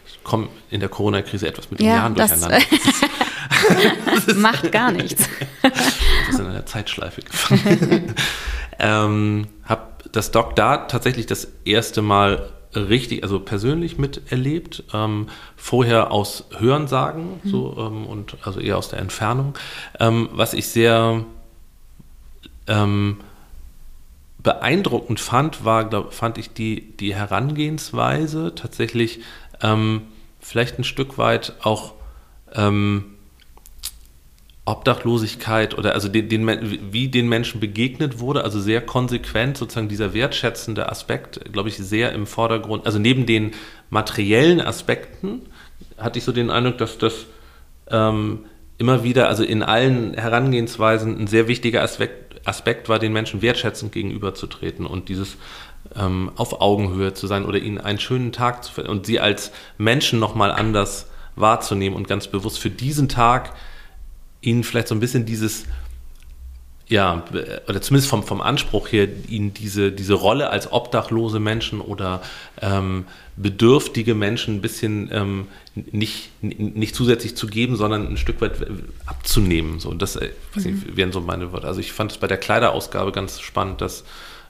[0.07, 2.59] Ich komme in der Corona-Krise etwas mit den ja, Jahren durcheinander.
[4.25, 5.27] Das macht gar nichts.
[5.63, 8.15] Ich bin in einer Zeitschleife gefangen.
[8.79, 9.81] ähm, habe
[10.11, 14.83] das Doc da tatsächlich das erste Mal richtig, also persönlich miterlebt.
[14.93, 17.49] Ähm, vorher aus Hörensagen mhm.
[17.49, 19.57] so, ähm, und also eher aus der Entfernung.
[19.99, 21.25] Ähm, was ich sehr
[22.67, 23.17] ähm,
[24.41, 29.19] beeindruckend fand, war, glaub, fand ich die, die Herangehensweise tatsächlich
[29.61, 30.03] ähm,
[30.39, 31.93] vielleicht ein Stück weit auch
[32.53, 33.15] ähm,
[34.69, 40.13] Obdachlosigkeit oder also den, den, wie den Menschen begegnet wurde, also sehr konsequent sozusagen dieser
[40.13, 42.85] wertschätzende Aspekt, glaube ich, sehr im Vordergrund.
[42.85, 43.51] Also neben den
[43.89, 45.41] materiellen Aspekten
[45.97, 47.25] hatte ich so den Eindruck, dass das
[47.89, 48.45] ähm,
[48.77, 53.91] immer wieder, also in allen Herangehensweisen ein sehr wichtiger Aspekt, Aspekt war, den Menschen wertschätzend
[53.91, 55.37] gegenüberzutreten und dieses
[55.95, 60.19] ähm, auf Augenhöhe zu sein oder ihnen einen schönen Tag zu und sie als Menschen
[60.19, 63.53] nochmal anders wahrzunehmen und ganz bewusst für diesen Tag
[64.41, 65.65] ihnen vielleicht so ein bisschen dieses,
[66.87, 67.23] ja,
[67.67, 72.21] oder zumindest vom, vom Anspruch her, ihnen diese, diese Rolle als obdachlose Menschen oder
[72.61, 73.05] ähm,
[73.35, 78.53] bedürftige Menschen ein bisschen ähm, nicht, nicht zusätzlich zu geben, sondern ein Stück weit
[79.05, 79.79] abzunehmen.
[79.79, 80.83] So, das äh, mhm.
[80.95, 81.67] wären so meine Worte.
[81.67, 84.03] Also ich fand es bei der Kleiderausgabe ganz spannend, dass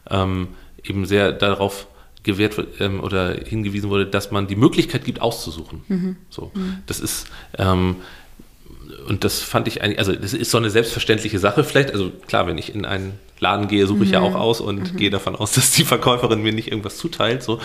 [0.10, 0.48] ähm,
[0.84, 1.88] eben sehr darauf
[2.24, 5.82] gewährt ähm, oder hingewiesen wurde, dass man die Möglichkeit gibt, auszusuchen.
[5.88, 6.16] Mhm.
[6.30, 6.78] So, mhm.
[6.86, 7.98] das ist ähm,
[9.08, 11.92] und das fand ich eigentlich, also das ist so eine selbstverständliche Sache vielleicht.
[11.92, 14.14] Also klar, wenn ich in einen Laden gehe, suche ich mhm.
[14.14, 14.98] ja auch aus und mhm.
[14.98, 17.44] gehe davon aus, dass die Verkäuferin mir nicht irgendwas zuteilt.
[17.44, 17.60] So.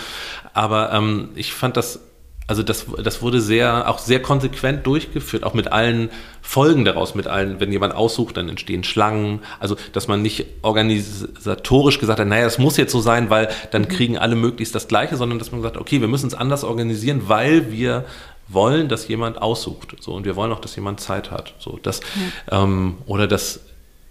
[0.53, 1.99] Aber ähm, ich fand das,
[2.47, 6.09] also das, das wurde sehr, auch sehr konsequent durchgeführt, auch mit allen
[6.43, 9.39] Folgen daraus, mit allen, wenn jemand aussucht, dann entstehen Schlangen.
[9.59, 13.83] Also, dass man nicht organisatorisch gesagt hat, naja, es muss jetzt so sein, weil dann
[13.83, 13.87] mhm.
[13.87, 17.23] kriegen alle möglichst das Gleiche, sondern dass man sagt, okay, wir müssen es anders organisieren,
[17.25, 18.05] weil wir
[18.47, 19.95] wollen, dass jemand aussucht.
[19.99, 21.53] So, und wir wollen auch, dass jemand Zeit hat.
[21.59, 22.01] So, dass,
[22.49, 22.63] ja.
[22.63, 23.61] ähm, oder dass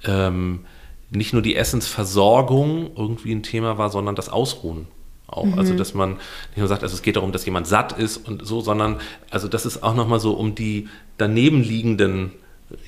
[0.04, 0.66] ähm,
[1.10, 4.86] nicht nur die Essensversorgung irgendwie ein Thema war, sondern das Ausruhen
[5.26, 5.44] auch.
[5.44, 5.58] Mhm.
[5.58, 8.46] Also, dass man nicht nur sagt, also es geht darum, dass jemand satt ist und
[8.46, 9.00] so, sondern
[9.30, 12.32] also, dass es auch nochmal so um die daneben liegenden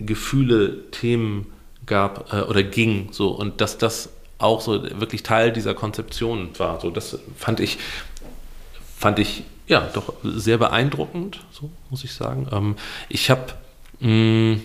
[0.00, 1.46] Gefühle, Themen
[1.86, 3.08] gab äh, oder ging.
[3.12, 6.80] So, und dass das auch so wirklich Teil dieser Konzeption war.
[6.80, 7.78] So, das fand ich,
[8.98, 12.48] fand ich ja, doch sehr beeindruckend, so muss ich sagen.
[12.52, 12.76] Ähm,
[13.08, 13.54] ich habe,
[14.00, 14.60] hm,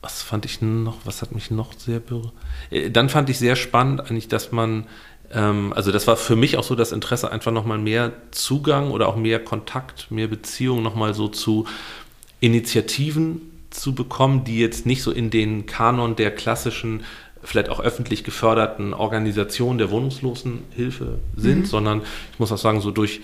[0.00, 2.32] was fand ich noch, was hat mich noch sehr berührt?
[2.70, 4.86] Äh, dann fand ich sehr spannend eigentlich, dass man,
[5.32, 9.08] ähm, also das war für mich auch so das Interesse, einfach nochmal mehr Zugang oder
[9.08, 11.66] auch mehr Kontakt, mehr Beziehung nochmal so zu
[12.40, 13.40] Initiativen
[13.70, 17.04] zu bekommen, die jetzt nicht so in den Kanon der klassischen
[17.46, 21.64] vielleicht auch öffentlich geförderten Organisationen der Wohnungslosenhilfe sind, mhm.
[21.64, 22.02] sondern
[22.32, 23.20] ich muss auch sagen, so durch,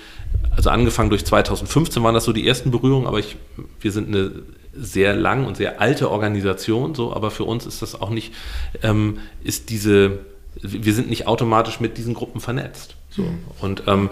[0.54, 3.36] also angefangen durch 2015 waren das so die ersten Berührungen, aber ich,
[3.80, 4.32] wir sind eine
[4.74, 8.32] sehr lang und sehr alte Organisation, so, aber für uns ist das auch nicht,
[8.82, 10.20] ähm, ist diese,
[10.60, 12.96] wir sind nicht automatisch mit diesen Gruppen vernetzt.
[13.10, 13.22] So.
[13.22, 13.38] Mhm.
[13.60, 14.08] Und ähm,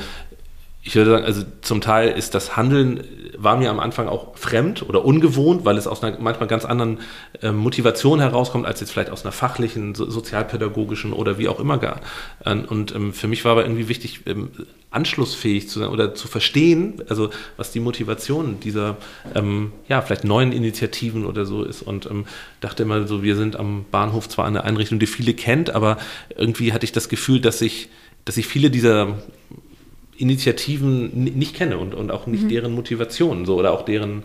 [0.83, 3.05] ich würde sagen, also zum Teil ist das Handeln,
[3.37, 7.01] war mir am Anfang auch fremd oder ungewohnt, weil es aus einer manchmal ganz anderen
[7.43, 11.79] äh, Motivation herauskommt, als jetzt vielleicht aus einer fachlichen, so, sozialpädagogischen oder wie auch immer
[11.79, 12.01] gar.
[12.45, 14.51] und ähm, für mich war aber irgendwie wichtig, ähm,
[14.91, 18.97] anschlussfähig zu sein oder zu verstehen, also was die Motivation dieser,
[19.35, 21.83] ähm, ja, vielleicht neuen Initiativen oder so ist.
[21.83, 22.27] Und ähm,
[22.61, 25.99] dachte immer so, wir sind am Bahnhof zwar eine Einrichtung, die viele kennt, aber
[26.37, 27.89] irgendwie hatte ich das Gefühl, dass ich,
[28.25, 29.19] dass ich viele dieser
[30.21, 32.49] Initiativen nicht kenne und, und auch nicht mhm.
[32.49, 34.25] deren Motivationen so oder auch deren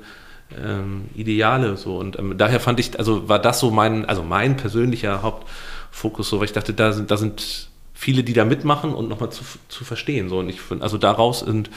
[0.61, 1.97] ähm, Ideale so.
[1.97, 6.39] Und ähm, daher fand ich also war das so mein also mein persönlicher Hauptfokus so
[6.39, 9.85] weil ich dachte da sind da sind viele die da mitmachen und nochmal zu, zu
[9.85, 10.39] verstehen so.
[10.39, 11.69] Und ich finde also daraus sind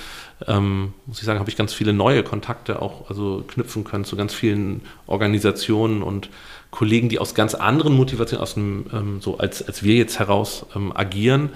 [0.48, 4.16] ähm, muss ich sagen habe ich ganz viele neue Kontakte auch also knüpfen können zu
[4.16, 6.28] ganz vielen Organisationen und
[6.72, 10.66] Kollegen die aus ganz anderen Motivationen aus dem ähm, so als als wir jetzt heraus
[10.74, 11.50] ähm, agieren.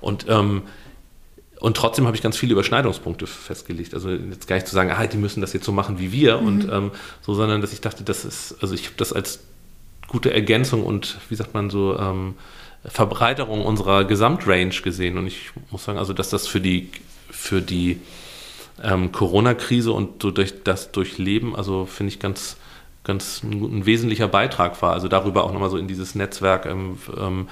[0.00, 0.62] Und ähm,
[1.60, 3.94] und trotzdem habe ich ganz viele Überschneidungspunkte festgelegt.
[3.94, 6.40] Also jetzt gar nicht zu sagen, ah, die müssen das jetzt so machen wie wir
[6.40, 6.46] mhm.
[6.46, 6.90] und ähm,
[7.20, 9.40] so, sondern dass ich dachte, das ist, also ich habe das als
[10.06, 12.34] gute Ergänzung und wie sagt man so, ähm,
[12.84, 15.18] Verbreiterung unserer Gesamtrange gesehen.
[15.18, 16.90] Und ich muss sagen, also dass das für die,
[17.30, 18.00] für die
[18.82, 22.56] ähm, Corona-Krise und so durch das Durchleben, also finde ich ganz,
[23.02, 24.92] ganz ein, ein, wesentlicher Beitrag war.
[24.92, 27.48] Also darüber auch nochmal so in dieses Netzwerk ähm, ähm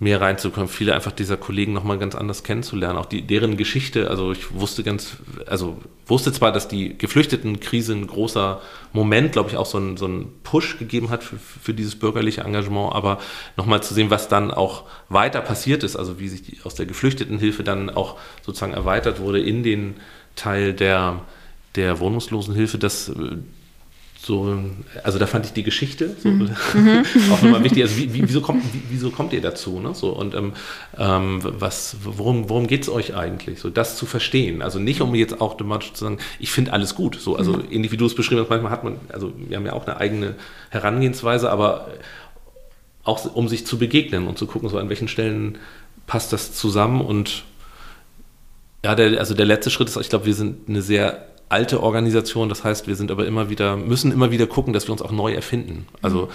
[0.00, 4.30] mehr reinzukommen, viele einfach dieser Kollegen nochmal ganz anders kennenzulernen, auch die, deren Geschichte, also
[4.30, 5.16] ich wusste ganz,
[5.46, 8.60] also wusste zwar, dass die Geflüchtetenkrise ein großer
[8.92, 10.08] Moment, glaube ich, auch so einen so
[10.44, 13.18] Push gegeben hat für, für dieses bürgerliche Engagement, aber
[13.56, 16.86] nochmal zu sehen, was dann auch weiter passiert ist, also wie sich die, aus der
[16.86, 19.96] Geflüchtetenhilfe dann auch sozusagen erweitert wurde in den
[20.36, 21.22] Teil der,
[21.74, 23.12] der Wohnungslosenhilfe, das
[24.28, 24.58] so,
[25.04, 26.50] also da fand ich die Geschichte so, mhm.
[27.32, 27.82] auch nochmal wichtig.
[27.82, 29.80] Also wie, wie, wieso, kommt, wie, wieso kommt ihr dazu?
[29.80, 29.94] Ne?
[29.94, 30.52] So, und ähm,
[30.98, 33.58] ähm was, worum, worum geht es euch eigentlich?
[33.58, 34.60] So, das zu verstehen.
[34.60, 37.18] Also nicht, um jetzt auch automatisch zu sagen, ich finde alles gut.
[37.18, 37.64] So, also mhm.
[37.70, 39.96] ähnlich wie du es beschrieben hast, manchmal hat man, also wir haben ja auch eine
[39.96, 40.34] eigene
[40.68, 41.88] Herangehensweise, aber
[43.04, 45.56] auch um sich zu begegnen und zu gucken, so an welchen Stellen
[46.06, 47.44] passt das zusammen und
[48.84, 52.48] ja, der, also der letzte Schritt ist, ich glaube, wir sind eine sehr alte Organisation.
[52.48, 55.12] Das heißt, wir sind aber immer wieder, müssen immer wieder gucken, dass wir uns auch
[55.12, 55.86] neu erfinden.
[56.02, 56.28] Also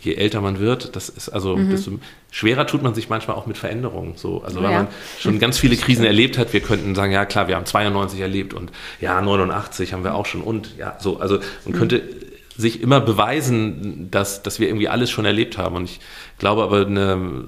[0.00, 1.70] je älter man wird, das ist also mhm.
[1.70, 1.92] desto
[2.30, 4.14] schwerer tut man sich manchmal auch mit Veränderungen.
[4.16, 4.78] So, also weil ja.
[4.78, 4.88] man
[5.20, 6.52] schon ganz viele Krisen erlebt hat.
[6.52, 10.26] Wir könnten sagen, ja klar, wir haben 92 erlebt und ja 89 haben wir auch
[10.26, 11.18] schon und ja so.
[11.18, 11.78] Also man mhm.
[11.78, 12.02] könnte
[12.58, 15.76] sich immer beweisen, dass, dass wir irgendwie alles schon erlebt haben.
[15.76, 16.00] Und ich
[16.38, 17.44] glaube aber, eine,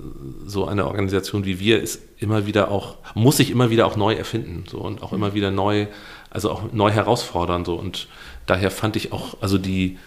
[0.47, 4.15] so eine Organisation wie wir ist immer wieder auch, muss sich immer wieder auch neu
[4.15, 5.86] erfinden so, und auch immer wieder neu
[6.31, 7.65] also auch neu herausfordern.
[7.65, 7.75] So.
[7.75, 8.09] Und
[8.47, 9.99] daher fand ich auch, also die,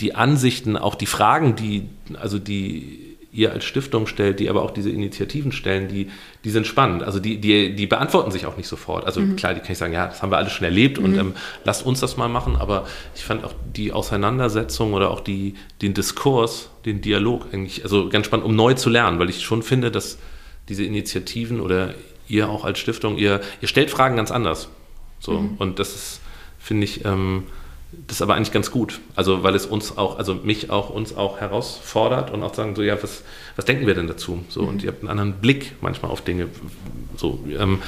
[0.00, 1.88] die Ansichten, auch die Fragen, die,
[2.20, 6.08] also die ihr als Stiftung stellt, die aber auch diese Initiativen stellen, die,
[6.44, 7.02] die sind spannend.
[7.02, 9.04] Also die, die, die beantworten sich auch nicht sofort.
[9.04, 9.36] Also mhm.
[9.36, 11.04] klar, die kann ich sagen, ja, das haben wir alles schon erlebt mhm.
[11.04, 11.34] und ähm,
[11.64, 12.56] lasst uns das mal machen.
[12.56, 18.08] Aber ich fand auch die Auseinandersetzung oder auch die, den Diskurs, den Dialog eigentlich, also
[18.08, 20.18] ganz spannend, um neu zu lernen, weil ich schon finde, dass
[20.68, 21.94] diese Initiativen oder
[22.28, 24.68] ihr auch als Stiftung, ihr, ihr stellt Fragen ganz anders.
[25.20, 25.56] So, mhm.
[25.58, 26.20] Und das ist,
[26.58, 27.44] finde ich, ähm,
[28.06, 29.00] das ist aber eigentlich ganz gut.
[29.14, 32.82] Also, weil es uns auch, also mich auch, uns auch herausfordert und auch sagen, so,
[32.82, 33.22] ja, was,
[33.54, 34.44] was denken wir denn dazu?
[34.48, 34.68] So, mhm.
[34.68, 36.48] und ihr habt einen anderen Blick manchmal auf Dinge.
[37.16, 37.82] So, ähm,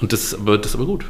[0.00, 1.04] und das, aber, das ist aber gut.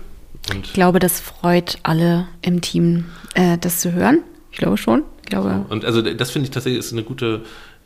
[0.51, 4.23] Und ich glaube, das freut alle im Team, äh, das zu hören.
[4.51, 5.03] Ich glaube schon.
[5.23, 5.65] Ich glaube.
[5.69, 7.43] So, und also das finde ich tatsächlich ist eine gute,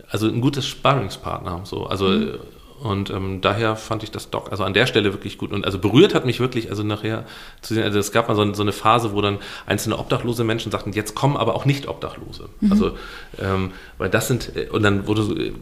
[0.09, 1.61] also ein gutes Sparringspartner.
[1.65, 2.39] So, also mhm.
[2.83, 5.53] Und ähm, daher fand ich das Doc, also an der Stelle wirklich gut.
[5.53, 7.25] Und also berührt hat mich wirklich, also nachher
[7.63, 10.71] zu sehen, also es gab mal so, so eine Phase, wo dann einzelne obdachlose Menschen
[10.71, 12.49] sagten, jetzt kommen aber auch nicht Obdachlose.
[12.61, 12.73] Mhm.
[12.73, 12.97] Also,
[13.39, 15.53] ähm, weil das sind, äh, und dann wurde so, äh,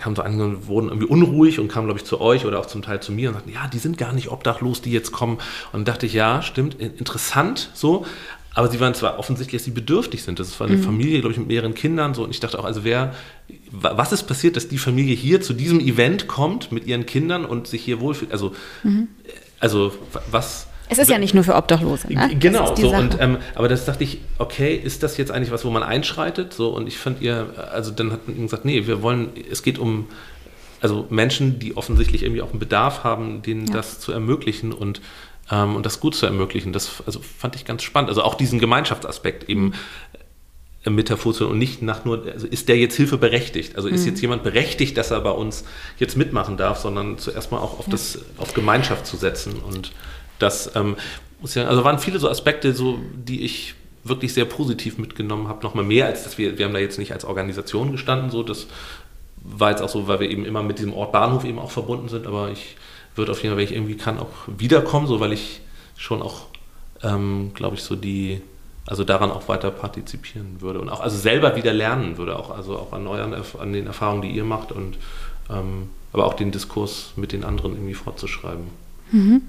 [0.00, 2.82] haben so andere, wurden irgendwie unruhig und kamen, glaube ich, zu euch oder auch zum
[2.82, 5.34] Teil zu mir und sagten, ja, die sind gar nicht obdachlos, die jetzt kommen.
[5.72, 8.04] Und dann dachte ich, ja, stimmt, interessant so,
[8.54, 10.38] aber sie waren zwar offensichtlich, dass sie bedürftig sind.
[10.38, 10.82] Das war eine mhm.
[10.82, 12.14] Familie, glaube ich, mit mehreren Kindern.
[12.14, 12.22] So.
[12.22, 13.12] Und ich dachte auch, also wer,
[13.70, 17.66] was ist passiert, dass die Familie hier zu diesem Event kommt mit ihren Kindern und
[17.66, 18.30] sich hier wohlfühlt?
[18.30, 18.54] Also,
[18.84, 19.08] mhm.
[19.58, 19.92] also
[20.30, 20.68] was.
[20.88, 22.12] Es ist ja nicht nur für Obdachlose.
[22.12, 22.36] Ne?
[22.38, 25.70] Genau, so und ähm, aber das dachte ich, okay, ist das jetzt eigentlich was, wo
[25.70, 26.52] man einschreitet?
[26.52, 29.78] So und ich fand ihr, also dann hat man gesagt, nee, wir wollen, es geht
[29.78, 30.08] um
[30.82, 33.72] also Menschen, die offensichtlich irgendwie auch einen Bedarf haben, denen ja.
[33.72, 35.00] das zu ermöglichen und
[35.50, 36.72] ähm, und das gut zu ermöglichen.
[36.72, 38.08] Das also fand ich ganz spannend.
[38.08, 39.74] Also auch diesen Gemeinschaftsaspekt eben
[40.84, 43.76] äh, mit Funktion und nicht nach nur, also ist der jetzt Hilfe berechtigt?
[43.76, 44.08] Also ist mhm.
[44.08, 45.64] jetzt jemand berechtigt, dass er bei uns
[45.98, 47.92] jetzt mitmachen darf, sondern zuerst mal auch auf ja.
[47.92, 49.54] das, auf Gemeinschaft zu setzen.
[49.60, 49.92] Und
[50.38, 50.96] das ähm,
[51.40, 55.62] muss ja, also waren viele so Aspekte, so, die ich wirklich sehr positiv mitgenommen habe,
[55.62, 58.66] nochmal mehr als dass wir, wir haben da jetzt nicht als Organisation gestanden, so das
[59.42, 62.08] war jetzt auch so, weil wir eben immer mit diesem Ort Bahnhof eben auch verbunden
[62.08, 62.76] sind, aber ich
[63.14, 65.60] wird auf jeden Fall, wenn ich irgendwie kann, auch wiederkommen, so weil ich
[65.96, 66.46] schon auch,
[67.02, 68.40] ähm, glaube ich, so die,
[68.86, 72.78] also daran auch weiter partizipieren würde und auch also selber wieder lernen würde, auch also
[72.78, 74.98] auch an euren, an den Erfahrungen, die ihr macht und
[75.50, 78.66] ähm, aber auch den Diskurs mit den anderen irgendwie fortzuschreiben.
[79.10, 79.42] Mhm.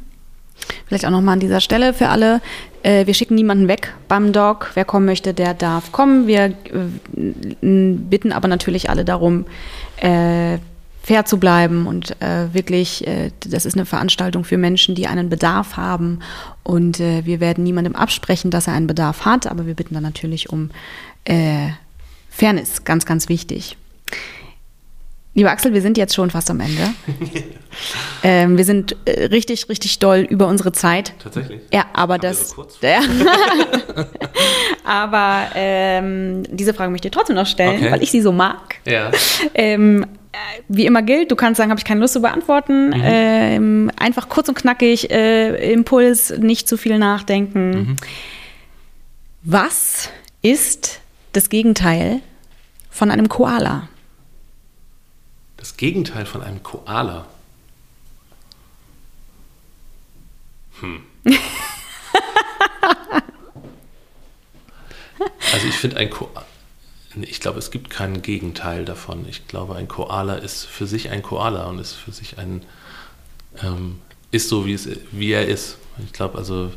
[0.87, 2.41] Vielleicht auch nochmal an dieser Stelle für alle.
[2.81, 4.71] Äh, wir schicken niemanden weg beim Dog.
[4.73, 6.27] Wer kommen möchte, der darf kommen.
[6.27, 6.53] Wir äh,
[7.61, 9.45] bitten aber natürlich alle darum,
[9.97, 10.59] äh,
[11.05, 15.29] fair zu bleiben und äh, wirklich, äh, das ist eine Veranstaltung für Menschen, die einen
[15.29, 16.19] Bedarf haben
[16.63, 20.01] und äh, wir werden niemandem absprechen, dass er einen Bedarf hat, aber wir bitten dann
[20.01, 20.71] natürlich um
[21.25, 21.69] äh,
[22.31, 23.77] Fairness, ganz, ganz wichtig.
[25.35, 26.93] Lieber Axel, wir sind jetzt schon fast am Ende.
[28.23, 31.13] ähm, wir sind äh, richtig, richtig doll über unsere Zeit.
[31.21, 31.59] Tatsächlich.
[31.73, 32.51] Ja, aber Haben das.
[32.51, 33.01] So ja.
[34.85, 37.91] aber ähm, diese Frage möchte ich trotzdem noch stellen, okay.
[37.91, 38.75] weil ich sie so mag.
[38.85, 39.11] Ja.
[39.53, 40.05] Ähm,
[40.69, 42.91] wie immer gilt, du kannst sagen, habe ich keine Lust zu beantworten.
[42.91, 43.01] Mhm.
[43.03, 47.71] Ähm, einfach kurz und knackig, äh, Impuls, nicht zu viel nachdenken.
[47.71, 47.95] Mhm.
[49.43, 50.09] Was
[50.41, 51.01] ist
[51.33, 52.21] das Gegenteil
[52.89, 53.89] von einem Koala?
[55.65, 57.25] Das Gegenteil von einem Koala.
[60.79, 61.01] Hm.
[65.51, 66.45] also ich finde ein Koala
[67.19, 69.27] ich glaube, es gibt kein Gegenteil davon.
[69.27, 72.63] Ich glaube, ein Koala ist für sich ein Koala und ist für sich ein,
[73.63, 75.79] ähm, ist so, wie, es, wie er ist.
[76.05, 76.71] Ich glaube, also,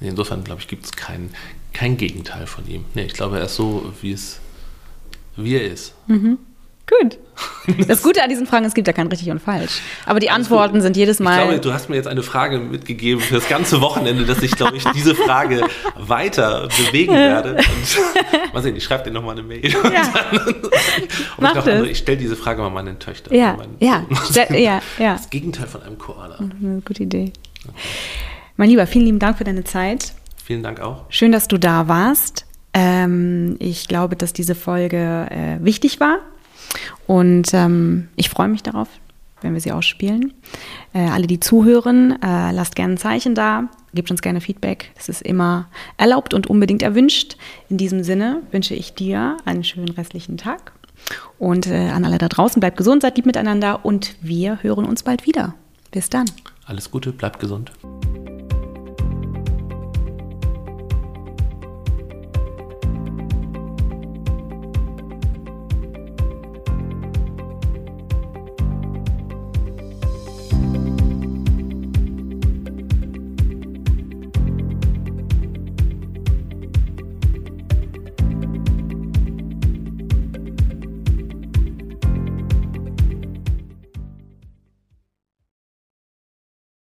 [0.00, 1.34] insofern, glaube ich, gibt es kein,
[1.74, 2.86] kein Gegenteil von ihm.
[2.94, 4.40] Nee, ich glaube, er ist so, wie, es,
[5.38, 5.94] wie er ist.
[6.06, 6.38] Mhm.
[6.86, 7.18] Gut.
[7.86, 9.80] Das Gute an diesen Fragen, es gibt ja kein richtig und falsch.
[10.06, 11.42] Aber die Antworten sind jedes Mal.
[11.42, 14.52] Ich glaube, du hast mir jetzt eine Frage mitgegeben für das ganze Wochenende, dass ich,
[14.52, 17.56] glaube ich, diese Frage weiter bewegen werde.
[17.56, 19.68] Und, mal sehen, ich schreibe dir nochmal eine Mail.
[19.68, 19.78] Ja.
[20.32, 20.70] Und
[21.38, 23.34] Mach ich, dachte, ich stelle diese Frage mal meinen Töchtern.
[23.34, 24.06] Ja, ja.
[24.50, 25.12] ja, ja.
[25.12, 26.38] Das Gegenteil von einem Koala.
[26.38, 27.32] Eine gute Idee.
[28.56, 30.14] Mein Lieber, vielen lieben Dank für deine Zeit.
[30.42, 31.04] Vielen Dank auch.
[31.10, 32.47] Schön, dass du da warst.
[32.74, 36.18] Ähm, ich glaube, dass diese Folge äh, wichtig war
[37.06, 38.88] und ähm, ich freue mich darauf,
[39.40, 40.34] wenn wir sie ausspielen.
[40.92, 44.90] Äh, alle, die zuhören, äh, lasst gerne ein Zeichen da, gebt uns gerne Feedback.
[44.96, 47.36] Das ist immer erlaubt und unbedingt erwünscht.
[47.68, 50.72] In diesem Sinne wünsche ich dir einen schönen restlichen Tag.
[51.38, 55.02] Und äh, an alle da draußen, bleibt gesund, seid lieb miteinander und wir hören uns
[55.02, 55.54] bald wieder.
[55.92, 56.26] Bis dann.
[56.66, 57.72] Alles Gute, bleibt gesund.